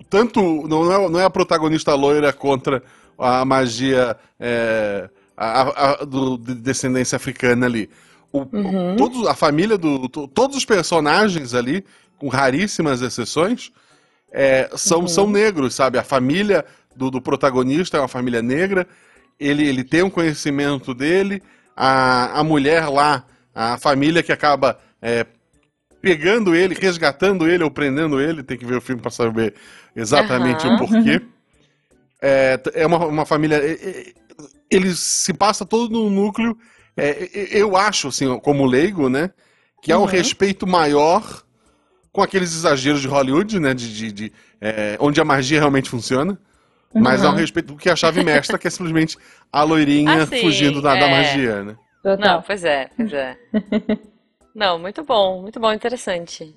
tanto 0.09 0.41
não 0.69 0.93
é, 0.93 1.09
não 1.09 1.21
é 1.21 1.25
a 1.25 1.31
protagonista 1.31 1.95
loira 1.95 2.33
contra 2.33 2.83
a 3.19 3.45
magia 3.45 4.17
é, 4.39 5.09
a, 5.37 5.93
a- 6.03 6.05
do, 6.05 6.37
de 6.39 6.55
descendência 6.55 7.17
africana 7.17 7.67
ali. 7.67 7.89
O, 8.33 8.41
Uhum. 8.41 8.97
o- 9.25 9.29
a 9.29 9.35
família 9.35 9.79
do. 9.79 10.09
to- 10.09 10.29
todos 10.29 10.57
os 10.57 10.65
personagens 10.65 11.55
ali, 11.55 11.85
com 12.19 12.29
raríssimas 12.29 13.01
exceções, 13.03 13.71
é, 14.33 14.69
são, 14.77 15.01
Uhum. 15.03 15.09
são 15.09 15.31
negros, 15.31 15.75
sabe? 15.75 15.99
A 15.99 16.03
família 16.05 16.65
do, 16.95 17.11
do 17.11 17.21
protagonista 17.21 17.97
é 17.97 18.01
uma 18.01 18.09
família 18.09 18.43
negra, 18.43 18.87
ele, 19.39 19.67
ele 19.67 19.85
tem 19.85 20.03
um 20.03 20.11
conhecimento 20.11 20.93
dele, 20.95 21.43
a, 21.77 22.41
a 22.41 22.45
mulher 22.45 22.89
lá, 22.89 23.25
a 23.55 23.79
família 23.79 24.23
que 24.23 24.33
acaba 24.33 24.79
é, 25.01 25.27
pegando 26.01 26.55
ele, 26.55 26.75
resgatando 26.75 27.47
ele 27.49 27.63
ou 27.65 27.71
prendendo 27.71 28.21
ele, 28.21 28.43
tem 28.43 28.57
que 28.57 28.65
ver 28.67 28.77
o 28.77 28.81
filme 28.81 29.01
para 29.03 29.11
saber 29.11 29.55
exatamente 29.95 30.67
Aham. 30.67 30.75
o 30.75 30.79
porquê. 30.79 31.23
É, 32.21 32.61
é 32.75 32.87
uma, 32.87 33.07
uma 33.07 33.27
família. 33.27 33.57
é, 33.57 33.73
é, 33.73 34.13
Ele 34.71 34.95
se 34.95 35.33
passa 35.35 35.65
todo 35.67 35.91
no 35.93 36.11
núcleo. 36.11 36.57
é, 36.97 37.29
eu 37.59 37.77
acho, 37.77 38.09
assim, 38.09 38.39
como 38.41 38.67
leigo, 38.67 39.09
né? 39.09 39.31
Que 39.83 39.93
há 39.93 39.99
um 39.99 40.03
Uhum. 40.03 40.07
respeito 40.07 40.67
maior 40.67 41.45
com 42.13 42.23
aqueles 42.23 42.53
exageros 42.55 43.01
de 43.03 43.09
Hollywood, 43.09 43.61
né? 43.61 43.75
De, 43.75 43.93
de- 43.95 44.13
de, 44.13 44.33
é, 44.61 44.97
onde 45.01 45.21
a 45.21 45.25
magia 45.25 45.59
realmente 45.59 45.91
funciona. 45.91 46.39
Mas 46.95 47.23
há 47.23 47.29
um 47.29 47.33
Uhum. 47.33 47.37
respeito 47.39 47.67
do 47.75 47.77
que 47.77 47.91
a 47.91 47.97
chave 47.97 48.23
mestra, 48.25 48.59
que 48.59 48.67
é 48.67 48.71
simplesmente 48.71 49.19
a 49.53 49.63
loirinha 49.63 50.23
Ah, 50.23 50.27
sim, 50.27 50.41
fugindo 50.41 50.81
da, 50.81 50.97
da 50.97 51.07
é. 51.07 51.11
magia, 51.11 51.63
né? 51.63 51.77
Não, 52.03 52.17
Total. 52.17 52.43
pois 52.43 52.65
é, 52.65 52.89
pois 52.97 53.13
é. 53.13 53.37
Não, 54.55 54.79
muito 54.79 55.05
bom, 55.05 55.43
muito 55.43 55.61
bom, 55.61 55.71
interessante. 55.73 56.57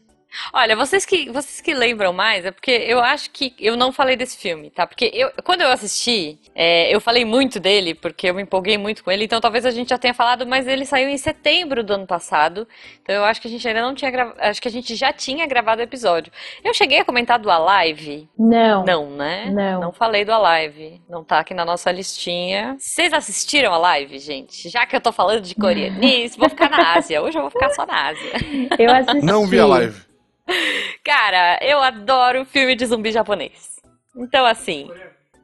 Olha, 0.54 0.76
vocês 0.76 1.06
que, 1.06 1.30
vocês 1.30 1.62
que 1.62 1.74
lembram 1.74 2.14
mais, 2.14 2.46
é 2.46 2.52
porque 2.52 2.72
eu 2.72 3.00
acho 3.00 3.32
que 3.32 3.54
eu 3.60 3.76
não 3.76 3.92
falei 3.92 4.16
desse 4.16 4.38
filme, 4.38 4.70
tá? 4.70 4.86
Porque 4.86 5.12
eu, 5.14 5.32
quando 5.44 5.62
eu 5.62 5.70
assisti, 5.70 6.40
é, 6.56 6.94
eu 6.94 7.02
falei 7.02 7.26
muito 7.26 7.60
dele, 7.60 7.94
porque 7.94 8.30
eu 8.30 8.34
me 8.34 8.44
empolguei 8.44 8.78
muito 8.78 9.04
com 9.04 9.12
ele, 9.12 9.26
então 9.26 9.42
talvez 9.42 9.66
a 9.66 9.72
gente 9.72 9.90
já 9.90 9.98
tenha 9.98 10.14
falado, 10.14 10.46
mas 10.46 10.68
ele 10.68 10.86
saiu 10.86 11.10
em 11.10 11.18
setembro 11.18 11.84
do 11.84 11.94
ano 11.94 12.08
passado, 12.08 12.68
então 13.02 13.16
eu 13.16 13.24
acho 13.24 13.42
que 13.42 13.48
a 13.48 13.52
gente 13.52 13.68
ainda 13.68 13.82
não 13.82 13.96
tinha 13.96 14.12
gravado, 14.12 14.38
acho 14.40 14.62
que 14.62 14.68
a 14.68 14.72
gente 14.72 14.96
já 14.96 15.12
tinha 15.12 15.46
gravado 15.48 15.82
o 15.82 15.84
episódio. 15.84 16.32
Eu 16.64 16.74
cheguei 16.74 17.00
a 17.00 17.06
comentar 17.06 17.40
do 17.40 17.50
Alive, 17.50 18.28
Não. 18.38 18.84
não, 18.86 19.10
né? 19.10 19.52
Não. 19.52 19.80
Não 19.82 19.92
falei 19.92 20.24
do 20.24 20.32
Alive. 20.32 21.02
Não 21.10 21.24
tá 21.24 21.40
aqui 21.40 21.54
na 21.54 21.66
nossa 21.66 21.92
listinha. 21.92 22.76
Vocês 22.78 23.14
assistiram 23.14 23.74
a 23.74 23.78
live, 23.78 24.20
gente? 24.20 24.70
Já 24.70 24.86
que 24.86 24.96
eu 24.96 25.02
tô 25.02 25.12
falando 25.12 25.42
de 25.42 25.56
coreanice, 25.60 26.38
vou 26.38 26.50
ficar 26.50 26.70
na 26.70 26.94
Ásia. 26.96 27.22
Hoje 27.22 27.38
eu 27.38 27.42
vou 27.42 27.52
ficar 27.52 27.70
só 27.72 27.86
na 27.86 28.10
Ásia. 28.10 28.32
Eu 28.78 28.92
assisti. 28.92 29.26
Não 29.26 29.46
vi 29.48 29.60
a 29.60 29.66
live. 29.66 30.09
Cara, 31.04 31.60
eu 31.62 31.80
adoro 31.80 32.46
filme 32.46 32.76
de 32.76 32.86
zumbi 32.86 33.12
japonês. 33.12 33.80
Então, 34.16 34.46
assim. 34.46 34.90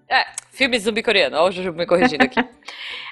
É, 0.10 0.26
filme 0.52 0.78
zumbi 0.80 1.02
coreano. 1.02 1.38
Olha 1.38 1.50
o 1.50 1.52
Juju 1.52 1.74
me 1.74 1.86
corrigindo 1.86 2.24
aqui. 2.24 2.39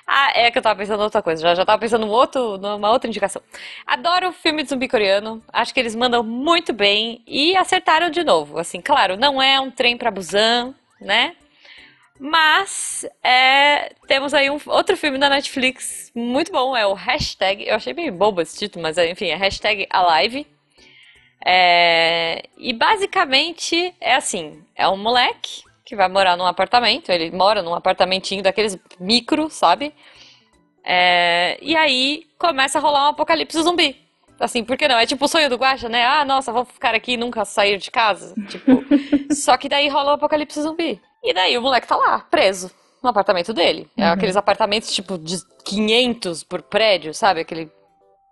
Ah, 0.05 0.33
é 0.35 0.51
que 0.51 0.57
eu 0.57 0.61
tava 0.61 0.77
pensando 0.77 0.99
em 0.99 1.03
outra 1.03 1.21
coisa. 1.21 1.41
Já, 1.41 1.55
já 1.55 1.65
tava 1.65 1.79
pensando 1.79 2.05
num 2.05 2.11
outro, 2.11 2.57
numa 2.57 2.91
outra 2.91 3.07
indicação. 3.07 3.41
Adoro 3.87 4.33
filme 4.33 4.61
de 4.61 4.67
zumbi 4.67 4.85
coreano. 4.85 5.41
Acho 5.47 5.73
que 5.73 5.79
eles 5.79 5.95
mandam 5.95 6.21
muito 6.21 6.73
bem. 6.73 7.23
E 7.25 7.55
acertaram 7.55 8.09
de 8.09 8.21
novo. 8.21 8.59
Assim, 8.59 8.81
claro, 8.81 9.15
não 9.15 9.41
é 9.41 9.61
um 9.61 9.71
trem 9.71 9.97
pra 9.97 10.11
Busan, 10.11 10.75
né? 10.99 11.37
Mas 12.19 13.05
é, 13.23 13.93
temos 14.05 14.33
aí 14.33 14.49
um 14.49 14.59
outro 14.67 14.97
filme 14.97 15.17
da 15.17 15.29
Netflix 15.29 16.11
muito 16.13 16.51
bom. 16.51 16.75
É 16.75 16.85
o 16.85 16.93
hashtag. 16.93 17.65
Eu 17.65 17.75
achei 17.75 17.93
bem 17.93 18.11
bobo 18.11 18.41
esse 18.41 18.57
título, 18.57 18.83
mas 18.83 18.97
é, 18.97 19.09
enfim, 19.09 19.27
é 19.27 19.35
hashtag 19.35 19.87
Alive. 19.89 20.45
É, 21.45 22.43
e 22.57 22.71
basicamente 22.73 23.93
é 23.99 24.15
assim: 24.15 24.63
é 24.75 24.87
um 24.87 24.97
moleque 24.97 25.63
que 25.85 25.95
vai 25.95 26.07
morar 26.07 26.37
num 26.37 26.45
apartamento, 26.45 27.11
ele 27.11 27.29
mora 27.31 27.61
num 27.61 27.75
apartamentinho 27.75 28.41
daqueles 28.41 28.77
micro, 28.99 29.49
sabe? 29.49 29.93
É, 30.83 31.57
e 31.61 31.75
aí 31.75 32.25
começa 32.37 32.77
a 32.77 32.81
rolar 32.81 33.07
um 33.07 33.09
apocalipse 33.09 33.61
zumbi. 33.61 34.01
Assim, 34.39 34.63
por 34.63 34.75
que 34.75 34.87
não? 34.87 34.97
É 34.97 35.05
tipo 35.05 35.25
o 35.25 35.27
sonho 35.27 35.49
do 35.49 35.55
Guaxa, 35.55 35.87
né? 35.87 36.03
Ah, 36.05 36.25
nossa, 36.25 36.51
vou 36.51 36.65
ficar 36.65 36.95
aqui 36.95 37.13
e 37.13 37.17
nunca 37.17 37.45
sair 37.45 37.77
de 37.77 37.91
casa. 37.91 38.33
Tipo, 38.49 38.83
só 39.33 39.55
que 39.55 39.69
daí 39.69 39.87
rola 39.87 40.11
o 40.11 40.15
apocalipse 40.15 40.61
zumbi. 40.61 40.99
E 41.23 41.33
daí 41.33 41.57
o 41.57 41.61
moleque 41.61 41.87
tá 41.87 41.95
lá, 41.95 42.19
preso, 42.19 42.69
no 43.01 43.09
apartamento 43.09 43.53
dele. 43.53 43.89
É 43.95 44.05
aqueles 44.05 44.35
apartamentos, 44.35 44.91
tipo, 44.91 45.17
de 45.17 45.37
500 45.63 46.43
por 46.43 46.61
prédio, 46.61 47.13
sabe? 47.13 47.41
Aquele 47.41 47.71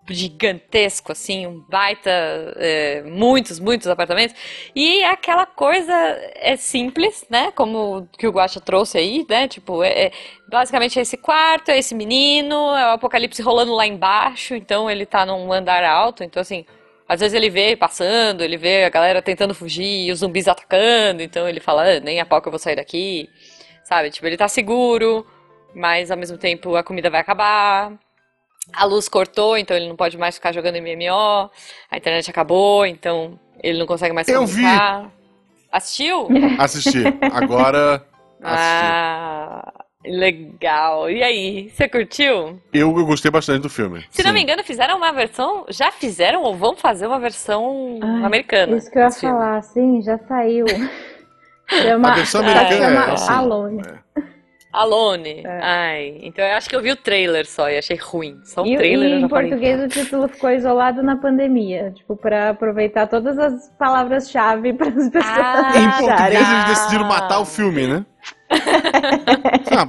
gigantesco, 0.10 1.12
assim, 1.12 1.48
um 1.48 1.62
baita, 1.70 2.10
é, 2.58 3.02
muitos, 3.04 3.60
muitos 3.60 3.88
apartamentos. 3.88 4.36
E 4.76 5.04
aquela 5.06 5.46
coisa 5.46 5.94
é 6.36 6.56
simples, 6.58 7.26
né? 7.30 7.52
Como 7.52 8.08
que 8.18 8.28
o 8.28 8.32
Guaxa 8.32 8.60
trouxe 8.60 8.98
aí, 8.98 9.26
né? 9.30 9.48
Tipo, 9.48 9.84
é, 9.84 10.08
é- 10.08 10.12
basicamente 10.50 10.98
é 11.00 11.02
esse 11.04 11.18
quarto, 11.18 11.70
é 11.70 11.78
esse 11.78 11.96
menino, 11.96 12.56
é 12.76 12.88
o 12.90 12.94
apocalipse 12.94 13.42
rolando 13.42 13.74
lá 13.74 13.86
embaixo, 13.88 14.56
então 14.56 14.90
ele 14.90 15.06
tá 15.06 15.26
num 15.26 15.52
andar 15.54 15.84
alto, 15.84 16.24
então 16.24 16.42
assim. 16.42 16.66
Às 17.08 17.20
vezes 17.20 17.34
ele 17.36 17.50
vê 17.50 17.76
passando, 17.76 18.42
ele 18.42 18.56
vê 18.56 18.86
a 18.86 18.90
galera 18.90 19.22
tentando 19.22 19.54
fugir 19.54 20.10
os 20.14 20.20
zumbis 20.20 20.48
atacando, 20.48 21.22
então 21.22 21.48
ele 21.48 21.60
fala, 21.60 21.84
"Ah, 21.98 22.00
nem 22.00 22.22
a 22.22 22.26
pau 22.26 22.42
que 22.42 22.48
eu 22.48 22.52
vou 22.52 22.60
sair 22.60 22.78
daqui, 22.78 23.30
sabe? 23.84 24.10
Tipo, 24.10 24.28
ele 24.28 24.38
tá 24.38 24.48
seguro, 24.48 25.26
mas 25.76 26.10
ao 26.12 26.18
mesmo 26.18 26.38
tempo 26.38 26.76
a 26.76 26.84
comida 26.84 27.10
vai 27.10 27.20
acabar, 27.22 27.92
a 28.74 28.86
luz 28.86 29.08
cortou, 29.10 29.58
então 29.58 29.76
ele 29.76 29.88
não 29.88 29.96
pode 29.96 30.18
mais 30.18 30.36
ficar 30.36 30.52
jogando 30.52 30.76
MMO. 30.76 31.50
A 31.90 31.98
internet 31.98 32.30
acabou, 32.30 32.86
então 32.86 33.40
ele 33.62 33.80
não 33.80 33.86
consegue 33.86 34.14
mais 34.14 34.28
Eu 34.28 34.46
vi. 34.46 34.64
Assistiu? 35.72 36.28
Assisti. 36.60 37.04
Agora. 37.34 38.06
assisti. 38.42 38.84
Ah, 38.84 39.74
legal. 40.04 41.10
E 41.10 41.24
aí, 41.24 41.70
você 41.70 41.88
curtiu? 41.88 42.60
Eu, 42.74 42.98
eu 42.98 43.06
gostei 43.06 43.30
bastante 43.30 43.62
do 43.62 43.70
filme. 43.70 44.06
Se 44.10 44.24
não 44.24 44.32
sim. 44.32 44.36
me 44.36 44.42
engano, 44.42 44.64
fizeram 44.64 44.98
uma 44.98 45.12
versão. 45.14 45.66
Já 45.70 45.92
fizeram 45.92 46.42
ou 46.44 46.56
vão 46.56 46.76
fazer 46.76 47.08
uma 47.08 47.20
versão 47.20 48.00
Ai, 48.02 48.24
americana? 48.26 48.76
Isso 48.76 48.92
que 48.92 48.98
eu 48.98 49.04
ia 49.04 49.12
falar, 49.12 49.62
sim, 49.62 50.02
já 50.02 50.18
saiu. 50.28 50.66
Chama, 51.70 52.12
A 52.12 52.16
versão 52.16 52.42
americana 52.42 52.86
chama 52.86 53.06
é 53.06 53.14
assim. 53.14 53.32
Alone. 53.32 53.84
Alone. 54.74 55.42
É. 55.46 55.60
Ai, 55.62 56.18
então 56.22 56.46
eu 56.46 56.56
acho 56.56 56.70
que 56.70 56.76
eu 56.76 56.82
vi 56.82 56.92
o 56.92 56.96
trailer 56.96 57.46
só 57.46 57.70
e 57.70 57.78
achei 57.78 57.98
ruim. 57.98 58.40
Só 58.44 58.64
o 58.64 58.66
E, 58.68 58.78
trailer 58.78 59.10
e 59.10 59.12
eu 59.14 59.18
em 59.18 59.22
já 59.22 59.30
falei. 59.30 59.50
português 59.50 59.84
o 59.84 59.88
título 59.88 60.28
ficou 60.28 60.50
isolado 60.52 61.04
na 61.04 61.16
pandemia, 61.18 61.92
tipo, 61.92 62.16
pra 62.16 62.50
aproveitar 62.52 63.08
todas 63.08 63.38
as 63.38 63.70
palavras-chave 63.78 64.74
para 64.78 64.88
as 64.90 65.10
pessoas 65.10 65.38
Ah, 65.38 65.72
Em 65.76 65.90
português 66.06 66.34
eles 66.36 66.48
tá. 66.48 66.68
decidiram 66.68 67.06
matar 67.06 67.40
o 67.40 67.46
filme, 67.46 67.88
né? 67.88 68.06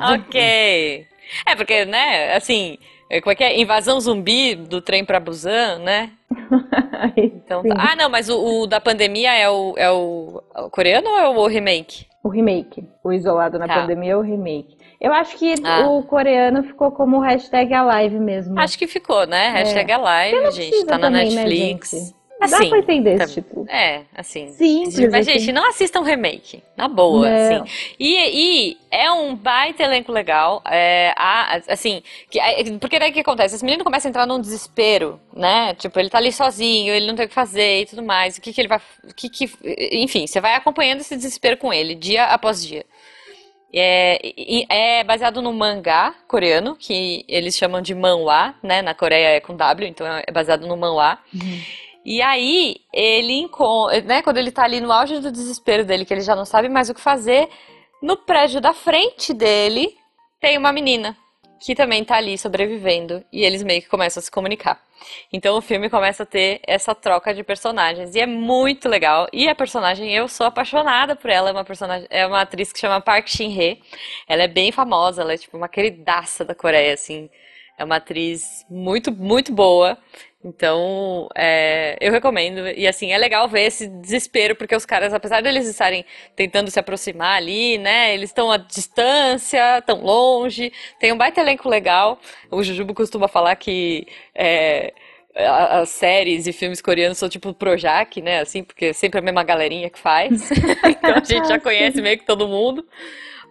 Ah, 0.00 0.14
Ok. 0.14 1.06
É, 1.46 1.56
porque, 1.56 1.84
né, 1.86 2.34
assim, 2.36 2.76
é, 3.08 3.20
como 3.20 3.32
é 3.32 3.34
que 3.34 3.44
é? 3.44 3.58
Invasão 3.58 3.98
zumbi 4.00 4.54
do 4.54 4.80
trem 4.80 5.04
pra 5.04 5.20
Busan, 5.20 5.78
né? 5.78 6.10
Então, 7.16 7.62
tá. 7.62 7.74
Ah, 7.76 7.96
não, 7.96 8.08
mas 8.08 8.28
o, 8.28 8.62
o 8.62 8.66
da 8.66 8.80
pandemia 8.80 9.34
é 9.34 9.48
o, 9.50 9.74
é 9.76 9.90
o, 9.90 10.42
o 10.56 10.70
coreano 10.70 11.08
ou 11.10 11.18
é 11.18 11.28
o 11.28 11.46
remake? 11.46 12.06
O 12.22 12.28
remake. 12.28 12.86
O 13.02 13.12
Isolado 13.12 13.58
na 13.58 13.66
Tá. 13.66 13.80
Pandemia 13.80 14.12
é 14.12 14.16
o 14.16 14.20
remake. 14.20 14.76
Eu 15.00 15.12
acho 15.12 15.36
que 15.36 15.54
Ah. 15.64 15.88
o 15.88 16.02
coreano 16.04 16.62
ficou 16.62 16.92
como 16.92 17.18
hashtag 17.18 17.74
Alive 17.74 18.20
mesmo. 18.20 18.58
Acho 18.60 18.78
que 18.78 18.86
ficou, 18.86 19.26
né? 19.26 19.48
Hashtag 19.50 19.90
Alive, 19.92 20.40
não 20.40 20.50
gente. 20.52 20.84
Tá 20.86 20.98
na 20.98 21.10
né, 21.10 21.24
Netflix. 21.24 21.90
gente? 21.90 22.14
Assim, 22.44 22.64
Dá 22.64 22.68
pra 22.68 22.78
entender 22.78 23.18
tá- 23.18 23.24
esse 23.24 23.34
título. 23.34 23.66
É, 23.68 24.02
assim. 24.14 24.52
Simples, 24.52 24.98
Mas, 25.10 25.28
assim. 25.28 25.38
gente, 25.38 25.52
não 25.52 25.68
assistam 25.68 26.02
remake. 26.02 26.62
Na 26.76 26.88
boa, 26.88 27.28
Não. 27.28 27.62
assim. 27.64 27.72
E, 28.00 28.70
e 28.70 28.76
é 28.90 29.10
um 29.12 29.34
baita 29.36 29.82
elenco 29.82 30.10
legal. 30.10 30.60
É, 30.66 31.12
a- 31.16 31.60
assim, 31.68 32.02
que, 32.30 32.40
é, 32.40 32.64
porque 32.78 32.98
daí 32.98 33.10
o 33.10 33.14
que 33.14 33.20
acontece? 33.20 33.54
Esse 33.54 33.64
menino 33.64 33.84
começa 33.84 34.08
a 34.08 34.10
entrar 34.10 34.26
num 34.26 34.40
desespero, 34.40 35.20
né? 35.34 35.74
Tipo, 35.74 35.98
ele 36.00 36.10
tá 36.10 36.18
ali 36.18 36.32
sozinho, 36.32 36.92
ele 36.92 37.06
não 37.06 37.14
tem 37.14 37.26
o 37.26 37.28
que 37.28 37.34
fazer 37.34 37.82
e 37.82 37.86
tudo 37.86 38.02
mais. 38.02 38.36
O 38.36 38.40
que 38.40 38.52
que 38.52 38.60
ele 38.60 38.68
vai. 38.68 38.80
Que 39.16 39.28
que, 39.28 39.50
enfim, 39.92 40.26
você 40.26 40.40
vai 40.40 40.54
acompanhando 40.54 41.00
esse 41.00 41.14
desespero 41.16 41.56
com 41.56 41.72
ele, 41.72 41.94
dia 41.94 42.24
após 42.24 42.66
dia. 42.66 42.84
É, 43.74 44.18
é 44.68 45.02
baseado 45.04 45.40
no 45.40 45.50
mangá 45.50 46.14
coreano, 46.28 46.76
que 46.76 47.24
eles 47.26 47.56
chamam 47.56 47.80
de 47.80 47.94
manhwa, 47.94 48.54
né? 48.62 48.82
Na 48.82 48.92
Coreia 48.94 49.28
é 49.28 49.40
com 49.40 49.56
W, 49.56 49.88
então 49.88 50.06
é 50.06 50.30
baseado 50.30 50.66
no 50.66 50.76
manhwa. 50.76 51.18
E 52.04 52.20
aí, 52.20 52.76
ele 52.92 53.48
né, 54.04 54.22
quando 54.22 54.38
ele 54.38 54.50
tá 54.50 54.64
ali 54.64 54.80
no 54.80 54.90
auge 54.90 55.20
do 55.20 55.30
desespero 55.30 55.84
dele, 55.84 56.04
que 56.04 56.12
ele 56.12 56.20
já 56.20 56.34
não 56.34 56.44
sabe 56.44 56.68
mais 56.68 56.90
o 56.90 56.94
que 56.94 57.00
fazer, 57.00 57.48
no 58.02 58.16
prédio 58.16 58.60
da 58.60 58.72
frente 58.72 59.32
dele 59.32 59.96
tem 60.40 60.58
uma 60.58 60.72
menina 60.72 61.16
que 61.60 61.76
também 61.76 62.04
tá 62.04 62.16
ali 62.16 62.36
sobrevivendo 62.36 63.24
e 63.32 63.44
eles 63.44 63.62
meio 63.62 63.80
que 63.80 63.88
começam 63.88 64.20
a 64.20 64.24
se 64.24 64.30
comunicar. 64.30 64.82
Então 65.32 65.56
o 65.56 65.60
filme 65.60 65.88
começa 65.88 66.24
a 66.24 66.26
ter 66.26 66.60
essa 66.66 66.94
troca 66.94 67.32
de 67.32 67.44
personagens 67.44 68.16
e 68.16 68.20
é 68.20 68.26
muito 68.26 68.88
legal. 68.88 69.28
E 69.32 69.48
a 69.48 69.54
personagem, 69.54 70.12
eu 70.12 70.26
sou 70.26 70.46
apaixonada 70.46 71.14
por 71.14 71.30
ela, 71.30 71.50
é 71.50 71.52
uma 71.52 71.64
personagem, 71.64 72.08
é 72.10 72.26
uma 72.26 72.40
atriz 72.40 72.72
que 72.72 72.80
chama 72.80 73.00
Park 73.00 73.28
Shin-hye. 73.28 73.80
Ela 74.28 74.42
é 74.42 74.48
bem 74.48 74.72
famosa, 74.72 75.22
ela 75.22 75.34
é 75.34 75.38
tipo 75.38 75.56
uma 75.56 75.68
queridaça 75.68 76.44
da 76.44 76.54
Coreia, 76.54 76.94
assim. 76.94 77.30
É 77.78 77.84
uma 77.84 77.96
atriz 77.96 78.66
muito, 78.68 79.12
muito 79.12 79.52
boa. 79.52 79.96
Então, 80.44 81.28
é, 81.36 81.96
eu 82.00 82.10
recomendo. 82.10 82.66
E 82.68 82.86
assim, 82.86 83.12
é 83.12 83.18
legal 83.18 83.48
ver 83.48 83.62
esse 83.62 83.86
desespero, 83.86 84.56
porque 84.56 84.74
os 84.74 84.84
caras, 84.84 85.14
apesar 85.14 85.40
deles 85.40 85.68
estarem 85.68 86.04
tentando 86.34 86.70
se 86.70 86.80
aproximar 86.80 87.36
ali, 87.36 87.78
né? 87.78 88.12
Eles 88.12 88.30
estão 88.30 88.50
à 88.50 88.56
distância, 88.56 89.80
tão 89.86 90.02
longe. 90.02 90.72
Tem 90.98 91.12
um 91.12 91.16
baita 91.16 91.40
elenco 91.40 91.68
legal. 91.68 92.18
O 92.50 92.62
Jujubo 92.62 92.92
costuma 92.92 93.28
falar 93.28 93.54
que 93.54 94.06
é, 94.34 94.92
as 95.34 95.88
séries 95.90 96.46
e 96.46 96.52
filmes 96.52 96.82
coreanos 96.82 97.18
são 97.18 97.28
tipo 97.28 97.54
Projac, 97.54 98.20
né? 98.20 98.40
Assim, 98.40 98.64
porque 98.64 98.86
é 98.86 98.92
sempre 98.92 99.20
a 99.20 99.22
mesma 99.22 99.44
galerinha 99.44 99.88
que 99.90 99.98
faz. 99.98 100.50
Então 100.84 101.14
a 101.14 101.24
gente 101.24 101.48
já 101.48 101.58
conhece 101.60 102.02
meio 102.02 102.18
que 102.18 102.26
todo 102.26 102.48
mundo. 102.48 102.84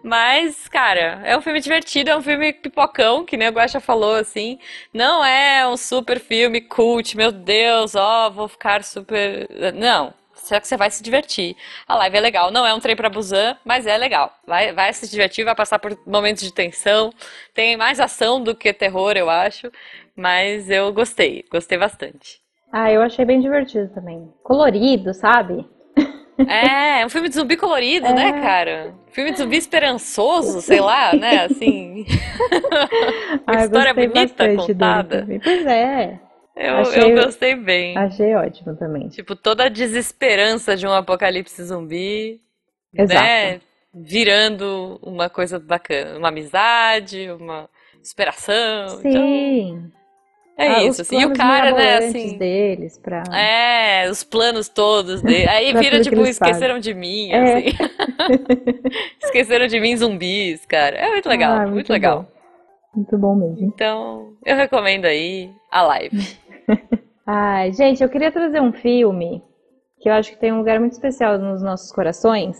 Mas, 0.02 0.68
cara, 0.68 1.20
é 1.24 1.36
um 1.36 1.40
filme 1.40 1.60
divertido, 1.60 2.10
é 2.10 2.16
um 2.16 2.22
filme 2.22 2.52
pipocão, 2.52 3.24
que 3.24 3.36
nem 3.36 3.48
a 3.48 3.50
Guaxa 3.50 3.80
falou, 3.80 4.14
assim. 4.14 4.58
Não 4.92 5.24
é 5.24 5.66
um 5.66 5.76
super 5.76 6.18
filme 6.18 6.60
cult, 6.60 7.16
meu 7.16 7.30
Deus, 7.30 7.94
ó, 7.94 8.30
vou 8.30 8.48
ficar 8.48 8.82
super. 8.82 9.48
Não. 9.74 10.12
Só 10.34 10.58
que 10.58 10.66
você 10.66 10.76
vai 10.76 10.90
se 10.90 11.04
divertir. 11.04 11.56
A 11.86 11.94
live 11.94 12.16
é 12.16 12.20
legal. 12.20 12.50
Não 12.50 12.66
é 12.66 12.74
um 12.74 12.80
trem 12.80 12.96
pra 12.96 13.08
Busan, 13.08 13.56
mas 13.64 13.86
é 13.86 13.96
legal. 13.96 14.36
Vai, 14.44 14.72
vai 14.72 14.92
se 14.92 15.08
divertir, 15.08 15.44
vai 15.44 15.54
passar 15.54 15.78
por 15.78 15.96
momentos 16.04 16.42
de 16.42 16.52
tensão. 16.52 17.12
Tem 17.54 17.76
mais 17.76 18.00
ação 18.00 18.42
do 18.42 18.54
que 18.54 18.72
terror, 18.72 19.16
eu 19.16 19.30
acho. 19.30 19.70
Mas 20.16 20.68
eu 20.68 20.92
gostei, 20.92 21.44
gostei 21.48 21.78
bastante. 21.78 22.40
Ah, 22.72 22.90
eu 22.90 23.02
achei 23.02 23.24
bem 23.24 23.40
divertido 23.40 23.88
também. 23.94 24.32
Colorido, 24.42 25.14
sabe? 25.14 25.64
É, 26.38 27.00
é 27.02 27.06
um 27.06 27.08
filme 27.08 27.28
de 27.28 27.34
zumbi 27.34 27.56
colorido, 27.56 28.12
né, 28.14 28.32
cara? 28.40 28.94
Filme 29.12 29.32
de 29.32 29.38
zumbi 29.38 29.56
esperançoso, 29.56 30.60
sei 30.62 30.80
lá, 30.80 31.12
né? 31.14 31.44
Assim. 31.44 32.06
Uma 33.46 33.46
Ah, 33.46 33.54
eu 33.54 33.64
história 33.64 33.94
bonita 33.94 34.56
contada. 34.56 35.26
Pois 35.42 35.66
é, 35.66 36.18
Eu, 36.56 36.76
Achei- 36.78 37.02
eu 37.02 37.24
gostei 37.24 37.54
bem. 37.54 37.96
achei 37.96 38.34
ótimo 38.34 38.74
também. 38.76 39.08
Tipo, 39.08 39.36
toda 39.36 39.64
a 39.64 39.68
desesperança 39.68 40.76
de 40.76 40.86
um 40.86 40.92
apocalipse 40.92 41.62
zumbi, 41.64 42.40
Exato. 42.94 43.20
né? 43.22 43.60
Virando 43.94 44.98
uma 45.02 45.28
coisa 45.28 45.58
bacana, 45.58 46.18
uma 46.18 46.28
amizade, 46.28 47.30
uma 47.38 47.68
superação. 48.02 49.00
Então, 49.00 49.12
Sim. 49.12 49.92
É 50.56 50.68
Ah, 50.68 50.82
isso, 50.84 51.02
assim. 51.02 51.20
E 51.20 51.26
o 51.26 51.32
cara, 51.32 51.72
né, 51.72 51.96
assim. 51.98 52.36
deles 52.38 52.98
pra... 52.98 53.22
É, 53.34 54.08
os 54.10 54.22
planos 54.24 54.68
todos 54.68 55.22
dele. 55.22 55.46
Aí 55.50 55.72
vira 55.74 56.00
tipo, 56.00 56.16
eles 56.16 56.38
fazem. 56.38 56.52
esqueceram 56.52 56.78
de 56.78 56.94
mim, 56.94 57.30
É. 57.32 57.42
assim. 57.58 57.64
Esqueceram 59.22 59.66
de 59.66 59.80
mim 59.80 59.96
zumbis, 59.96 60.64
cara. 60.66 60.96
É 60.96 61.08
muito 61.10 61.28
legal, 61.28 61.52
Ah, 61.58 61.66
muito, 61.66 61.90
legal. 61.92 62.22
bom. 62.22 62.32
Muito 62.94 63.18
bom 63.18 63.34
mesmo. 63.34 63.56
Então, 63.66 64.34
eu 64.44 64.54
recomendo 64.56 65.06
aí 65.06 65.50
a 65.70 65.82
live. 65.82 66.36
Ai, 67.26 67.72
gente, 67.72 68.02
eu 68.02 68.08
queria 68.08 68.30
trazer 68.30 68.60
um 68.60 68.72
filme 68.72 69.42
que 70.00 70.08
eu 70.08 70.12
acho 70.12 70.30
que 70.32 70.38
tem 70.38 70.52
um 70.52 70.58
lugar 70.58 70.78
muito 70.80 70.92
especial 70.92 71.38
nos 71.38 71.62
nossos 71.62 71.90
corações, 71.92 72.56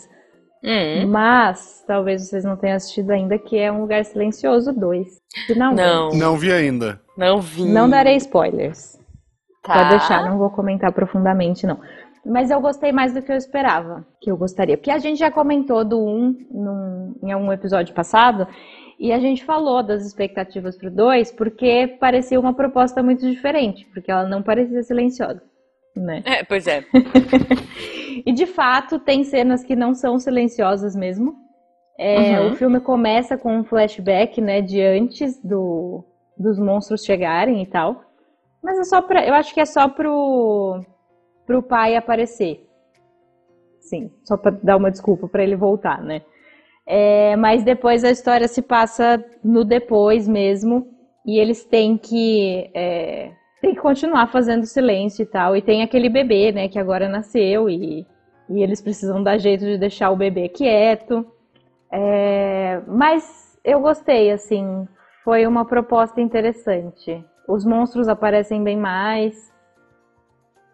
Hum, 0.64 1.08
mas 1.08 1.82
talvez 1.88 2.22
vocês 2.22 2.44
não 2.44 2.56
tenham 2.56 2.76
assistido 2.76 3.10
ainda, 3.10 3.36
que 3.36 3.58
é 3.58 3.70
Um 3.72 3.80
Lugar 3.80 4.04
Silencioso 4.04 4.72
2. 4.72 5.08
Finalmente. 5.48 5.82
não, 5.84 6.10
Não 6.10 6.36
vi 6.36 6.52
ainda. 6.52 7.01
Não 7.16 7.40
vi. 7.40 7.64
Não 7.64 7.88
darei 7.88 8.16
spoilers. 8.16 8.98
Tá. 9.62 9.74
Pode 9.74 9.90
deixar, 9.90 10.28
não 10.28 10.38
vou 10.38 10.50
comentar 10.50 10.92
profundamente, 10.92 11.66
não. 11.66 11.78
Mas 12.24 12.50
eu 12.50 12.60
gostei 12.60 12.92
mais 12.92 13.12
do 13.12 13.22
que 13.22 13.32
eu 13.32 13.36
esperava, 13.36 14.06
que 14.20 14.30
eu 14.30 14.36
gostaria. 14.36 14.76
Porque 14.76 14.90
a 14.90 14.98
gente 14.98 15.18
já 15.18 15.30
comentou 15.30 15.84
do 15.84 16.00
1 16.00 16.46
num, 16.50 17.14
em 17.22 17.32
algum 17.32 17.52
episódio 17.52 17.94
passado, 17.94 18.46
e 18.98 19.12
a 19.12 19.18
gente 19.18 19.44
falou 19.44 19.82
das 19.82 20.06
expectativas 20.06 20.76
pro 20.76 20.90
2, 20.90 21.32
porque 21.32 21.96
parecia 21.98 22.38
uma 22.38 22.54
proposta 22.54 23.02
muito 23.02 23.28
diferente, 23.28 23.84
porque 23.92 24.10
ela 24.10 24.28
não 24.28 24.42
parecia 24.42 24.82
silenciosa, 24.82 25.42
né? 25.96 26.22
É, 26.24 26.44
pois 26.44 26.66
é. 26.66 26.84
E 28.24 28.32
de 28.32 28.46
fato, 28.46 28.98
tem 28.98 29.24
cenas 29.24 29.64
que 29.64 29.74
não 29.74 29.94
são 29.94 30.18
silenciosas 30.18 30.94
mesmo. 30.94 31.34
É, 31.98 32.40
Uhum. 32.40 32.52
O 32.52 32.56
filme 32.56 32.80
começa 32.80 33.36
com 33.36 33.56
um 33.56 33.64
flashback, 33.64 34.40
né, 34.40 34.60
de 34.60 34.80
antes 34.80 35.40
do, 35.42 36.04
dos 36.42 36.58
monstros 36.58 37.04
chegarem 37.04 37.62
e 37.62 37.66
tal. 37.66 38.04
Mas 38.62 38.78
é 38.78 38.84
só 38.84 39.00
pra. 39.00 39.26
Eu 39.26 39.34
acho 39.34 39.54
que 39.54 39.60
é 39.60 39.64
só 39.64 39.88
pro, 39.88 40.80
pro 41.46 41.62
pai 41.62 41.96
aparecer. 41.96 42.66
Sim, 43.80 44.10
só 44.24 44.36
pra 44.36 44.52
dar 44.62 44.76
uma 44.76 44.90
desculpa 44.90 45.28
pra 45.28 45.42
ele 45.42 45.56
voltar, 45.56 46.02
né? 46.02 46.22
É, 46.86 47.36
mas 47.36 47.64
depois 47.64 48.04
a 48.04 48.10
história 48.10 48.48
se 48.48 48.62
passa 48.62 49.24
no 49.42 49.64
depois 49.64 50.28
mesmo. 50.28 50.86
E 51.26 51.38
eles 51.38 51.64
têm 51.64 51.96
que. 51.96 52.70
é, 52.74 53.32
tem 53.60 53.74
que 53.74 53.80
continuar 53.80 54.26
fazendo 54.26 54.66
silêncio 54.66 55.22
e 55.22 55.26
tal. 55.26 55.56
E 55.56 55.62
tem 55.62 55.82
aquele 55.82 56.08
bebê, 56.08 56.50
né, 56.50 56.68
que 56.68 56.78
agora 56.78 57.08
nasceu 57.08 57.70
e, 57.70 58.04
e 58.50 58.62
eles 58.62 58.80
precisam 58.82 59.22
dar 59.22 59.38
jeito 59.38 59.64
de 59.64 59.78
deixar 59.78 60.10
o 60.10 60.16
bebê 60.16 60.48
quieto. 60.48 61.24
É, 61.90 62.82
mas 62.88 63.56
eu 63.64 63.80
gostei, 63.80 64.32
assim, 64.32 64.88
foi 65.24 65.46
uma 65.46 65.64
proposta 65.64 66.20
interessante. 66.20 67.24
Os 67.48 67.64
monstros 67.64 68.08
aparecem 68.08 68.62
bem 68.62 68.76
mais. 68.76 69.52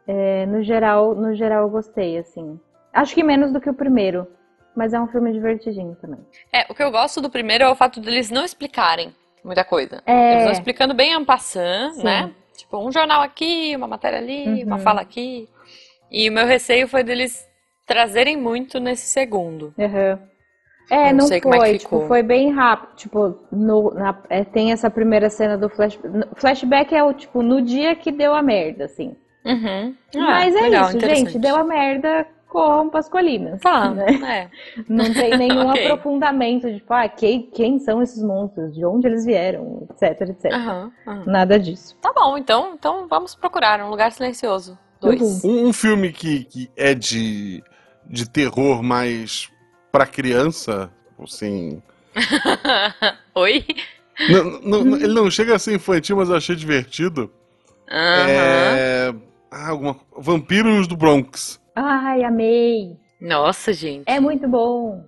É, 0.07 0.47
no 0.47 0.63
geral, 0.63 1.15
no 1.15 1.35
geral 1.35 1.63
eu 1.65 1.71
gostei, 1.71 2.19
assim. 2.19 2.59
Acho 2.93 3.15
que 3.15 3.23
menos 3.23 3.53
do 3.53 3.61
que 3.61 3.69
o 3.69 3.75
primeiro, 3.75 4.27
mas 4.75 4.95
é 4.95 5.01
um 5.01 5.07
filme 5.09 5.33
divertidinho 5.33 5.95
também. 6.01 6.21
É, 6.53 6.65
o 6.71 6.75
que 6.75 6.83
eu 6.83 6.91
gosto 6.91 7.21
do 7.21 7.29
primeiro 7.31 7.65
é 7.65 7.69
o 7.69 7.75
fato 7.75 8.01
deles 8.01 8.31
não 8.31 8.45
explicarem 8.45 9.15
muita 9.45 9.65
coisa. 9.65 10.03
É. 10.07 10.33
Eles 10.33 10.45
vão 10.45 10.53
explicando 10.53 10.95
bem 10.95 11.13
en 11.13 11.25
passant, 11.25 11.93
Sim. 11.95 12.05
né? 12.05 12.35
Tipo, 12.57 12.79
um 12.79 12.91
jornal 12.91 13.21
aqui, 13.21 13.75
uma 13.77 13.87
matéria 13.87 14.19
ali, 14.19 14.65
uma 14.65 14.77
Uhum. 14.77 14.83
fala 14.83 15.01
aqui. 15.01 15.49
E 16.11 16.29
o 16.29 16.33
meu 16.33 16.47
receio 16.47 16.89
foi 16.89 17.05
deles 17.05 17.47
trazerem 17.87 18.37
muito 18.37 18.81
nesse 18.81 19.07
segundo. 19.07 19.75
Uhum. 19.79 20.19
É, 20.91 21.11
Não 21.11 21.19
não, 21.19 21.27
sei 21.27 21.41
como 21.41 21.55
é 21.55 21.59
que 21.59 21.65
foi, 21.65 21.79
ficou. 21.79 21.99
tipo, 21.99 22.09
foi 22.09 22.23
bem 22.23 22.51
rápido, 22.51 22.97
tipo, 22.97 23.35
no, 23.53 23.91
na- 23.93 24.17
é, 24.31 24.45
tem 24.45 24.73
essa 24.73 24.89
primeira 24.91 25.29
cena 25.29 25.57
do 25.59 25.69
flash, 25.69 25.99
no- 26.03 26.27
flashback 26.35 26.95
é 26.95 27.03
o, 27.05 27.13
tipo, 27.13 27.43
no 27.43 27.61
dia 27.61 27.95
que 27.95 28.11
deu 28.11 28.35
a 28.35 28.43
merda, 28.43 28.87
assim. 28.87 29.15
Uhum. 29.45 29.95
Ah, 30.17 30.21
Mas 30.21 30.55
é 30.55 30.61
legal, 30.61 30.89
isso, 30.89 31.01
gente, 31.01 31.39
deu 31.39 31.57
a 31.57 31.65
merda, 31.65 32.27
corram 32.49 32.89
pras 32.89 33.09
colinas. 33.09 33.61
Tá, 33.61 33.91
né? 33.91 34.07
é. 34.25 34.49
Não 34.89 35.13
tem 35.13 35.37
nenhum 35.37 35.69
Ok. 35.71 35.85
aprofundamento 35.85 36.67
de, 36.71 36.79
tipo, 36.79 36.93
ah, 36.95 37.09
quem, 37.09 37.43
quem 37.43 37.79
são 37.79 38.03
esses 38.03 38.23
monstros, 38.23 38.75
de 38.75 38.85
onde 38.85 39.07
eles 39.07 39.25
vieram, 39.27 39.87
etc, 39.91 40.21
etc. 40.31 40.53
Aham, 40.53 40.93
aham. 41.07 41.25
Nada 41.27 41.59
disso. 41.59 41.97
Tá 42.01 42.13
bom, 42.15 42.39
então, 42.39 42.73
então 42.75 43.07
vamos 43.09 43.35
procurar 43.35 43.81
um 43.83 43.91
lugar 43.91 44.11
silencioso. 44.13 44.79
Dois. 45.01 45.45
Um, 45.45 45.69
um 45.69 45.73
filme 45.73 46.13
que, 46.13 46.45
que 46.45 46.71
é 46.77 46.95
de, 46.95 47.63
de 48.07 48.29
terror 48.29 48.83
mais 48.83 49.49
pra 49.93 50.07
criança, 50.07 50.91
assim. 51.23 51.83
Oi? 53.35 53.65
não- 54.31 54.61
não- 54.61 54.85
não- 54.85 54.97
ele 54.97 55.15
não 55.15 55.31
chega 55.31 55.55
a 55.55 55.59
ser 55.59 55.75
infantil, 55.75 56.17
mas 56.17 56.29
eu 56.29 56.37
achei 56.37 56.57
divertido. 56.57 57.31
Aham. 57.91 58.29
É. 58.29 59.15
Ah, 59.51 59.69
alguma. 59.71 59.97
Vampiros 60.17 60.87
do 60.87 60.97
Bronx. 60.97 61.61
Ai, 61.75 62.23
amei. 62.23 62.97
Nossa, 63.21 63.73
gente. 63.73 64.05
É 64.07 64.21
muito 64.21 64.47
bom. 64.49 65.05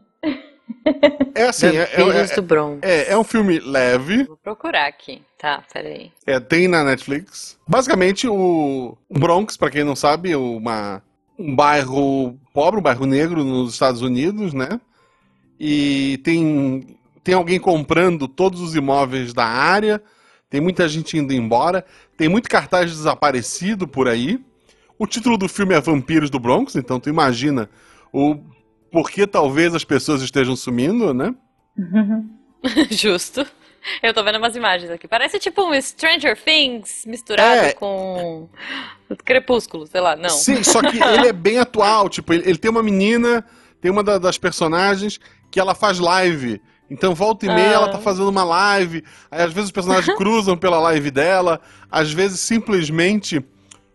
É 1.34 1.44
assim, 1.48 1.66
é, 1.76 1.82
é, 1.92 1.96
Vampiros 1.98 2.30
é, 2.30 2.34
do 2.36 2.42
Bronx. 2.42 2.78
é, 2.82 3.12
é 3.12 3.18
um 3.18 3.24
filme 3.24 3.58
leve, 3.58 4.24
Vou 4.24 4.36
procurar 4.36 4.86
aqui. 4.86 5.20
Tá, 5.36 5.62
peraí. 5.72 6.10
é, 6.26 6.38
tem 6.40 6.68
na 6.68 6.84
Netflix. 6.84 7.58
Basicamente, 7.68 8.26
o 8.28 8.96
Bronx, 9.10 9.56
pra 9.56 9.70
quem 9.70 9.84
não 9.84 9.96
sabe, 9.96 10.30
é 10.32 10.36
uma, 10.36 11.02
um 11.40 11.56
bairro 11.56 12.38
pobre, 12.52 12.78
um 12.78 12.82
bairro 12.82 13.06
negro 13.06 13.42
nos 13.42 13.72
Estados 13.72 14.02
Unidos, 14.02 14.52
né? 14.52 14.78
E 15.58 16.18
tem, 16.22 16.98
tem 17.24 17.34
alguém 17.34 17.58
comprando 17.58 18.28
todos 18.28 18.60
os 18.60 18.74
imóveis 18.74 19.32
da 19.32 19.46
área, 19.46 20.02
tem 20.50 20.60
muita 20.60 20.86
gente 20.86 21.16
indo 21.16 21.32
embora, 21.32 21.84
tem 22.16 22.28
muito 22.28 22.48
cartaz 22.48 22.90
desaparecido 22.90 23.88
por 23.88 24.06
aí. 24.06 24.38
O 24.98 25.06
título 25.06 25.38
do 25.38 25.48
filme 25.48 25.74
é 25.74 25.80
Vampiros 25.80 26.28
do 26.28 26.38
Bronx, 26.38 26.76
então 26.76 27.00
tu 27.00 27.08
imagina 27.08 27.70
o 28.12 28.36
porquê 28.92 29.26
talvez 29.26 29.74
as 29.74 29.84
pessoas 29.84 30.20
estejam 30.20 30.54
sumindo, 30.54 31.14
né? 31.14 31.34
Justo. 32.90 33.46
Eu 34.02 34.12
tô 34.14 34.22
vendo 34.22 34.38
umas 34.38 34.54
imagens 34.56 34.90
aqui. 34.90 35.08
Parece 35.08 35.38
tipo 35.38 35.62
um 35.62 35.80
Stranger 35.80 36.36
Things 36.36 37.04
misturado 37.06 37.66
É. 37.66 37.72
com 37.72 38.48
Crepúsculo, 39.24 39.86
sei 39.86 40.00
lá. 40.00 40.16
Não. 40.16 40.28
Sim, 40.30 40.62
só 40.62 40.80
que 40.80 41.02
ele 41.02 41.28
é 41.28 41.32
bem 41.32 41.58
atual. 41.58 42.08
Tipo, 42.08 42.32
ele, 42.32 42.48
ele 42.48 42.58
tem 42.58 42.70
uma 42.70 42.82
menina, 42.82 43.44
tem 43.80 43.90
uma 43.90 44.02
da- 44.04 44.18
das 44.18 44.38
personagens 44.38 45.18
que 45.50 45.58
ela 45.58 45.74
faz 45.74 45.98
live. 45.98 46.60
Então, 46.90 47.14
volta 47.14 47.46
e 47.46 47.48
meia, 47.48 47.70
Ah. 47.70 47.72
ela 47.74 47.88
tá 47.88 47.98
fazendo 47.98 48.28
uma 48.28 48.42
live. 48.44 49.04
Aí, 49.30 49.42
às 49.42 49.52
vezes, 49.52 49.66
os 49.68 49.72
personagens 49.72 50.12
cruzam 50.16 50.56
pela 50.56 50.78
live 50.80 51.10
dela. 51.10 51.60
Às 51.90 52.12
vezes, 52.12 52.40
simplesmente, 52.40 53.44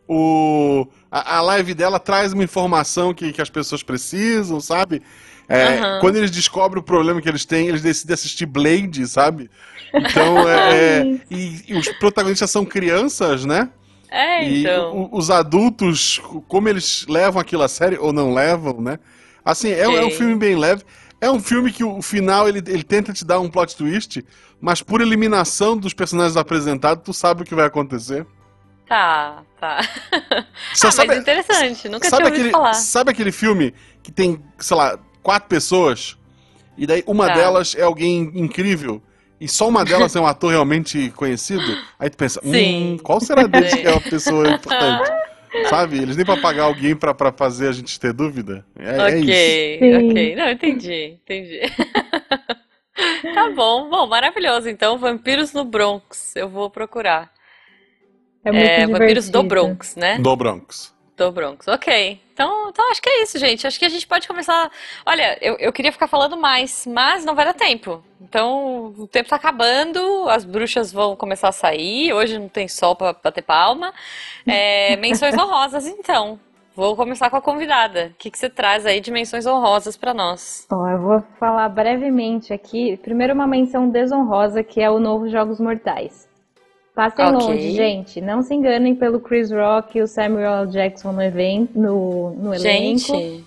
o, 0.08 0.88
a, 1.12 1.38
a 1.38 1.42
live 1.42 1.74
dela 1.74 2.00
traz 2.00 2.32
uma 2.34 2.44
informação 2.44 3.14
que, 3.14 3.34
que 3.34 3.42
as 3.42 3.50
pessoas 3.50 3.84
precisam, 3.84 4.60
sabe? 4.62 5.02
É, 5.48 5.78
Aham. 5.80 6.00
Quando 6.02 6.16
eles 6.18 6.32
descobrem 6.32 6.82
o 6.82 6.84
problema 6.84 7.22
que 7.22 7.30
eles 7.30 7.46
têm, 7.46 7.68
eles 7.68 7.82
decidem 7.82 8.14
assistir 8.14 8.46
Blade, 8.46 9.06
sabe? 9.08 9.50
Então, 9.94 10.48
é, 10.50 11.02
é- 11.02 11.20
e, 11.30 11.62
e 11.68 11.76
os 11.76 11.88
protagonistas 11.90 12.50
são 12.50 12.66
crianças, 12.66 13.46
né? 13.46 13.70
É, 14.10 14.44
E 14.50 14.62
então. 14.62 15.10
o- 15.12 15.18
os 15.18 15.30
adultos, 15.30 16.22
como 16.48 16.68
eles 16.70 17.06
levam 17.08 17.42
aquilo 17.42 17.64
a 17.64 17.68
sério 17.68 18.00
ou 18.02 18.12
não 18.14 18.34
levam, 18.34 18.82
né? 18.82 19.00
Assim, 19.44 19.70
é, 19.72 19.88
um- 19.88 19.98
é 19.98 20.06
um 20.06 20.10
filme 20.12 20.36
bem 20.36 20.56
leve. 20.56 20.84
É 21.22 21.30
um 21.32 21.40
filme 21.40 21.72
que 21.72 21.84
o 21.84 22.02
final 22.02 22.48
ele, 22.48 22.60
ele 22.68 22.84
tenta 22.84 23.14
te 23.14 23.24
dar 23.24 23.40
um 23.40 23.50
plot 23.50 23.76
twist, 23.76 24.24
mas 24.60 24.82
por 24.82 25.02
eliminação 25.02 25.78
dos 25.78 25.94
personagens 25.94 26.38
apresentados, 26.38 27.04
tu 27.04 27.14
sabe 27.14 27.44
o 27.44 27.46
que 27.46 27.56
vai 27.56 27.66
acontecer. 27.66 28.26
Tá, 28.88 29.44
tá. 29.60 29.80
Você 30.74 30.86
ah, 30.88 30.92
sabe, 30.92 31.08
mas 31.08 31.18
interessante. 31.20 31.90
Nunca 31.90 32.10
sabe 32.10 32.24
tinha 32.24 32.32
ouvido 32.32 32.40
aquele, 32.42 32.52
falar. 32.52 32.74
sabe 32.74 33.12
aquele 33.12 33.32
filme 33.32 33.74
que 34.04 34.12
tem, 34.12 34.40
sei 34.60 34.78
lá, 34.78 35.00
quatro 35.26 35.50
pessoas 35.50 36.16
e 36.78 36.86
daí 36.86 37.04
uma 37.08 37.26
Tá. 37.28 37.34
delas 37.34 37.74
é 37.76 37.82
alguém 37.82 38.32
incrível 38.36 39.02
e 39.42 39.48
só 39.48 39.68
uma 39.68 39.84
delas 39.84 40.16
é 40.16 40.20
um 40.22 40.28
ator 40.28 40.52
realmente 40.52 41.10
conhecido? 41.16 41.64
Aí 42.00 42.10
tu 42.12 42.16
pensa, 42.18 42.40
Sim. 42.44 42.94
hum, 42.94 42.98
qual 43.02 43.20
será 43.20 43.48
deles 43.48 43.72
Sim. 43.74 43.82
que 43.82 43.88
é 43.88 43.92
uma 43.92 44.02
pessoa 44.02 44.48
importante? 44.50 45.12
Sabe? 45.70 45.98
Eles 45.98 46.16
nem 46.16 46.26
pra 46.26 46.38
pagar 46.38 46.64
alguém 46.66 46.96
pra, 46.96 47.14
pra 47.14 47.32
fazer 47.32 47.70
a 47.70 47.72
gente 47.72 48.00
ter 48.00 48.14
dúvida. 48.14 48.64
É, 48.78 49.14
é 49.14 49.18
isso. 49.20 49.24
Ok, 49.24 49.80
Sim. 49.80 50.10
ok. 50.12 50.36
Não, 50.36 50.50
entendi, 50.52 51.18
entendi. 51.24 51.60
Tá 53.34 53.50
bom, 53.50 53.90
bom, 53.90 54.08
maravilhoso. 54.08 54.70
Então, 54.70 54.98
Vampiros 54.98 55.52
no 55.52 55.66
Bronx, 55.66 56.34
eu 56.36 56.48
vou 56.48 56.70
procurar. 56.70 57.30
É 58.44 58.52
muito 58.54 58.66
É, 58.70 58.88
Vampiros 58.88 59.30
do. 59.30 59.44
Bronx, 59.44 59.98
né? 59.98 60.18
Do 60.18 60.34
Bronx. 60.36 60.95
Do 61.18 61.32
Bronx, 61.32 61.66
ok. 61.68 62.20
Então, 62.34 62.70
então 62.70 62.92
acho 62.92 63.02
que 63.02 63.10
é 63.10 63.24
isso, 63.24 63.40
gente. 63.40 63.66
Acho 63.66 63.80
que 63.80 63.86
a 63.86 63.90
gente 63.90 64.06
pode 64.06 64.28
começar. 64.28 64.70
Olha, 65.06 65.38
eu, 65.42 65.56
eu 65.56 65.72
queria 65.72 65.92
ficar 65.92 66.08
falando 66.08 66.36
mais, 66.36 66.86
mas 66.86 67.24
não 67.24 67.34
vai 67.34 67.46
dar 67.46 67.54
tempo. 67.54 68.04
Então, 68.20 68.94
o 68.98 69.08
tempo 69.08 69.30
tá 69.30 69.38
acabando, 69.38 70.28
as 70.28 70.44
bruxas 70.44 70.92
vão 70.92 71.16
começar 71.16 71.48
a 71.48 71.54
sair. 71.54 72.12
Hoje 72.12 72.38
não 72.38 72.50
tem 72.50 72.68
sol 72.68 72.98
pra 72.98 73.14
bater 73.14 73.42
palma. 73.42 73.94
É, 74.46 74.98
menções 75.00 75.38
honrosas, 75.38 75.88
então. 75.88 76.38
Vou 76.76 76.94
começar 76.98 77.30
com 77.30 77.38
a 77.38 77.42
convidada. 77.42 78.08
O 78.08 78.18
que, 78.18 78.30
que 78.30 78.38
você 78.38 78.50
traz 78.50 78.86
aí 78.86 79.00
de 79.00 79.10
menções 79.10 79.46
honrosas 79.46 79.96
pra 79.96 80.14
nós? 80.14 80.68
Ó, 80.70 80.86
eu 80.90 81.00
vou 81.00 81.24
falar 81.40 81.70
brevemente 81.70 82.52
aqui. 82.52 82.98
Primeiro, 82.98 83.34
uma 83.34 83.48
menção 83.48 83.90
desonrosa, 83.90 84.62
que 84.62 84.82
é 84.82 84.92
o 84.92 85.00
novo 85.00 85.30
Jogos 85.30 85.58
Mortais. 85.62 86.28
Passem 86.96 87.26
Ok. 87.26 87.48
longe, 87.48 87.72
gente. 87.72 88.22
Não 88.22 88.42
se 88.42 88.54
enganem 88.56 88.96
pelo 88.96 89.20
Chris 89.20 89.52
Rock 89.52 89.98
e 89.98 90.02
o 90.02 90.08
Samuel 90.08 90.62
L. 90.64 90.68
Jackson 90.72 91.12
no, 91.12 91.22
evento, 91.22 91.78
no, 91.78 92.30
no 92.32 92.54
elenco. 92.54 93.00
Gente, 93.00 93.44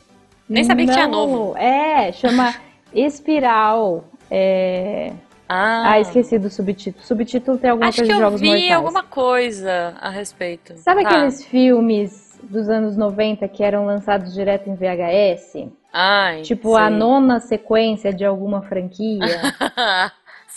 nem 0.49 0.63
sabia 0.65 0.87
que 0.87 0.93
tinha 0.93 1.09
Não, 1.09 1.27
novo. 1.27 1.57
É, 1.57 2.13
chama 2.13 2.55
Espiral. 2.95 4.05
É... 4.31 5.13
Ah, 5.49 5.93
Ah, 5.93 6.01
esqueci 6.01 6.39
do 6.39 6.51
subtítulo. 6.51 7.03
Subtítulo 7.03 7.57
tem 7.57 7.71
alguma 7.71 7.89
acho 7.89 7.99
coisa 8.01 8.13
que 8.13 8.17
de 8.19 8.23
eu 8.23 8.27
Jogos 8.27 8.41
vi 8.43 8.49
Mortais. 8.49 8.73
alguma 8.73 9.03
coisa 9.03 9.95
a 9.99 10.11
respeito. 10.11 10.75
Sabe 10.77 11.03
Tá. 11.03 11.09
aqueles 11.09 11.43
filmes 11.43 12.39
dos 12.43 12.69
anos 12.69 12.99
90 12.99 13.49
que 13.49 13.65
eram 13.65 13.87
lançados 13.87 14.35
direto 14.35 14.69
em 14.69 14.75
VHS? 14.75 15.69
Ai, 15.91 16.43
Tipo 16.43 16.77
a 16.77 16.89
sei. 16.89 16.97
nona 16.99 17.41
sequência 17.41 18.13
de 18.13 18.27
alguma 18.27 18.61
franquia? 18.61 19.25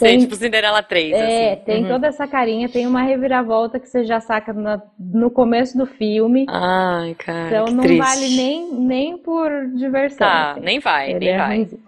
Tem- 0.05 0.19
tipo 0.19 0.35
Cinderela 0.35 0.81
3, 0.83 1.13
É, 1.13 1.53
assim. 1.53 1.61
tem 1.65 1.83
Uhum. 1.83 1.89
toda 1.89 2.07
essa 2.07 2.27
carinha, 2.27 2.67
tem 2.69 2.85
uma 2.87 3.01
reviravolta 3.01 3.79
que 3.79 3.87
você 3.87 4.03
já 4.03 4.19
saca 4.19 4.51
na- 4.53 4.81
no 4.99 5.29
começo 5.31 5.77
do 5.77 5.85
filme. 5.85 6.45
Ai, 6.49 7.15
cara, 7.15 7.47
então 7.47 7.65
não 7.75 7.83
triste. 7.83 7.97
vale 7.99 8.29
nem, 8.35 8.73
nem 8.73 9.17
por 9.17 9.49
diversão. 9.75 10.27
Tá, 10.27 10.51
assim. 10.51 10.61
nem 10.61 10.79
vai, 10.79 11.09
Ele 11.11 11.19
nem 11.19 11.29
é 11.29 11.37
vai. 11.37 11.55
ruimzinho. 11.57 11.81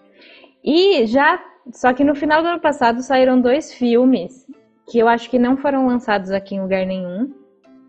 E 0.63 1.05
já, 1.05 1.39
só 1.71 1.93
que 1.93 2.03
no 2.03 2.15
final 2.15 2.41
do 2.41 2.47
ano 2.49 2.59
passado 2.59 3.01
saíram 3.01 3.39
dois 3.39 3.73
filmes 3.73 4.45
que 4.89 4.99
eu 4.99 5.07
acho 5.07 5.29
que 5.29 5.39
não 5.39 5.57
foram 5.57 5.87
lançados 5.87 6.31
aqui 6.31 6.55
em 6.55 6.61
lugar 6.61 6.85
nenhum, 6.85 7.33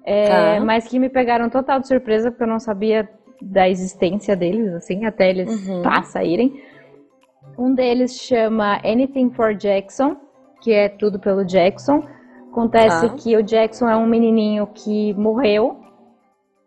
é, 0.05 0.57
Tá. 0.59 0.64
mas 0.64 0.87
que 0.87 0.99
me 0.99 1.09
pegaram 1.09 1.49
total 1.51 1.81
de 1.81 1.89
surpresa 1.89 2.31
porque 2.31 2.43
eu 2.45 2.49
não 2.49 2.61
sabia 2.61 3.09
da 3.43 3.68
existência 3.68 4.35
deles, 4.37 4.72
assim, 4.75 5.05
até 5.05 5.29
eles 5.29 5.68
Uhum. 5.68 5.83
pá, 5.83 6.03
saírem. 6.03 6.61
Um 7.59 7.75
deles 7.75 8.21
chama 8.21 8.81
Anything 8.85 9.31
for 9.31 9.55
Jackson, 9.55 10.17
que 10.61 10.73
é 10.73 10.89
tudo 10.89 11.19
pelo 11.19 11.45
Jackson. 11.45 12.03
Acontece 12.51 13.09
Tá. 13.09 13.15
que 13.15 13.37
o 13.37 13.43
Jackson 13.43 13.89
é 13.89 13.97
um 13.97 14.07
menininho 14.07 14.67
que 14.69 15.13
morreu 15.15 15.81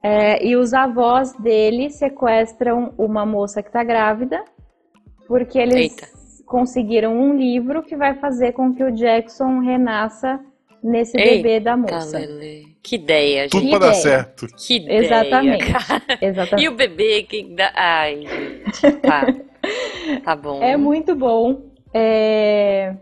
é, 0.04 0.46
e 0.46 0.56
os 0.56 0.74
avós 0.74 1.34
dele 1.34 1.90
sequestram 1.90 2.94
uma 2.98 3.26
moça 3.26 3.62
que 3.62 3.70
está 3.70 3.84
grávida 3.84 4.44
porque 5.28 5.58
eles 5.60 5.76
Eita. 5.98 6.08
conseguiram 6.46 7.14
um 7.18 7.36
livro 7.36 7.84
que 7.84 7.96
vai 7.96 8.16
fazer 8.16 8.52
com 8.54 8.74
que 8.74 8.84
o 8.84 8.92
Jackson 8.92 9.60
renasça 9.60 10.40
nesse 10.84 11.18
Eita, 11.18 11.32
bebê 11.36 11.60
da 11.60 11.76
moça. 11.76 12.20
Que 12.82 12.96
ideia, 12.96 13.48
Tudo 13.50 13.64
gente. 13.64 13.70
pra 13.72 13.80
dar 13.88 13.94
certo. 13.94 14.48
Que 14.56 14.76
ideia, 14.78 15.00
Exatamente. 15.00 15.66
Exatamente. 16.22 16.66
E 16.66 16.70
o 16.70 16.76
bebê 16.76 17.24
que 17.24 17.44
dá... 17.56 17.72
Ai, 17.76 18.22
gente. 18.26 18.92
Tá. 19.02 19.26
Tá 20.24 20.36
bom. 20.36 20.62
É 20.62 20.78
muito 20.78 21.16
bom. 21.16 21.62
É... 21.94 22.96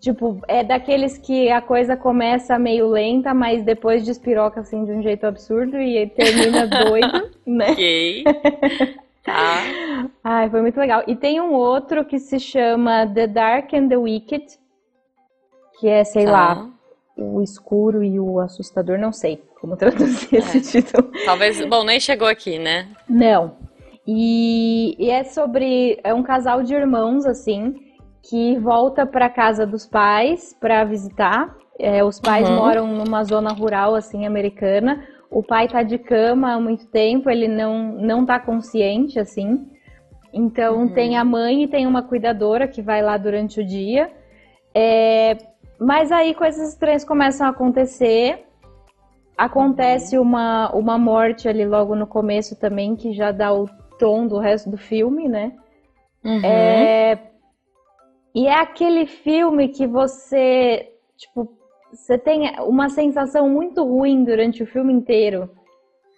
Tipo, 0.00 0.40
é 0.46 0.62
daqueles 0.62 1.16
que 1.16 1.50
a 1.50 1.62
coisa 1.62 1.96
começa 1.96 2.58
meio 2.58 2.88
lenta, 2.88 3.32
mas 3.32 3.64
depois 3.64 4.04
despiroca 4.04 4.60
assim 4.60 4.84
de 4.84 4.92
um 4.92 5.02
jeito 5.02 5.24
absurdo 5.26 5.80
e 5.80 6.06
termina 6.08 6.66
doido, 6.84 7.30
né? 7.46 7.70
Ok. 7.72 8.24
Tá. 9.24 9.62
Ai, 10.22 10.50
foi 10.50 10.60
muito 10.60 10.78
legal. 10.78 11.02
E 11.06 11.16
tem 11.16 11.40
um 11.40 11.54
outro 11.54 12.04
que 12.04 12.18
se 12.18 12.38
chama 12.38 13.06
The 13.06 13.26
Dark 13.26 13.72
and 13.72 13.88
the 13.88 13.96
Wicked, 13.96 14.44
que 15.80 15.88
é, 15.88 16.04
sei 16.04 16.26
tá. 16.26 16.30
lá, 16.30 16.70
o 17.16 17.40
escuro 17.40 18.04
e 18.04 18.20
o 18.20 18.38
assustador, 18.38 18.98
não 18.98 19.12
sei 19.12 19.42
como 19.58 19.78
traduzir 19.78 20.36
esse 20.36 20.60
título. 20.60 21.10
Talvez... 21.24 21.64
Bom, 21.64 21.84
nem 21.84 21.98
chegou 21.98 22.28
aqui, 22.28 22.58
né? 22.58 22.86
Não. 23.08 23.56
E, 24.06 24.94
e 24.98 25.10
é 25.10 25.24
sobre. 25.24 25.98
É 26.04 26.12
um 26.12 26.22
casal 26.22 26.62
de 26.62 26.74
irmãos, 26.74 27.24
assim, 27.26 27.74
que 28.22 28.58
volta 28.58 29.06
para 29.06 29.28
casa 29.30 29.66
dos 29.66 29.86
pais 29.86 30.54
para 30.60 30.84
visitar. 30.84 31.56
É, 31.78 32.04
os 32.04 32.20
pais 32.20 32.48
Uhum. 32.48 32.56
moram 32.56 32.86
numa 32.86 33.24
zona 33.24 33.52
rural, 33.52 33.94
assim, 33.94 34.26
americana. 34.26 35.04
O 35.30 35.42
pai 35.42 35.66
tá 35.68 35.82
de 35.82 35.98
cama 35.98 36.52
há 36.54 36.60
muito 36.60 36.86
tempo, 36.86 37.28
ele 37.28 37.48
não, 37.48 37.92
não 37.94 38.24
tá 38.24 38.38
consciente, 38.38 39.18
assim. 39.18 39.66
Então 40.32 40.82
Uhum. 40.82 40.88
tem 40.88 41.16
a 41.16 41.24
mãe 41.24 41.64
e 41.64 41.68
tem 41.68 41.86
uma 41.86 42.02
cuidadora 42.02 42.68
que 42.68 42.82
vai 42.82 43.02
lá 43.02 43.16
durante 43.16 43.60
o 43.60 43.66
dia. 43.66 44.10
É, 44.74 45.36
mas 45.78 46.12
aí 46.12 46.34
coisas 46.34 46.68
estranhas 46.70 47.04
começam 47.04 47.46
a 47.46 47.50
acontecer. 47.50 48.44
Acontece 49.36 50.16
uma, 50.16 50.70
uma 50.72 50.96
morte 50.96 51.48
ali 51.48 51.64
logo 51.66 51.96
no 51.96 52.06
começo 52.06 52.54
também, 52.54 52.94
que 52.94 53.12
já 53.12 53.32
dá 53.32 53.52
o 53.52 53.68
tom 53.98 54.26
do 54.26 54.38
resto 54.38 54.70
do 54.70 54.76
filme, 54.76 55.28
né? 55.28 55.52
Uhum. 56.24 56.40
É, 56.44 57.18
E 58.34 58.46
é 58.46 58.54
aquele 58.54 59.06
filme 59.06 59.68
que 59.68 59.86
você, 59.86 60.92
tipo, 61.16 61.52
você 61.92 62.18
tem 62.18 62.50
uma 62.60 62.88
sensação 62.88 63.48
muito 63.48 63.84
ruim 63.84 64.24
durante 64.24 64.62
o 64.62 64.66
filme 64.66 64.92
inteiro, 64.92 65.48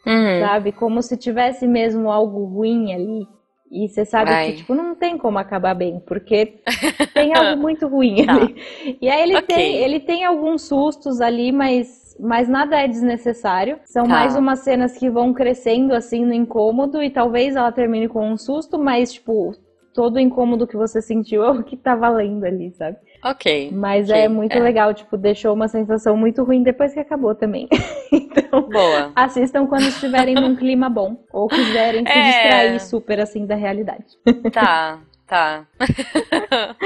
Uhum. 0.06 0.40
sabe? 0.40 0.72
Como 0.72 1.02
se 1.02 1.16
tivesse 1.16 1.66
mesmo 1.66 2.10
algo 2.10 2.44
ruim 2.44 2.94
ali. 2.94 3.26
E 3.70 3.88
você 3.88 4.04
sabe 4.04 4.30
Ai. 4.30 4.46
que, 4.46 4.58
tipo, 4.58 4.74
não 4.74 4.94
tem 4.94 5.18
como 5.18 5.38
acabar 5.38 5.74
bem, 5.74 6.00
porque 6.06 6.60
tem 7.12 7.34
algo 7.34 7.56
muito 7.56 7.86
ruim 7.88 8.24
Tá. 8.24 8.36
ali. 8.36 8.54
E 9.02 9.08
aí 9.08 9.22
ele, 9.22 9.36
Ok. 9.38 9.46
tem, 9.46 9.76
ele 9.76 10.00
tem 10.00 10.24
alguns 10.24 10.62
sustos 10.62 11.20
ali, 11.20 11.50
mas, 11.52 12.05
mas 12.18 12.48
nada 12.48 12.80
é 12.80 12.86
desnecessário. 12.88 13.78
São 13.84 14.04
Tá. 14.04 14.08
mais 14.10 14.36
umas 14.36 14.60
cenas 14.60 14.96
que 14.96 15.08
vão 15.10 15.32
crescendo, 15.32 15.94
assim, 15.94 16.24
no 16.24 16.32
incômodo, 16.34 17.02
e 17.02 17.10
talvez 17.10 17.56
ela 17.56 17.70
termine 17.72 18.08
com 18.08 18.26
um 18.30 18.36
susto, 18.36 18.78
mas, 18.78 19.12
tipo, 19.12 19.54
todo 19.94 20.16
o 20.16 20.20
incômodo 20.20 20.66
que 20.66 20.76
você 20.76 21.00
sentiu 21.00 21.42
é 21.42 21.50
o 21.50 21.62
que 21.62 21.76
tá 21.76 21.94
valendo 21.94 22.44
ali, 22.44 22.70
sabe? 22.72 22.96
Ok. 23.24 23.70
Mas 23.72 24.08
Ok, 24.10 24.20
é 24.20 24.28
muito 24.28 24.52
é. 24.56 24.60
legal, 24.60 24.92
tipo, 24.94 25.16
deixou 25.16 25.54
uma 25.54 25.68
sensação 25.68 26.16
muito 26.16 26.44
ruim 26.44 26.62
depois 26.62 26.92
que 26.92 27.00
acabou 27.00 27.34
também. 27.34 27.66
então, 28.12 28.62
Boa. 28.68 29.10
assistam 29.16 29.66
quando 29.66 29.88
estiverem 29.88 30.34
num 30.34 30.54
clima 30.54 30.88
bom, 30.90 31.16
ou 31.32 31.48
quiserem 31.48 32.04
se 32.06 32.12
É. 32.12 32.22
distrair 32.22 32.80
super, 32.80 33.20
assim, 33.20 33.46
da 33.46 33.54
realidade. 33.54 34.04
Tá, 34.52 35.00
tá. 35.26 35.66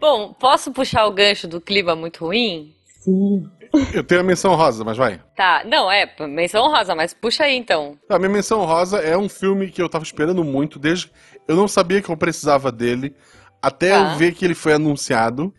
Bom, 0.00 0.32
posso 0.32 0.72
puxar 0.72 1.04
o 1.06 1.12
gancho 1.12 1.46
do 1.46 1.60
clima 1.60 1.94
muito 1.94 2.24
ruim? 2.24 2.72
Sim. 3.00 3.48
Eu 3.94 4.02
tenho 4.02 4.20
a 4.20 4.24
menção 4.24 4.54
rosa, 4.54 4.82
mas 4.84 4.96
vai. 4.96 5.20
Tá, 5.36 5.62
não, 5.64 5.90
é, 5.90 6.08
menção 6.26 6.64
honrosa, 6.64 6.94
mas 6.94 7.14
puxa 7.14 7.44
aí 7.44 7.56
então. 7.56 7.96
A 8.08 8.18
minha 8.18 8.28
menção 8.30 8.64
rosa 8.64 8.98
é 8.98 9.16
um 9.16 9.28
filme 9.28 9.70
que 9.70 9.80
eu 9.80 9.88
tava 9.88 10.02
esperando 10.04 10.42
muito 10.42 10.78
desde. 10.78 11.10
Eu 11.46 11.54
não 11.56 11.68
sabia 11.68 12.02
que 12.02 12.08
eu 12.10 12.16
precisava 12.16 12.72
dele 12.72 13.14
até 13.62 13.90
Tá. 13.90 14.12
eu 14.12 14.18
ver 14.18 14.34
que 14.34 14.44
ele 14.44 14.54
foi 14.54 14.72
anunciado. 14.72 15.54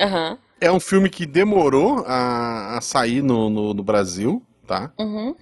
Aham. 0.00 0.38
É 0.60 0.70
um 0.70 0.80
filme 0.80 1.08
que 1.08 1.26
demorou 1.26 2.04
a, 2.06 2.76
a 2.76 2.80
sair 2.80 3.22
no, 3.22 3.48
no, 3.50 3.74
no 3.74 3.82
Brasil, 3.82 4.42
tá? 4.66 4.92
Uhum. 4.98 5.34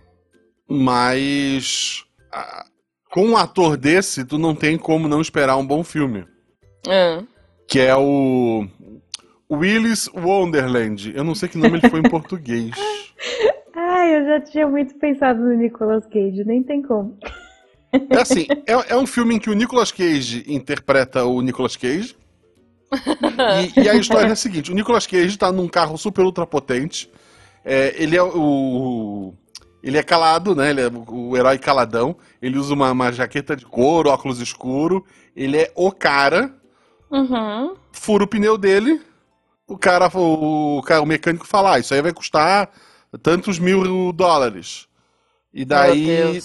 Mas. 0.68 2.04
ah, 2.32 2.64
com 3.10 3.24
um 3.24 3.36
ator 3.36 3.76
desse, 3.76 4.24
tu 4.24 4.38
não 4.38 4.54
tem 4.54 4.76
como 4.76 5.08
não 5.08 5.20
esperar 5.20 5.56
um 5.56 5.66
bom 5.66 5.82
filme. 5.82 6.26
Ah. 6.86 7.22
Que 7.66 7.80
é 7.80 7.96
o. 7.96 8.66
Willis 9.50 10.08
Wonderland. 10.14 11.12
Eu 11.14 11.24
não 11.24 11.34
sei 11.34 11.48
que 11.48 11.58
nome 11.58 11.78
ele 11.78 11.88
foi 11.88 12.00
em 12.00 12.10
português. 12.10 12.70
Ai, 13.74 14.16
eu 14.16 14.24
já 14.26 14.40
tinha 14.40 14.66
muito 14.66 14.94
pensado 14.96 15.40
no 15.40 15.54
Nicolas 15.54 16.04
Cage, 16.06 16.44
nem 16.44 16.62
tem 16.62 16.82
como. 16.82 17.16
É 18.10 18.18
assim, 18.20 18.46
é, 18.66 18.92
é 18.92 18.96
um 18.96 19.06
filme 19.06 19.36
em 19.36 19.38
que 19.38 19.48
o 19.48 19.54
Nicolas 19.54 19.90
Cage 19.90 20.44
interpreta 20.46 21.24
o 21.24 21.40
Nicolas 21.40 21.76
Cage. 21.76 22.14
E, 23.76 23.82
e 23.82 23.88
a 23.88 23.94
história 23.94 24.28
é 24.28 24.32
a 24.32 24.36
seguinte: 24.36 24.70
o 24.70 24.74
Nicolas 24.74 25.06
Cage 25.06 25.38
tá 25.38 25.50
num 25.50 25.68
carro 25.68 25.96
super 25.96 26.24
ultra 26.24 26.46
potente. 26.46 27.10
É, 27.64 27.94
ele 28.02 28.16
é 28.16 28.22
o. 28.22 29.32
Ele 29.82 29.96
é 29.96 30.02
calado, 30.02 30.54
né? 30.54 30.70
Ele 30.70 30.80
é 30.80 30.88
o, 30.88 31.30
o 31.30 31.36
herói 31.36 31.58
caladão. 31.58 32.16
Ele 32.42 32.58
usa 32.58 32.74
uma, 32.74 32.90
uma 32.90 33.12
jaqueta 33.12 33.54
de 33.54 33.64
couro, 33.64 34.10
óculos 34.10 34.40
escuro. 34.40 35.04
Ele 35.34 35.56
é 35.56 35.72
o 35.74 35.92
cara. 35.92 36.52
Uhum. 37.10 37.74
Fura 37.92 38.24
o 38.24 38.26
pneu 38.26 38.58
dele. 38.58 39.00
O 39.68 39.76
cara, 39.76 40.10
o, 40.14 40.80
o 40.80 41.06
mecânico 41.06 41.46
fala: 41.46 41.74
ah, 41.74 41.78
isso 41.78 41.92
aí 41.92 42.00
vai 42.00 42.12
custar 42.12 42.70
tantos 43.22 43.58
mil 43.58 44.12
dólares. 44.12 44.88
E 45.52 45.64
daí. 45.64 46.40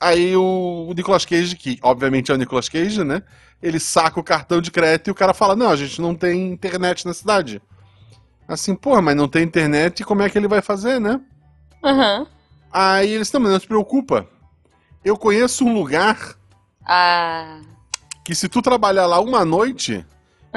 Aí 0.00 0.36
o, 0.36 0.86
o 0.88 0.92
Nicolas 0.94 1.24
Cage, 1.24 1.56
que 1.56 1.76
obviamente 1.82 2.30
é 2.30 2.34
o 2.34 2.38
Nicolas 2.38 2.68
Cage, 2.68 3.02
né? 3.02 3.20
Ele 3.60 3.80
saca 3.80 4.20
o 4.20 4.22
cartão 4.22 4.60
de 4.60 4.70
crédito 4.70 5.08
e 5.08 5.10
o 5.10 5.14
cara 5.14 5.34
fala: 5.34 5.56
Não, 5.56 5.68
a 5.70 5.76
gente 5.76 6.00
não 6.00 6.14
tem 6.14 6.52
internet 6.52 7.04
na 7.04 7.12
cidade. 7.12 7.60
Assim, 8.46 8.76
porra, 8.76 9.02
mas 9.02 9.16
não 9.16 9.28
tem 9.28 9.42
internet, 9.42 10.04
como 10.04 10.22
é 10.22 10.30
que 10.30 10.38
ele 10.38 10.46
vai 10.48 10.62
fazer, 10.62 11.00
né? 11.00 11.20
Aham. 11.84 12.26
Aí 12.72 13.10
eles 13.10 13.28
também 13.30 13.50
não 13.50 13.58
se 13.58 13.66
preocupa. 13.66 14.26
Eu 15.04 15.16
conheço 15.16 15.64
um 15.64 15.74
lugar 15.74 16.36
Ah. 16.86 17.60
que 18.24 18.34
se 18.34 18.48
tu 18.48 18.62
trabalhar 18.62 19.06
lá 19.06 19.20
uma 19.20 19.44
noite, 19.44 20.06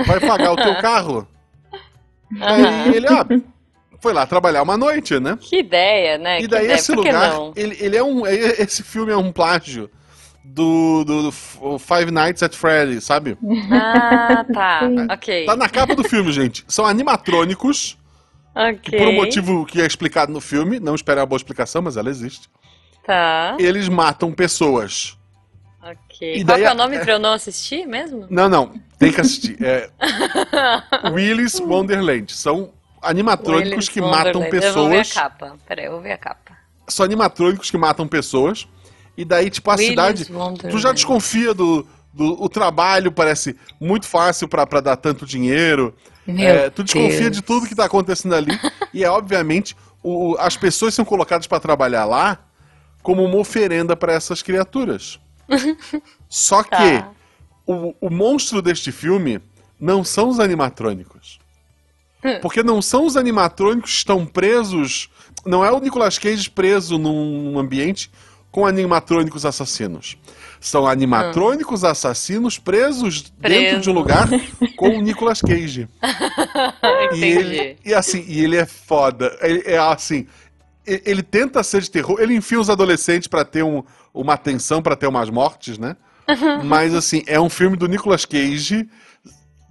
vai 0.05 0.19
pagar 0.19 0.51
o 0.51 0.55
teu 0.55 0.75
carro. 0.81 1.27
Aí 2.39 2.95
ele, 2.95 3.07
ah, 3.07 3.25
foi 3.99 4.13
lá 4.13 4.25
trabalhar 4.25 4.61
uma 4.63 4.77
noite, 4.77 5.19
né? 5.19 5.37
Que 5.39 5.59
ideia, 5.59 6.17
né? 6.17 6.37
E 6.37 6.41
Que 6.41 6.47
daí 6.47 6.71
esse 6.71 6.91
que 6.91 6.97
lugar, 6.97 7.33
ele, 7.55 7.77
ele 7.79 7.97
é 7.97 8.03
um. 8.03 8.25
é- 8.25 8.61
Esse 8.61 8.83
filme 8.83 9.11
é 9.11 9.17
um 9.17 9.31
plágio 9.31 9.89
do, 10.43 11.03
do, 11.03 11.23
do 11.23 11.79
Five 11.79 12.09
Nights 12.11 12.41
at 12.43 12.53
Freddy's, 12.55 13.03
sabe? 13.03 13.37
Ah, 13.71 14.45
tá. 14.53 14.81
Ok. 15.13 15.45
Tá 15.45 15.55
na 15.55 15.69
capa 15.69 15.95
do 15.95 16.03
filme, 16.03 16.31
gente. 16.31 16.63
São 16.67 16.85
animatrônicos, 16.85 17.97
que 18.81 18.89
Ok. 18.95 18.99
por 18.99 19.07
um 19.07 19.15
motivo 19.15 19.65
que 19.65 19.81
é 19.81 19.85
explicado 19.85 20.31
no 20.31 20.41
filme, 20.41 20.79
não 20.79 20.95
espera 20.95 21.21
uma 21.21 21.25
boa 21.27 21.37
explicação, 21.37 21.81
mas 21.81 21.95
ela 21.97 22.09
existe. 22.09 22.49
Tá. 23.05 23.55
Eles 23.59 23.87
matam 23.89 24.31
pessoas. 24.31 25.17
Ok. 26.21 26.35
E 26.35 26.45
Qual 26.45 26.45
daí 26.45 26.61
que 26.61 26.67
é 26.67 26.71
o 26.71 26.75
nome 26.75 26.99
pra 26.99 27.13
eu 27.13 27.19
não 27.19 27.33
assistir 27.33 27.87
mesmo? 27.87 28.27
Não, 28.29 28.47
não, 28.47 28.73
tem 28.99 29.11
que 29.11 29.19
assistir. 29.21 29.57
É 29.63 29.89
Willis 31.11 31.59
Wonderland. 31.59 32.31
São 32.31 32.69
animatrônicos 33.01 33.71
Willis 33.71 33.89
que 33.89 34.01
matam 34.01 34.41
Wonderland. 34.41 34.65
Eu 34.67 34.73
vou 34.73 34.89
ver 34.89 34.95
a 34.95 34.99
pessoas. 34.99 35.13
capa. 35.13 35.57
Peraí, 35.67 35.85
eu 35.85 35.91
vou 35.93 36.01
ver 36.01 36.11
a 36.11 36.17
capa. 36.17 36.51
São 36.87 37.05
animatrônicos 37.05 37.71
que 37.71 37.77
matam 37.77 38.07
pessoas. 38.07 38.67
E 39.17 39.25
daí, 39.25 39.49
tipo, 39.49 39.69
a 39.69 39.73
Willis 39.73 39.87
cidade. 39.89 40.23
Wonderland. 40.31 40.69
Tu 40.69 40.77
já 40.79 40.91
desconfia 40.91 41.53
do. 41.53 41.87
do 42.13 42.41
o 42.41 42.47
trabalho 42.47 43.11
parece 43.11 43.55
muito 43.79 44.05
fácil 44.07 44.47
pra 44.47 44.65
dar 44.79 44.95
tanto 44.97 45.25
dinheiro. 45.25 45.95
Meu 46.27 46.47
É, 46.47 46.69
tu 46.69 46.83
desconfia 46.83 47.21
Deus. 47.21 47.31
de 47.37 47.41
tudo 47.41 47.67
que 47.67 47.75
tá 47.75 47.85
acontecendo 47.85 48.35
ali. 48.35 48.51
e 48.93 49.03
é 49.03 49.09
obviamente, 49.09 49.75
o- 50.03 50.35
as 50.39 50.55
pessoas 50.55 50.93
são 50.93 51.03
colocadas 51.03 51.47
pra 51.47 51.59
trabalhar 51.59 52.05
lá 52.05 52.37
como 53.01 53.23
uma 53.25 53.37
oferenda 53.37 53.95
pra 53.95 54.13
essas 54.13 54.43
criaturas. 54.43 55.19
Só 56.29 56.63
que 56.63 56.69
Tá. 56.69 57.09
o, 57.65 57.93
o 58.01 58.09
monstro 58.09 58.61
deste 58.61 58.91
filme 58.91 59.39
não 59.79 60.03
são 60.03 60.29
os 60.29 60.39
animatrônicos. 60.39 61.39
Hum. 62.23 62.39
Porque 62.41 62.61
não 62.63 62.81
são 62.81 63.05
os 63.05 63.17
animatrônicos 63.17 63.91
que 63.91 63.97
estão 63.97 64.25
presos. 64.25 65.09
Não 65.45 65.65
é 65.65 65.71
o 65.71 65.79
Nicolas 65.79 66.17
Cage 66.19 66.49
preso 66.49 66.97
num 66.97 67.57
ambiente 67.57 68.11
com 68.51 68.65
animatrônicos 68.65 69.45
assassinos. 69.45 70.17
São 70.59 70.85
animatrônicos 70.85 71.83
assassinos 71.83 72.59
presos 72.59 73.21
dentro 73.39 73.39
Preso. 73.39 73.81
de 73.81 73.89
um 73.89 73.93
lugar 73.93 74.27
com 74.77 74.89
o 74.97 75.01
Nicolas 75.01 75.41
Cage. 75.41 75.87
E 77.13 77.23
ele, 77.23 77.77
e 77.85 77.93
assim, 77.93 78.23
e 78.27 78.43
ele 78.43 78.57
é 78.57 78.65
foda. 78.65 79.35
Ele 79.41 79.63
é 79.65 79.77
assim, 79.77 80.27
ele 80.85 81.21
tenta 81.23 81.61
ser 81.63 81.81
de 81.81 81.89
terror, 81.91 82.19
ele 82.19 82.35
enfia 82.35 82.59
os 82.59 82.69
adolescentes 82.69 83.27
pra 83.27 83.43
ter 83.45 83.63
um- 83.63 83.83
uma 84.13 84.33
atenção, 84.33 84.81
pra 84.81 84.95
ter 84.95 85.07
umas 85.07 85.29
mortes, 85.29 85.77
né? 85.77 85.95
Mas 86.63 86.93
assim, 86.93 87.23
é 87.27 87.39
um 87.39 87.49
filme 87.49 87.75
do 87.75 87.87
Nicolas 87.87 88.25
Cage. 88.25 88.87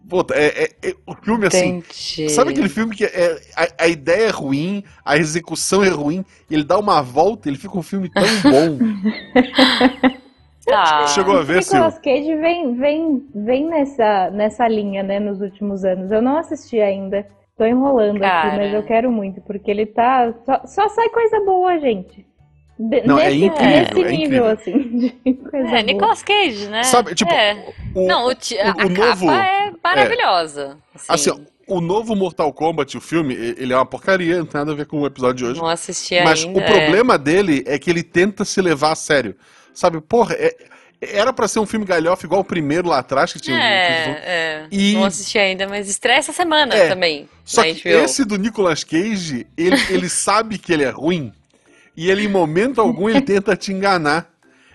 Puta, 0.09 0.35
é, 0.35 0.65
é- 0.65 0.89
é- 0.91 0.95
o 1.07 1.15
filme 1.15 1.47
assim. 1.47 1.77
Entendi. 1.79 2.29
Sabe 2.31 2.51
aquele 2.51 2.69
filme 2.69 2.97
que 2.97 3.05
é, 3.05 3.41
a, 3.57 3.85
a 3.85 3.89
ideia 3.89 4.27
é 4.27 4.31
ruim, 4.31 4.83
a 5.05 5.17
execução 5.17 5.85
é 5.85 5.89
ruim, 5.89 6.25
e 6.51 6.55
ele 6.55 6.65
dá 6.65 6.77
uma 6.79 7.01
volta, 7.01 7.49
ele 7.49 7.57
fica 7.57 7.79
um 7.79 7.83
filme 7.83 8.11
tão 8.11 8.25
bom. 8.51 8.79
Tá. 10.65 11.07
Chegou 11.09 11.37
a 11.37 11.41
O 11.41 11.45
ver, 11.45 11.59
Nicolas 11.59 11.95
Sil? 11.99 12.03
Cage 12.05 12.37
vem, 12.37 12.75
vem, 12.77 13.27
vem 13.35 13.67
nessa, 13.67 14.31
nessa 14.31 14.69
linha, 14.69 15.03
né, 15.03 15.19
nos 15.19 15.41
últimos 15.41 15.85
anos. 15.85 16.13
Eu 16.13 16.23
não 16.23 16.37
assisti 16.37 16.79
ainda. 16.81 17.27
Tô 17.57 17.65
enrolando 17.65 18.21
Cara. 18.21 18.49
aqui, 18.49 18.57
mas 18.57 18.75
eu 18.75 18.83
quero 18.85 19.11
muito, 19.11 19.41
porque 19.41 19.71
ele 19.71 19.87
tá. 19.87 20.33
Só, 20.45 20.61
só 20.67 20.89
sai 20.89 21.09
coisa 21.09 21.41
boa, 21.45 21.79
gente. 21.81 22.25
De- 22.89 23.03
Não, 23.07 23.19
é 23.19 23.25
nesse, 23.31 23.45
incrível, 23.45 23.79
nesse 23.79 23.91
é 23.91 24.11
nível, 24.11 24.13
incrível. 24.15 24.47
assim, 24.47 25.13
de 25.25 25.35
coisa 25.35 25.67
É, 25.67 25.71
boa. 25.71 25.83
Nicolas 25.83 26.23
Cage, 26.23 26.67
né? 26.69 26.83
Sabe, 26.85 27.15
tipo, 27.15 27.31
É. 27.31 27.67
o, 27.95 28.07
Não, 28.07 28.27
o 28.27 28.31
a, 28.31 28.87
o- 28.87 28.89
novo- 28.89 29.27
capa 29.27 29.45
é 29.47 29.73
maravilhosa. 29.85 30.79
assim, 31.09 31.31
ó, 31.31 31.39
o 31.67 31.81
novo 31.81 32.17
Mortal 32.17 32.51
Kombat, 32.55 32.97
o 32.97 33.01
filme, 33.01 33.35
ele 33.35 33.73
é 33.73 33.77
uma 33.77 33.85
porcaria, 33.85 34.39
não 34.39 34.47
tem 34.47 34.59
nada 34.59 34.73
a 34.73 34.75
ver 34.75 34.87
com 34.87 34.99
o 35.01 35.07
episódio 35.07 35.35
de 35.37 35.45
hoje. 35.45 35.61
Não 35.61 35.69
assisti 35.69 36.19
Mas 36.25 36.43
ainda. 36.43 36.59
o 36.59 36.63
problema 36.65 37.19
dele 37.19 37.63
é 37.67 37.79
que 37.79 37.91
ele 37.91 38.03
tenta 38.03 38.45
se 38.47 38.63
levar 38.63 38.93
a 38.93 38.97
sério. 38.97 39.37
Sabe, 39.75 40.01
porra, 40.01 40.35
é- 40.39 40.57
era 41.03 41.33
pra 41.35 41.47
ser 41.49 41.61
um 41.61 41.67
filme 41.67 41.85
galhofa 41.85 42.25
igual 42.27 42.41
o 42.41 42.45
primeiro 42.45 42.89
lá 42.89 42.99
atrás, 43.01 43.33
que 43.33 43.41
tinha 43.41 43.57
um- 43.57 43.61
É, 43.61 44.23
é. 44.25 44.67
E- 44.71 44.95
Não 44.95 45.05
assisti 45.05 45.39
ainda, 45.39 45.69
mas 45.69 45.87
estreia 45.89 46.19
essa 46.19 46.33
semana 46.33 46.75
É. 46.75 46.89
também. 46.89 47.29
Só 47.45 47.63
que 47.63 47.71
HBO. 47.83 48.05
esse 48.05 48.25
do 48.25 48.37
Nicolas 48.39 48.85
Cage, 48.85 49.47
ele, 49.57 49.77
ele 49.91 50.09
sabe 50.11 50.57
que 50.59 50.73
ele 50.73 50.85
é 50.85 50.91
ruim, 50.91 51.33
e 51.97 52.11
ele, 52.11 52.25
em 52.25 52.29
momento 52.29 52.81
algum, 52.81 53.09
ele 53.09 53.21
tenta 53.21 53.57
te 53.57 53.73
enganar. 53.73 54.29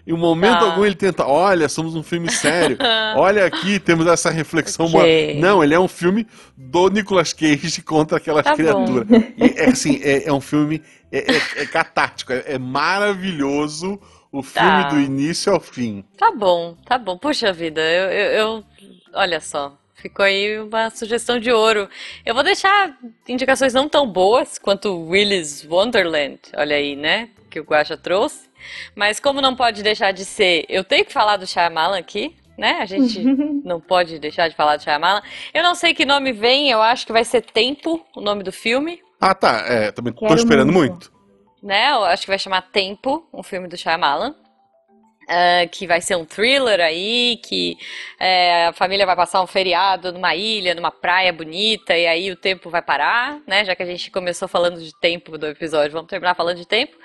Em 0.07 0.13
momento 0.13 0.59
Tá. 0.59 0.65
algum, 0.65 0.85
ele 0.85 0.93
tenta, 0.93 1.25
olha, 1.25 1.67
somos 1.67 1.95
um 1.95 2.03
filme 2.03 2.29
sério. 2.31 2.77
Olha 3.15 3.43
aqui, 3.45 3.79
temos 3.79 4.05
essa 4.05 4.29
reflexão. 4.29 4.85
Ok. 4.85 4.93
moral." 4.93 5.41
Não, 5.41 5.63
ele 5.63 5.73
é 5.73 5.79
um 5.79 5.87
filme 5.87 6.27
do 6.55 6.89
Nicolas 6.89 7.33
Cage 7.33 7.81
contra 7.83 8.17
aquelas 8.17 8.43
Tá 8.43 8.53
criaturas. 8.55 9.07
E, 9.35 9.55
é 9.59 9.69
assim, 9.69 9.99
é, 10.03 10.27
é 10.27 10.31
um 10.33 10.39
filme 10.41 10.81
é, 11.11 11.19
é, 11.33 11.41
é 11.63 11.65
catártico, 11.65 12.31
é, 12.33 12.43
é 12.45 12.57
maravilhoso 13.19 13.99
o 14.31 14.43
filme 14.43 14.83
Tá. 14.83 14.89
do 14.89 14.99
início 14.99 15.51
ao 15.53 15.59
fim. 15.59 16.03
Tá 16.17 16.31
bom, 16.31 16.75
tá 16.85 16.97
bom. 16.97 17.17
Puxa 17.17 17.51
vida, 17.53 17.81
eu, 17.81 18.11
eu, 18.11 18.31
eu- 18.31 18.63
Olha 19.13 19.39
só, 19.39 19.75
ficou 20.05 20.23
aí 20.23 20.59
uma 20.59 20.91
sugestão 20.91 21.39
de 21.39 21.51
ouro. 21.51 21.89
Eu 22.23 22.35
vou 22.35 22.43
deixar 22.43 22.95
indicações 23.27 23.73
não 23.73 23.89
tão 23.89 24.07
boas 24.07 24.59
quanto 24.59 24.95
Willis 25.09 25.65
Wonderland, 25.67 26.39
olha 26.55 26.75
aí, 26.75 26.95
né? 26.95 27.29
Que 27.49 27.59
o 27.59 27.63
Guaxa 27.63 27.97
trouxe. 27.97 28.47
Mas 28.95 29.19
como 29.19 29.41
não 29.41 29.55
pode 29.55 29.81
deixar 29.81 30.11
de 30.11 30.23
ser, 30.23 30.63
eu 30.69 30.83
tenho 30.83 31.03
que 31.05 31.11
falar 31.13 31.37
do 31.37 31.47
Shyamalan 31.47 31.97
aqui, 31.97 32.35
né? 32.55 32.77
A 32.81 32.85
gente 32.85 33.19
não 33.65 33.79
pode 33.81 34.19
deixar 34.19 34.47
de 34.47 34.55
falar 34.55 34.77
do 34.77 34.83
Shyamalan. 34.83 35.21
Eu 35.51 35.63
não 35.63 35.73
sei 35.73 35.91
que 35.93 36.05
nome 36.05 36.31
vem, 36.31 36.69
eu 36.69 36.81
acho 36.83 37.05
que 37.05 37.11
vai 37.11 37.23
ser 37.23 37.41
Tempo, 37.41 38.05
o 38.15 38.21
nome 38.21 38.43
do 38.43 38.51
filme. 38.51 39.01
Ah, 39.19 39.33
tá. 39.33 39.63
É, 39.67 39.91
também 39.91 40.13
tô 40.13 40.19
Quero 40.19 40.35
esperando 40.35 40.71
muito. 40.71 40.91
muito. 40.91 41.11
né? 41.63 41.91
Eu 41.93 42.03
acho 42.05 42.23
que 42.23 42.29
vai 42.29 42.37
chamar 42.37 42.61
Tempo, 42.71 43.27
um 43.33 43.41
filme 43.41 43.67
do 43.67 43.75
Shyamalan. 43.75 44.35
Ah, 45.27 45.67
que 45.67 45.87
vai 45.87 46.01
ser 46.01 46.15
um 46.15 46.25
thriller 46.25 46.79
aí, 46.79 47.37
que 47.43 47.77
é, 48.19 48.67
a 48.67 48.73
família 48.73 49.05
vai 49.05 49.15
passar 49.15 49.41
um 49.41 49.47
feriado 49.47 50.11
numa 50.13 50.35
ilha, 50.35 50.75
numa 50.75 50.91
praia 50.91 51.33
bonita, 51.33 51.97
e 51.97 52.05
aí 52.07 52.31
o 52.31 52.35
tempo 52.35 52.69
vai 52.69 52.81
parar, 52.81 53.39
né? 53.47 53.65
Já 53.65 53.75
que 53.75 53.83
a 53.83 53.85
gente 53.85 54.11
começou 54.11 54.47
falando 54.47 54.79
de 54.79 54.91
tempo 54.99 55.37
do 55.37 55.47
episódio, 55.47 55.91
vamos 55.91 56.09
terminar 56.09 56.35
falando 56.35 56.57
de 56.57 56.67
tempo. 56.67 56.95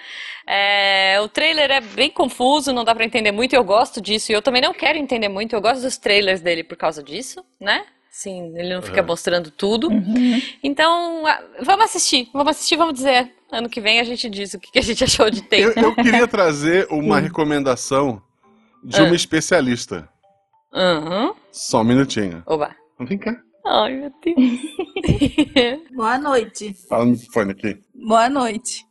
É, 0.47 1.21
o 1.23 1.29
trailer 1.29 1.71
é 1.71 1.81
bem 1.81 2.11
confuso, 2.11 2.73
não 2.73 2.85
dá 2.85 2.95
pra 2.95 3.05
entender 3.05 3.33
muito, 3.33 3.53
e 3.55 3.57
eu 3.57 3.65
gosto 3.65 4.01
disso, 4.01 4.33
e 4.33 4.35
eu 4.35 4.43
também 4.43 4.63
não 4.63 4.75
quero 4.75 4.99
entender 4.99 5.29
muito, 5.29 5.55
eu 5.55 5.61
gosto 5.61 5.83
dos 5.83 5.97
trailers 5.97 6.41
dele 6.41 6.65
por 6.65 6.77
causa 6.77 7.03
disso, 7.03 7.45
né? 7.61 7.87
Sim, 8.11 8.53
ele 8.59 8.75
não 8.75 8.83
fica 8.83 9.01
Uhum. 9.01 9.07
mostrando 9.07 9.51
tudo. 9.51 9.89
Então, 10.63 11.25
ah, 11.27 11.43
vamos 11.63 11.85
assistir, 11.87 12.29
vamos 12.33 12.51
assistir, 12.51 12.77
vamos 12.77 12.95
dizer. 12.95 13.33
Ano 13.53 13.69
que 13.69 13.81
vem 13.81 14.01
a 14.01 14.05
gente 14.05 14.29
diz 14.29 14.53
o 14.55 14.59
que 14.61 14.79
a 14.79 14.83
gente 14.83 15.03
achou 15.05 15.31
de 15.31 15.43
tempo. 15.43 15.79
Eu, 15.79 15.85
eu 15.91 15.95
queria 15.95 16.27
trazer 16.27 16.87
uma 16.91 17.19
recomendação 17.21 18.21
de 18.83 19.01
uma 19.01 19.11
Ah. 19.11 19.15
especialista. 19.15 20.09
Uhum. 20.73 21.35
Só 21.53 21.81
um 21.81 21.85
minutinho. 21.85 22.43
Oba. 22.47 22.75
Vem 23.01 23.19
cá. 23.19 23.37
Ai, 23.67 23.95
meu 23.95 24.13
Deus. 24.25 24.61
Boa 25.95 26.19
noite. 26.19 26.75
Fala 26.89 27.05
no 27.05 27.13
microfone 27.13 27.51
aqui. 27.53 27.79
Boa 27.95 28.29
noite. 28.29 28.85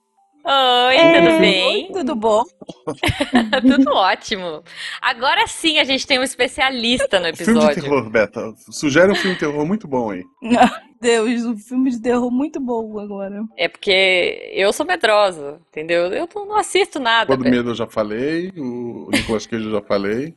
Oi, 0.51 0.95
É. 0.95 1.21
tudo 1.21 1.39
bem? 1.39 1.91
Tudo 1.91 2.15
bom? 2.15 2.43
Tudo 3.61 3.91
ótimo. 3.91 4.63
Agora 4.99 5.45
sim 5.47 5.77
a 5.77 5.83
gente 5.83 6.07
tem 6.07 6.17
um 6.17 6.23
especialista 6.23 7.19
no 7.19 7.25
Filme 7.35 7.59
de 7.59 7.65
episódio. 7.65 7.83
terror, 7.83 8.09
Beta. 8.09 8.53
Sugere 8.71 9.11
um 9.11 9.15
filme 9.15 9.35
de 9.35 9.39
terror 9.41 9.63
muito 9.65 9.87
bom 9.87 10.09
aí. 10.11 10.23
Deus, 10.99 11.45
um 11.45 11.55
filme 11.55 11.91
de 11.91 12.01
terror 12.01 12.31
muito 12.31 12.59
bom 12.59 12.99
agora. 12.99 13.43
É 13.55 13.67
porque 13.69 14.51
eu 14.53 14.73
sou 14.73 14.85
medrosa, 14.85 15.59
entendeu? 15.69 16.07
Eu 16.07 16.27
não 16.35 16.55
assisto 16.57 16.99
nada. 16.99 17.27
Todo 17.27 17.43
velho. 17.43 17.55
Medo 17.57 17.69
eu 17.69 17.75
já 17.75 17.85
falei, 17.87 18.51
o 18.57 19.07
Nicolas 19.11 19.45
Cage 19.45 19.65
eu 19.65 19.71
já 19.71 19.81
falei. 19.81 20.35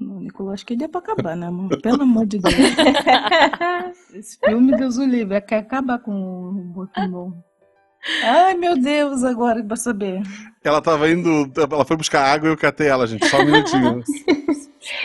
Não, 0.00 0.20
Nicolas, 0.20 0.62
que 0.62 0.82
é 0.82 0.86
pra 0.86 1.00
acabar, 1.00 1.36
né, 1.36 1.48
amor? 1.48 1.76
Pelo 1.82 2.02
amor 2.02 2.24
de 2.24 2.38
Deus. 2.38 2.54
Esse 4.14 4.38
filme, 4.38 4.76
Deus 4.76 4.96
o 4.96 5.04
livre, 5.04 5.40
quer 5.40 5.56
acabar 5.58 5.98
com 5.98 6.12
o 6.12 6.88
Bom. 7.10 7.32
Ai, 8.22 8.54
meu 8.54 8.76
Deus, 8.80 9.24
agora 9.24 9.62
pra 9.62 9.76
saber. 9.76 10.22
Ela 10.64 10.80
tava 10.80 11.10
indo, 11.10 11.50
ela 11.56 11.84
foi 11.84 11.96
buscar 11.96 12.24
água 12.24 12.48
e 12.48 12.52
eu 12.52 12.56
catei 12.56 12.88
ela, 12.88 13.06
gente. 13.06 13.26
Só 13.26 13.40
um 13.40 13.44
minutinho. 13.44 14.02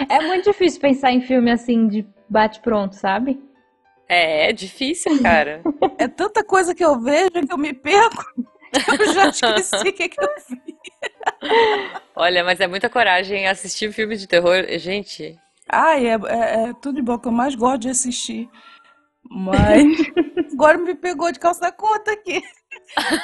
É 0.09 0.21
muito 0.21 0.49
difícil 0.49 0.79
pensar 0.79 1.11
em 1.11 1.21
filme 1.21 1.51
assim 1.51 1.87
de 1.87 2.05
bate-pronto, 2.29 2.95
sabe? 2.95 3.41
É, 4.07 4.49
é 4.49 4.53
difícil, 4.53 5.21
cara. 5.21 5.61
É 5.97 6.07
tanta 6.07 6.43
coisa 6.43 6.73
que 6.73 6.85
eu 6.85 6.99
vejo 7.01 7.31
que 7.31 7.51
eu 7.51 7.57
me 7.57 7.73
perco. 7.73 8.23
Eu 8.99 9.13
já 9.13 9.27
esqueci 9.27 9.75
o 9.75 9.93
que, 9.93 10.09
que 10.09 10.21
eu 10.21 10.29
vi. 10.49 10.75
Olha, 12.15 12.43
mas 12.43 12.59
é 12.59 12.67
muita 12.67 12.89
coragem 12.89 13.47
assistir 13.47 13.91
filme 13.91 14.15
de 14.15 14.27
terror. 14.27 14.65
Gente, 14.77 15.37
Ai, 15.69 16.07
é, 16.07 16.13
é, 16.13 16.69
é 16.69 16.73
tudo 16.73 16.95
de 16.95 17.01
bom 17.01 17.17
que 17.17 17.27
eu 17.27 17.31
mais 17.31 17.55
gosto 17.55 17.79
de 17.79 17.89
assistir. 17.89 18.49
Mas 19.29 19.83
agora 20.53 20.77
me 20.77 20.93
pegou 20.95 21.31
de 21.31 21.39
calça 21.39 21.71
curta 21.71 22.11
aqui. 22.11 22.43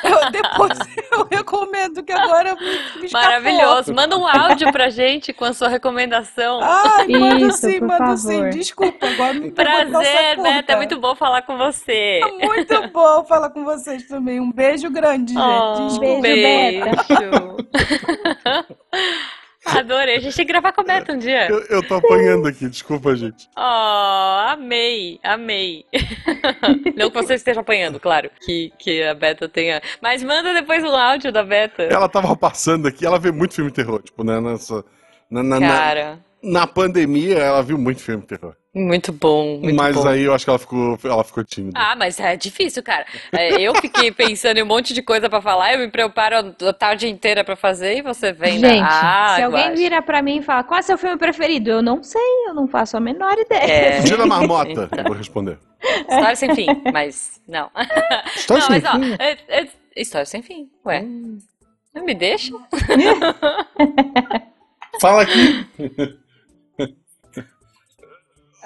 Eu, 0.03 0.31
depois 0.31 0.77
eu 1.11 1.27
recomendo 1.29 2.03
que 2.03 2.11
agora 2.11 2.55
me, 2.55 3.01
me 3.01 3.11
maravilhoso. 3.11 3.93
Manda 3.93 4.17
um 4.17 4.27
áudio 4.27 4.71
pra 4.71 4.89
gente 4.89 5.31
com 5.31 5.45
a 5.45 5.53
sua 5.53 5.67
recomendação. 5.67 6.59
Ai, 6.61 7.07
manda 7.07 7.47
Isso, 7.47 7.57
sim, 7.57 7.79
manda 7.79 8.17
sim. 8.17 8.49
Desculpa, 8.49 9.07
agora 9.07 9.33
me 9.33 9.51
Prazer. 9.51 10.41
Beta. 10.41 10.73
É 10.73 10.75
muito 10.75 10.99
bom 10.99 11.15
falar 11.15 11.43
com 11.43 11.57
você. 11.57 12.19
É 12.23 12.45
muito 12.45 12.87
bom 12.89 13.23
falar 13.25 13.49
com 13.51 13.63
vocês 13.63 14.07
também. 14.07 14.39
Um 14.39 14.51
beijo 14.51 14.89
grande, 14.89 15.33
gente. 15.33 15.43
Oh, 15.43 15.87
Desculpa. 15.87 16.21
Beijo, 16.21 16.85
beijo. 16.85 17.57
Adorei. 19.77 20.17
A 20.17 20.19
gente 20.19 20.35
tem 20.35 20.45
que 20.45 20.51
gravar 20.51 20.71
com 20.71 20.81
a 20.81 20.83
Beta 20.83 21.13
um 21.13 21.17
dia. 21.17 21.49
Eu, 21.49 21.61
eu 21.65 21.87
tô 21.87 21.95
apanhando 21.95 22.47
aqui, 22.47 22.67
desculpa, 22.69 23.15
gente. 23.15 23.49
Oh, 23.57 24.49
amei, 24.49 25.19
amei. 25.23 25.85
Não 26.95 27.09
que 27.09 27.21
você 27.21 27.35
esteja 27.35 27.61
apanhando, 27.61 27.99
claro, 27.99 28.29
que, 28.41 28.71
que 28.77 29.03
a 29.03 29.13
Beta 29.13 29.47
tenha. 29.47 29.81
Mas 30.01 30.23
manda 30.23 30.53
depois 30.53 30.83
um 30.83 30.95
áudio 30.95 31.31
da 31.31 31.43
Beta. 31.43 31.83
Ela 31.83 32.09
tava 32.09 32.35
passando 32.35 32.87
aqui, 32.87 33.05
ela 33.05 33.19
vê 33.19 33.31
muito 33.31 33.55
filme 33.55 33.71
terror, 33.71 34.01
tipo, 34.01 34.23
né, 34.23 34.39
nessa, 34.39 34.83
na, 35.29 35.43
na, 35.43 35.59
na, 35.59 35.67
Cara, 35.67 36.11
na 36.11 36.19
pandemia 36.67 37.37
ela 37.37 37.61
viu 37.61 37.77
muito 37.77 38.01
filme 38.01 38.21
de 38.21 38.27
terror. 38.27 38.55
muito 38.73 39.11
bom, 39.11 39.57
muito 39.59 39.75
Mas 39.75 39.95
bom. 39.95 40.07
aí 40.07 40.23
eu 40.23 40.33
acho 40.33 40.45
que 40.45 40.49
ela 40.49 40.59
ficou, 40.59 40.97
ela 41.03 41.23
ficou 41.23 41.43
tímida. 41.43 41.77
Ah, 41.77 41.95
mas 41.97 42.19
é 42.19 42.35
difícil, 42.37 42.81
cara. 42.81 43.05
É, 43.31 43.59
eu 43.61 43.75
fiquei 43.75 44.09
pensando 44.13 44.57
em 44.57 44.63
um 44.63 44.65
monte 44.65 44.93
de 44.93 45.01
coisa 45.01 45.29
pra 45.29 45.41
falar, 45.41 45.73
eu 45.73 45.79
me 45.79 45.89
preparo 45.89 46.53
a 46.67 46.73
tarde 46.73 47.07
inteira 47.09 47.43
pra 47.43 47.55
fazer 47.55 47.97
e 47.97 48.01
você 48.01 48.31
vem 48.31 48.57
Gente, 48.59 48.79
na 48.79 49.35
se 49.35 49.41
alguém 49.41 49.73
vira 49.75 50.01
pra 50.01 50.21
mim 50.21 50.37
e 50.37 50.41
fala, 50.41 50.63
qual 50.63 50.79
é 50.79 50.81
seu 50.81 50.97
filme 50.97 51.17
preferido? 51.17 51.69
Eu 51.71 51.81
não 51.81 52.01
sei, 52.03 52.21
eu 52.47 52.53
não 52.53 52.67
faço 52.67 52.95
a 52.95 52.99
menor 52.99 53.37
ideia. 53.37 53.63
É, 53.63 54.01
da 54.17 54.25
marmota, 54.25 54.71
Então. 54.71 54.99
eu 54.99 55.03
vou 55.05 55.13
responder. 55.13 55.57
história 55.81 56.35
sem 56.35 56.55
fim, 56.55 56.67
mas 56.93 57.41
não. 57.47 57.69
História 58.35 58.63
não, 58.63 58.71
sem 58.71 58.81
mas 58.81 58.85
ó, 58.85 58.99
fim? 58.99 59.15
é- 59.19 59.37
é- 59.61 59.67
história 59.95 60.25
sem 60.25 60.41
fim, 60.41 60.69
ué. 60.85 61.03
Não 61.93 62.05
me 62.05 62.13
deixa? 62.13 62.53
Fala 65.01 65.23
aqui. 65.23 65.65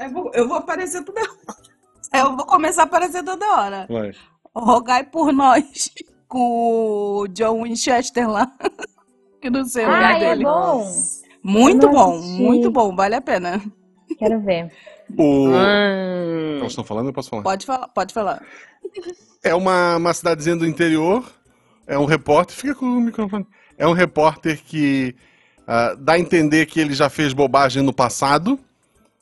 Eu 0.04 0.10
vou, 0.10 0.32
eu 0.34 0.48
vou 0.48 0.58
aparecer 0.58 1.04
toda 1.04 1.22
Eu 2.14 2.36
vou 2.36 2.46
começar 2.46 2.84
a 2.84 2.86
aparecer 2.86 3.24
toda 3.24 3.46
hora. 3.56 3.88
Vai. 3.90 4.12
Rogai 4.54 5.04
por 5.04 5.32
nós 5.32 5.90
com 6.28 7.22
o 7.22 7.28
John 7.30 7.64
Winchester 7.64 8.30
lá. 8.30 8.52
Que 9.42 9.50
não 9.50 9.66
sei 9.66 9.84
o 9.84 9.92
nome 9.92 10.04
Ai, 10.06 10.24
é 10.24 10.30
dele. 10.30 10.46
bom. 10.46 10.90
Muito 11.44 11.90
bom, 11.90 12.18
muito 12.22 12.72
bom, 12.72 12.96
vale 12.96 13.16
a 13.16 13.20
pena. 13.20 13.62
Quero 14.18 14.40
ver. 14.40 14.72
O... 15.18 15.50
Hum. 15.50 16.60
Elas 16.60 16.72
estão 16.72 16.86
falando, 16.86 17.08
eu 17.08 17.14
posso 17.14 17.30
falar. 17.30 17.44
Pode 17.44 17.66
falar, 17.66 17.88
pode 17.90 18.14
falar. 18.14 18.42
É 19.44 19.54
uma, 19.54 19.98
uma 19.98 20.14
cidadezinha 20.14 20.56
do 20.56 20.66
interior. 20.66 21.30
É 21.86 22.00
um 22.00 22.06
repórter. 22.06 22.56
Fica 22.56 22.74
com 22.74 22.86
o 22.86 23.02
microfone. 23.02 23.46
É 23.78 23.86
um 23.86 23.92
repórter 23.92 24.64
que 24.64 25.14
ah, 25.68 25.94
dá 26.00 26.14
a 26.14 26.20
entender 26.20 26.66
que 26.66 26.80
ele 26.80 26.94
já 26.94 27.10
fez 27.10 27.34
bobagem 27.34 27.84
no 27.84 27.94
passado. 27.94 28.58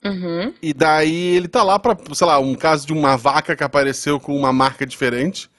Uhum. 0.04 0.54
E 0.62 0.74
daí 0.74 1.36
ele 1.36 1.47
tá 1.47 1.64
lá 1.64 1.78
pra, 1.78 1.95
sei 2.14 2.26
lá, 2.28 2.39
um 2.39 2.56
caso 2.56 2.88
de 2.88 2.93
uma 2.93 3.16
vaca 3.18 3.56
que 3.56 3.64
apareceu 3.64 4.20
com 4.20 4.36
uma 4.36 4.52
marca 4.52 4.86
diferente. 4.86 5.49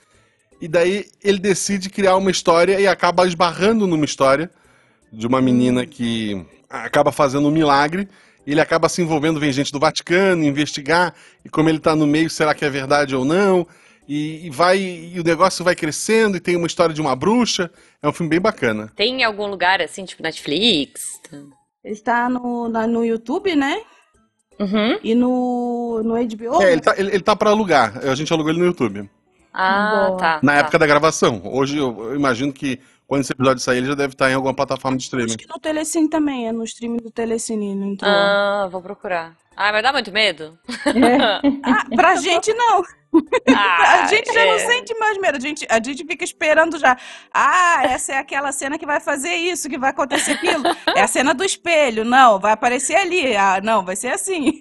E 0.60 0.68
daí 0.68 1.06
ele 1.22 1.38
decide 1.38 1.90
criar 1.90 2.16
uma 2.16 2.30
história 2.30 2.80
e 2.80 2.86
acaba 2.86 3.26
esbarrando 3.26 3.86
numa 3.86 4.04
história 4.04 4.50
de 5.12 5.26
uma 5.26 5.40
menina 5.40 5.84
que 5.86 6.44
acaba 6.68 7.12
fazendo 7.12 7.48
um 7.48 7.52
milagre. 7.52 8.08
E 8.46 8.50
ele 8.52 8.60
acaba 8.60 8.88
se 8.88 9.00
envolvendo, 9.00 9.38
vem 9.38 9.52
gente 9.52 9.70
do 9.70 9.78
Vaticano 9.78 10.42
investigar. 10.44 11.14
E 11.44 11.48
como 11.48 11.68
ele 11.68 11.78
tá 11.78 11.94
no 11.94 12.06
meio, 12.06 12.28
será 12.30 12.54
que 12.54 12.64
é 12.64 12.70
verdade 12.70 13.14
ou 13.14 13.24
não? 13.24 13.66
E, 14.08 14.46
e 14.46 14.50
vai 14.50 14.78
e 14.78 15.20
o 15.20 15.22
negócio 15.22 15.64
vai 15.64 15.76
crescendo 15.76 16.36
e 16.36 16.40
tem 16.40 16.56
uma 16.56 16.66
história 16.66 16.92
de 16.94 17.00
uma 17.00 17.14
bruxa. 17.14 17.70
É 18.02 18.08
um 18.08 18.12
filme 18.12 18.30
bem 18.30 18.40
bacana. 18.40 18.90
Tem 18.96 19.20
em 19.20 19.24
algum 19.24 19.46
lugar 19.46 19.80
assim, 19.80 20.04
tipo 20.04 20.22
Netflix? 20.24 21.20
Ele 21.84 21.94
está 21.94 22.28
no, 22.28 22.68
na- 22.68 22.86
no 22.86 23.04
YouTube, 23.04 23.54
né? 23.54 23.80
Uhum. 24.58 24.98
E 25.02 25.14
no, 25.14 26.02
no 26.04 26.14
HBO. 26.14 26.62
É, 26.62 26.72
ele 26.72 26.80
tá, 26.80 26.94
ele, 26.96 27.10
ele 27.10 27.22
tá 27.22 27.34
pra 27.34 27.50
alugar. 27.50 27.98
A 28.06 28.14
gente 28.14 28.32
alugou 28.32 28.50
ele 28.50 28.60
no 28.60 28.66
YouTube. 28.66 29.08
Ah, 29.52 30.06
Boa. 30.06 30.18
tá. 30.18 30.40
Na 30.42 30.52
tá. 30.52 30.58
época 30.58 30.78
da 30.78 30.86
gravação. 30.86 31.42
Hoje 31.44 31.76
eu, 31.76 32.10
eu 32.10 32.14
imagino 32.14 32.52
que 32.52 32.80
quando 33.06 33.22
esse 33.22 33.32
episódio 33.32 33.62
sair, 33.62 33.78
ele 33.78 33.88
já 33.88 33.94
deve 33.94 34.14
estar 34.14 34.30
em 34.30 34.34
alguma 34.34 34.54
plataforma 34.54 34.96
de 34.96 35.02
streaming. 35.02 35.26
Acho 35.26 35.38
que 35.38 35.48
no 35.48 35.58
Telecine 35.58 36.08
também, 36.08 36.48
é 36.48 36.52
no 36.52 36.64
streaming 36.64 36.96
do 36.96 37.10
Telecine, 37.10 37.74
não 37.74 37.88
entrou. 37.88 38.10
Ah, 38.10 38.68
vou 38.70 38.80
procurar. 38.80 39.36
Ah, 39.54 39.70
mas 39.70 39.82
dá 39.82 39.92
muito 39.92 40.10
medo? 40.10 40.58
Ah, 41.62 41.84
pra 41.94 42.16
gente 42.16 42.52
não. 42.54 42.82
Ah, 43.48 44.02
A 44.04 44.06
gente 44.06 44.32
já 44.32 44.44
não 44.46 44.54
é. 44.54 44.58
sente 44.58 44.94
mais 44.98 45.18
medo. 45.18 45.36
A 45.36 45.40
gente, 45.40 45.66
a 45.68 45.82
gente 45.82 46.04
fica 46.04 46.24
esperando 46.24 46.78
já. 46.78 46.96
Ah, 47.32 47.82
essa 47.84 48.12
é 48.12 48.18
aquela 48.18 48.50
cena 48.52 48.78
que 48.78 48.86
vai 48.86 49.00
fazer 49.00 49.34
isso, 49.34 49.68
que 49.68 49.78
vai 49.78 49.90
acontecer 49.90 50.32
aquilo. 50.32 50.64
É 50.94 51.02
a 51.02 51.06
cena 51.06 51.34
do 51.34 51.44
espelho. 51.44 52.04
Não, 52.04 52.38
vai 52.38 52.52
aparecer 52.52 52.96
ali. 52.96 53.36
Ah, 53.36 53.60
não, 53.62 53.84
vai 53.84 53.96
ser 53.96 54.08
assim. 54.08 54.60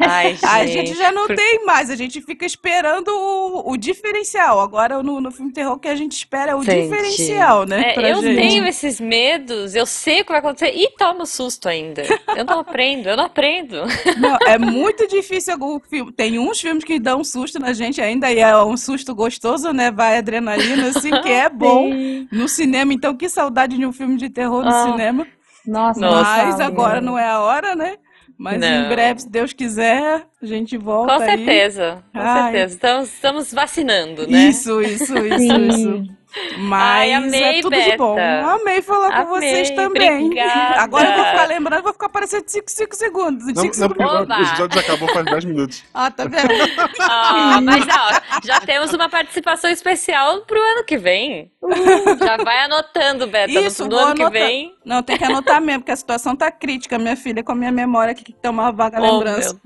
Ai, 0.00 0.36
A 0.44 0.66
gente 0.66 0.94
já 0.94 1.12
não 1.12 1.28
tem 1.28 1.64
mais. 1.64 1.90
A 1.90 1.96
gente 1.96 2.20
fica 2.20 2.44
esperando 2.44 3.08
o, 3.08 3.70
o 3.72 3.76
diferencial. 3.76 4.60
Agora, 4.60 5.02
no, 5.02 5.20
no 5.20 5.30
filme 5.30 5.52
terror, 5.52 5.74
o 5.74 5.78
que 5.78 5.88
a 5.88 5.96
gente 5.96 6.12
espera 6.12 6.52
é 6.52 6.54
o 6.54 6.62
Entendi. 6.62 6.88
diferencial, 6.88 7.64
né? 7.66 7.94
É, 7.96 8.12
eu 8.12 8.22
gente. 8.22 8.36
tenho 8.36 8.66
esses 8.66 9.00
medos, 9.00 9.74
eu 9.74 9.86
sei 9.86 10.20
o 10.20 10.24
que 10.24 10.30
vai 10.30 10.40
acontecer 10.40 10.72
e 10.74 10.88
tomo 10.96 11.26
susto 11.26 11.68
ainda. 11.68 12.02
Eu 12.36 12.44
não 12.44 12.60
aprendo, 12.60 13.08
eu 13.08 13.16
não 13.16 13.24
aprendo. 13.24 13.82
Não, 14.18 14.36
é 14.46 14.58
muito 14.58 15.06
difícil 15.06 15.52
algum 15.52 15.78
filme. 15.80 16.12
Tem 16.12 16.38
uns 16.38 16.60
filmes 16.60 16.84
que 16.84 16.98
dão 16.98 17.22
susto 17.22 17.58
na 17.58 17.72
gente 17.72 17.83
gente 17.84 18.00
ainda 18.00 18.30
e 18.32 18.38
é 18.38 18.56
um 18.62 18.76
susto 18.76 19.14
gostoso, 19.14 19.72
né? 19.72 19.90
Vai 19.90 20.18
adrenalina, 20.18 20.88
assim, 20.88 21.10
que 21.22 21.28
é 21.30 21.48
bom. 21.50 21.90
No 22.32 22.48
cinema, 22.48 22.92
então, 22.92 23.14
que 23.16 23.28
saudade 23.28 23.76
de 23.76 23.84
um 23.86 23.92
filme 23.92 24.16
de 24.16 24.28
terror 24.30 24.62
no 24.64 24.70
Ah, 24.70 24.82
cinema. 24.90 25.26
Nossa, 25.66 26.00
Nossa. 26.00 26.22
Mas 26.22 26.54
sabe, 26.56 26.62
agora 26.64 27.00
não 27.00 27.18
é 27.18 27.28
a 27.28 27.40
hora, 27.40 27.74
né? 27.76 27.96
Mas 28.36 28.60
Não. 28.60 28.66
em 28.68 28.88
breve, 28.88 29.20
se 29.22 29.30
Deus 29.30 29.52
quiser, 29.52 30.26
a 30.42 30.46
gente 30.46 30.76
volta 30.76 31.14
Com 31.16 31.22
aí. 31.22 31.28
certeza, 31.36 32.04
com 32.12 32.18
Ai. 32.20 32.42
certeza. 32.42 32.74
Estamos, 32.74 33.08
estamos 33.14 33.54
vacinando, 33.54 34.26
né? 34.26 34.48
Isso, 34.48 34.82
isso, 34.82 35.16
isso, 35.16 35.38
Sim. 35.38 35.68
isso. 35.68 36.04
Mas 36.58 36.82
Ai, 36.82 37.12
amei, 37.12 37.42
é 37.58 37.60
tudo 37.62 37.76
de 37.80 37.96
bom. 37.96 38.14
Beta. 38.16 38.46
Amei 38.54 38.82
falar 38.82 39.24
com 39.24 39.34
Amei, 39.34 39.50
vocês 39.50 39.70
também. 39.70 40.26
obrigada. 40.26 40.80
Agora 40.82 41.08
eu 41.08 41.14
vou 41.16 41.24
ficar 41.24 41.44
lembrando, 41.46 41.82
vou 41.82 41.92
ficar 41.92 42.08
parecendo 42.08 42.44
5, 42.46 42.64
5 42.70 42.96
segundos. 42.96 43.46
Não, 43.46 43.62
5 43.62 43.76
não, 43.78 43.88
segundos. 43.88 44.36
o 44.36 44.42
episódio 44.42 44.74
já 44.74 44.80
acabou 44.80 45.08
faz 45.12 45.24
10 45.26 45.44
minutos. 45.44 45.84
Ah, 45.94 46.10
tá 46.10 46.24
vendo? 46.24 46.48
Ah, 47.00 47.60
mas 47.62 47.84
ó, 47.86 48.38
já 48.44 48.60
temos 48.60 48.92
uma 48.92 49.08
participação 49.08 49.70
especial 49.70 50.40
pro 50.42 50.58
ano 50.60 50.84
que 50.84 50.96
vem. 50.98 51.50
Já 52.18 52.36
vai 52.38 52.64
anotando, 52.64 53.26
Beta. 53.26 53.52
no- 53.52 53.60
Isso, 53.60 53.86
no, 53.88 53.96
ano 53.96 54.14
que 54.14 54.22
anotar. 54.22 54.40
vem. 54.42 54.73
Não, 54.84 55.02
tem 55.02 55.16
que 55.16 55.24
anotar 55.24 55.60
mesmo, 55.62 55.80
porque 55.80 55.92
a 55.92 55.96
situação 55.96 56.36
tá 56.36 56.50
crítica, 56.50 56.98
minha 56.98 57.16
filha, 57.16 57.42
com 57.42 57.52
a 57.52 57.54
minha 57.54 57.72
memória 57.72 58.12
aqui, 58.12 58.22
que 58.24 58.32
tem 58.34 58.50
uma 58.50 58.70
vaga 58.70 59.00
Oh, 59.00 59.12
lembrança. 59.18 59.56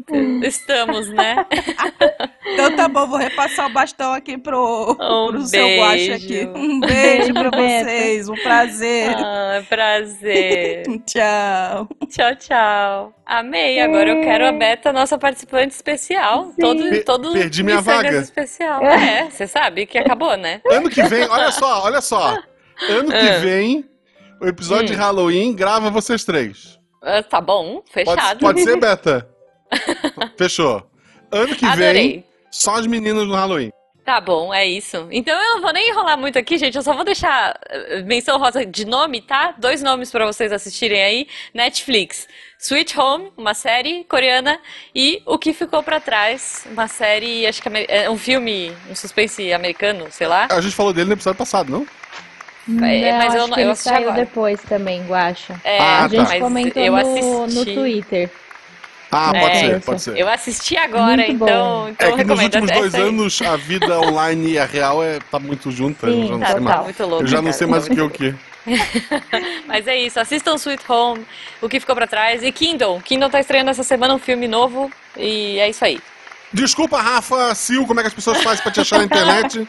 Estamos, 0.42 1.08
né? 1.08 1.44
Então 2.50 2.74
tá 2.74 2.88
bom, 2.88 3.06
vou 3.06 3.18
repassar 3.18 3.66
o 3.66 3.68
bastão 3.72 4.12
aqui 4.14 4.38
pro, 4.38 4.92
Um 4.98 5.28
pro 5.28 5.42
seu 5.42 5.66
guache 5.78 6.12
aqui. 6.12 6.46
beijo. 6.46 6.52
Um 6.56 6.80
beijo 6.80 7.32
pra 7.34 7.50
Beijo, 7.50 7.84
vocês, 7.84 8.28
um 8.30 8.34
prazer. 8.36 9.14
Ah, 9.16 9.62
prazer. 9.68 10.82
Tchau. 11.06 11.88
Tchau, 12.08 12.36
tchau. 12.36 13.12
Amei. 13.26 13.80
Agora 13.80 14.08
eu 14.10 14.20
quero 14.22 14.46
a 14.46 14.52
Beta, 14.52 14.92
nossa 14.94 15.18
participante 15.18 15.74
especial. 15.74 16.46
Sim. 16.46 16.60
Todo, 16.60 17.04
todo 17.04 17.32
perdi 17.34 17.62
minha 17.62 17.80
vaga. 17.82 18.16
especial. 18.16 18.82
É, 18.82 19.28
você 19.30 19.46
sabe 19.46 19.84
que 19.86 19.98
acabou, 19.98 20.34
né? 20.36 20.60
Ano 20.70 20.88
que 20.88 21.02
vem, 21.02 21.28
olha 21.28 21.52
só, 21.52 21.84
olha 21.84 22.00
só. 22.00 22.34
Ano 22.88 23.10
que 23.10 23.16
Ah. 23.28 23.38
vem, 23.40 23.84
o 24.40 24.46
episódio 24.46 24.84
Hum. 24.84 24.86
de 24.86 24.94
Halloween 24.94 25.54
grava 25.54 25.90
vocês 25.90 26.24
três. 26.24 26.78
Ah, 27.02 27.22
Tá 27.22 27.40
bom, 27.40 27.76
Pode, 27.76 27.92
fechado. 27.92 28.40
pode 28.40 28.62
ser, 28.62 28.76
Beta? 28.80 29.28
Fechou. 30.36 30.88
Ano 31.30 31.54
que 31.54 31.60
vem, 31.64 31.70
Adorei. 31.70 32.24
só 32.50 32.76
as 32.76 32.86
meninas 32.86 33.26
no 33.26 33.34
Halloween. 33.34 33.70
Tá 34.04 34.22
bom, 34.22 34.54
é 34.54 34.64
isso. 34.66 35.06
Então 35.10 35.34
eu 35.38 35.54
não 35.56 35.60
vou 35.60 35.70
nem 35.70 35.90
enrolar 35.90 36.16
muito 36.16 36.38
aqui, 36.38 36.56
gente. 36.56 36.74
Eu 36.74 36.82
só 36.82 36.94
vou 36.94 37.04
deixar 37.04 37.60
eh, 37.68 38.02
menção 38.04 38.38
rosa 38.38 38.64
de 38.64 38.86
nome, 38.86 39.20
tá? 39.20 39.54
Dois 39.58 39.82
nomes 39.82 40.10
pra 40.10 40.24
vocês 40.24 40.50
assistirem 40.50 41.02
aí. 41.02 41.28
Netflix. 41.52 42.26
Sweet 42.58 42.98
Home, 42.98 43.30
uma 43.36 43.52
série 43.52 44.04
coreana, 44.04 44.58
e 44.94 45.22
O 45.26 45.38
que 45.38 45.52
ficou 45.52 45.82
pra 45.82 46.00
trás, 46.00 46.66
uma 46.72 46.88
série, 46.88 47.46
acho 47.46 47.60
que 47.60 47.68
amer- 47.68 47.84
é 47.86 48.08
um 48.08 48.16
filme, 48.16 48.72
um 48.90 48.94
suspense 48.94 49.52
americano, 49.52 50.06
sei 50.10 50.26
lá. 50.26 50.48
A 50.50 50.60
gente 50.62 50.74
falou 50.74 50.94
dele 50.94 51.08
no 51.08 51.12
episódio 51.14 51.36
passado, 51.38 51.70
não? 51.70 51.86
É, 52.68 52.72
mas 52.72 52.80
Não, 52.80 53.08
eu 53.08 53.16
acho 53.28 53.36
não- 53.38 53.48
que 53.48 53.60
eu 53.60 53.64
ele 53.64 53.70
assisti 53.70 53.88
saiu 53.88 54.08
agora. 54.10 54.24
depois 54.24 54.62
também, 54.62 55.02
Guaxa. 55.06 55.60
É, 55.64 55.78
Ah, 55.78 56.04
a 56.04 56.08
gente 56.08 56.16
tá. 56.22 56.28
mas 56.28 56.42
comentou 56.42 56.82
eu 56.82 56.92
no, 56.92 56.98
assisti. 56.98 57.54
no 57.58 57.64
Twitter. 57.80 58.30
Ah, 59.10 59.32
É. 59.34 59.40
pode 59.40 59.58
ser, 59.58 59.80
pode 59.80 60.02
ser. 60.02 60.16
Eu 60.18 60.28
assisti 60.28 60.76
agora, 60.76 61.16
Muito 61.16 61.38
bom. 61.38 61.46
então, 61.46 61.88
então 61.88 62.08
É 62.08 62.10
eu 62.12 62.16
que 62.16 62.24
nos 62.24 62.42
últimos 62.42 62.70
dois 62.70 62.94
aí. 62.94 63.00
anos 63.02 63.40
a 63.40 63.56
vida 63.56 63.98
online 64.00 64.50
e 64.52 64.58
a 64.58 64.66
real 64.66 65.02
é, 65.02 65.18
tá 65.30 65.38
muito 65.38 65.70
junta. 65.70 66.06
eu 66.08 66.12
Sim, 66.12 66.26
já 66.26 66.32
não 66.34 66.40
Tá, 66.40 66.46
sei 66.46 66.54
tá 66.56 66.60
mais. 66.60 66.82
muito 66.82 67.02
louco. 67.06 67.22
Eu 67.22 67.26
já 67.26 67.36
não 67.38 67.44
cara. 67.44 67.52
sei 67.54 67.66
mais 67.66 67.86
o 67.86 67.90
que 67.90 67.98
é 68.00 68.02
o 68.02 68.10
que. 68.10 68.34
Mas 69.66 69.86
é 69.86 69.96
isso, 69.96 70.20
assistam 70.20 70.56
Sweet 70.56 70.82
Home, 70.92 71.24
o 71.62 71.68
que 71.70 71.80
ficou 71.80 71.94
pra 71.94 72.06
trás. 72.06 72.42
E 72.42 72.52
Kingdom. 72.52 73.00
Kingdom 73.00 73.30
tá 73.30 73.40
estreando 73.40 73.70
essa 73.70 73.82
semana 73.82 74.12
um 74.14 74.18
filme 74.18 74.46
novo. 74.46 74.90
E 75.16 75.58
é 75.58 75.70
isso 75.70 75.82
aí. 75.86 75.98
Desculpa, 76.52 77.00
Rafa, 77.00 77.54
Sil, 77.56 77.84
como 77.86 78.00
é 78.00 78.02
que 78.02 78.08
as 78.08 78.14
pessoas 78.14 78.42
fazem 78.42 78.62
pra 78.62 78.72
te 78.72 78.80
achar 78.80 78.98
na 78.98 79.04
internet? 79.04 79.66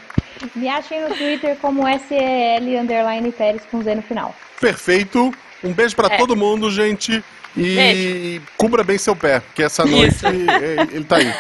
Me 0.56 0.70
achem 0.70 1.02
no 1.02 1.14
Twitter 1.16 1.58
como 1.58 1.84
SEL 2.08 2.80
underline 2.82 3.32
Pérez 3.32 3.62
com 3.70 3.82
Z 3.84 3.96
no 3.96 4.02
final. 4.02 4.34
Perfeito. 4.62 5.34
Um 5.64 5.74
beijo 5.74 5.96
pra 5.96 6.08
É. 6.14 6.18
todo 6.18 6.36
mundo, 6.36 6.72
gente. 6.72 7.22
E 7.58 7.76
Beijo. 7.76 8.42
cubra 8.56 8.84
bem 8.84 8.98
seu 8.98 9.16
pé, 9.16 9.42
que 9.56 9.64
essa 9.64 9.84
noite 9.84 10.16
ele 10.26 11.04
tá 11.04 11.18
aí. 11.18 11.34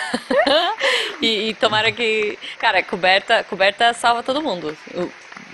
E, 1.22 1.50
e 1.50 1.54
tomara 1.54 1.92
que. 1.92 2.40
Cara, 2.60 2.82
coberta, 2.82 3.44
coberta 3.44 3.94
salva 3.94 4.24
todo 4.24 4.42
mundo. 4.42 4.76
O, 4.94 5.02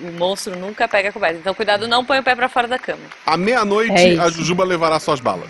o 0.08 0.12
monstro 0.12 0.56
nunca 0.56 0.88
pega 0.88 1.10
a 1.10 1.12
coberta. 1.12 1.38
Então, 1.40 1.56
cuidado, 1.56 1.88
não 1.88 2.06
põe 2.06 2.20
o 2.20 2.24
pé 2.24 2.36
pra 2.36 2.48
fora 2.48 2.68
da 2.68 2.78
cama. 2.78 3.02
À 3.26 3.36
meia-noite, 3.36 3.92
É 4.16 4.20
a 4.20 4.30
Jujuba 4.30 4.64
levará 4.64 5.00
suas 5.00 5.20
balas. 5.20 5.50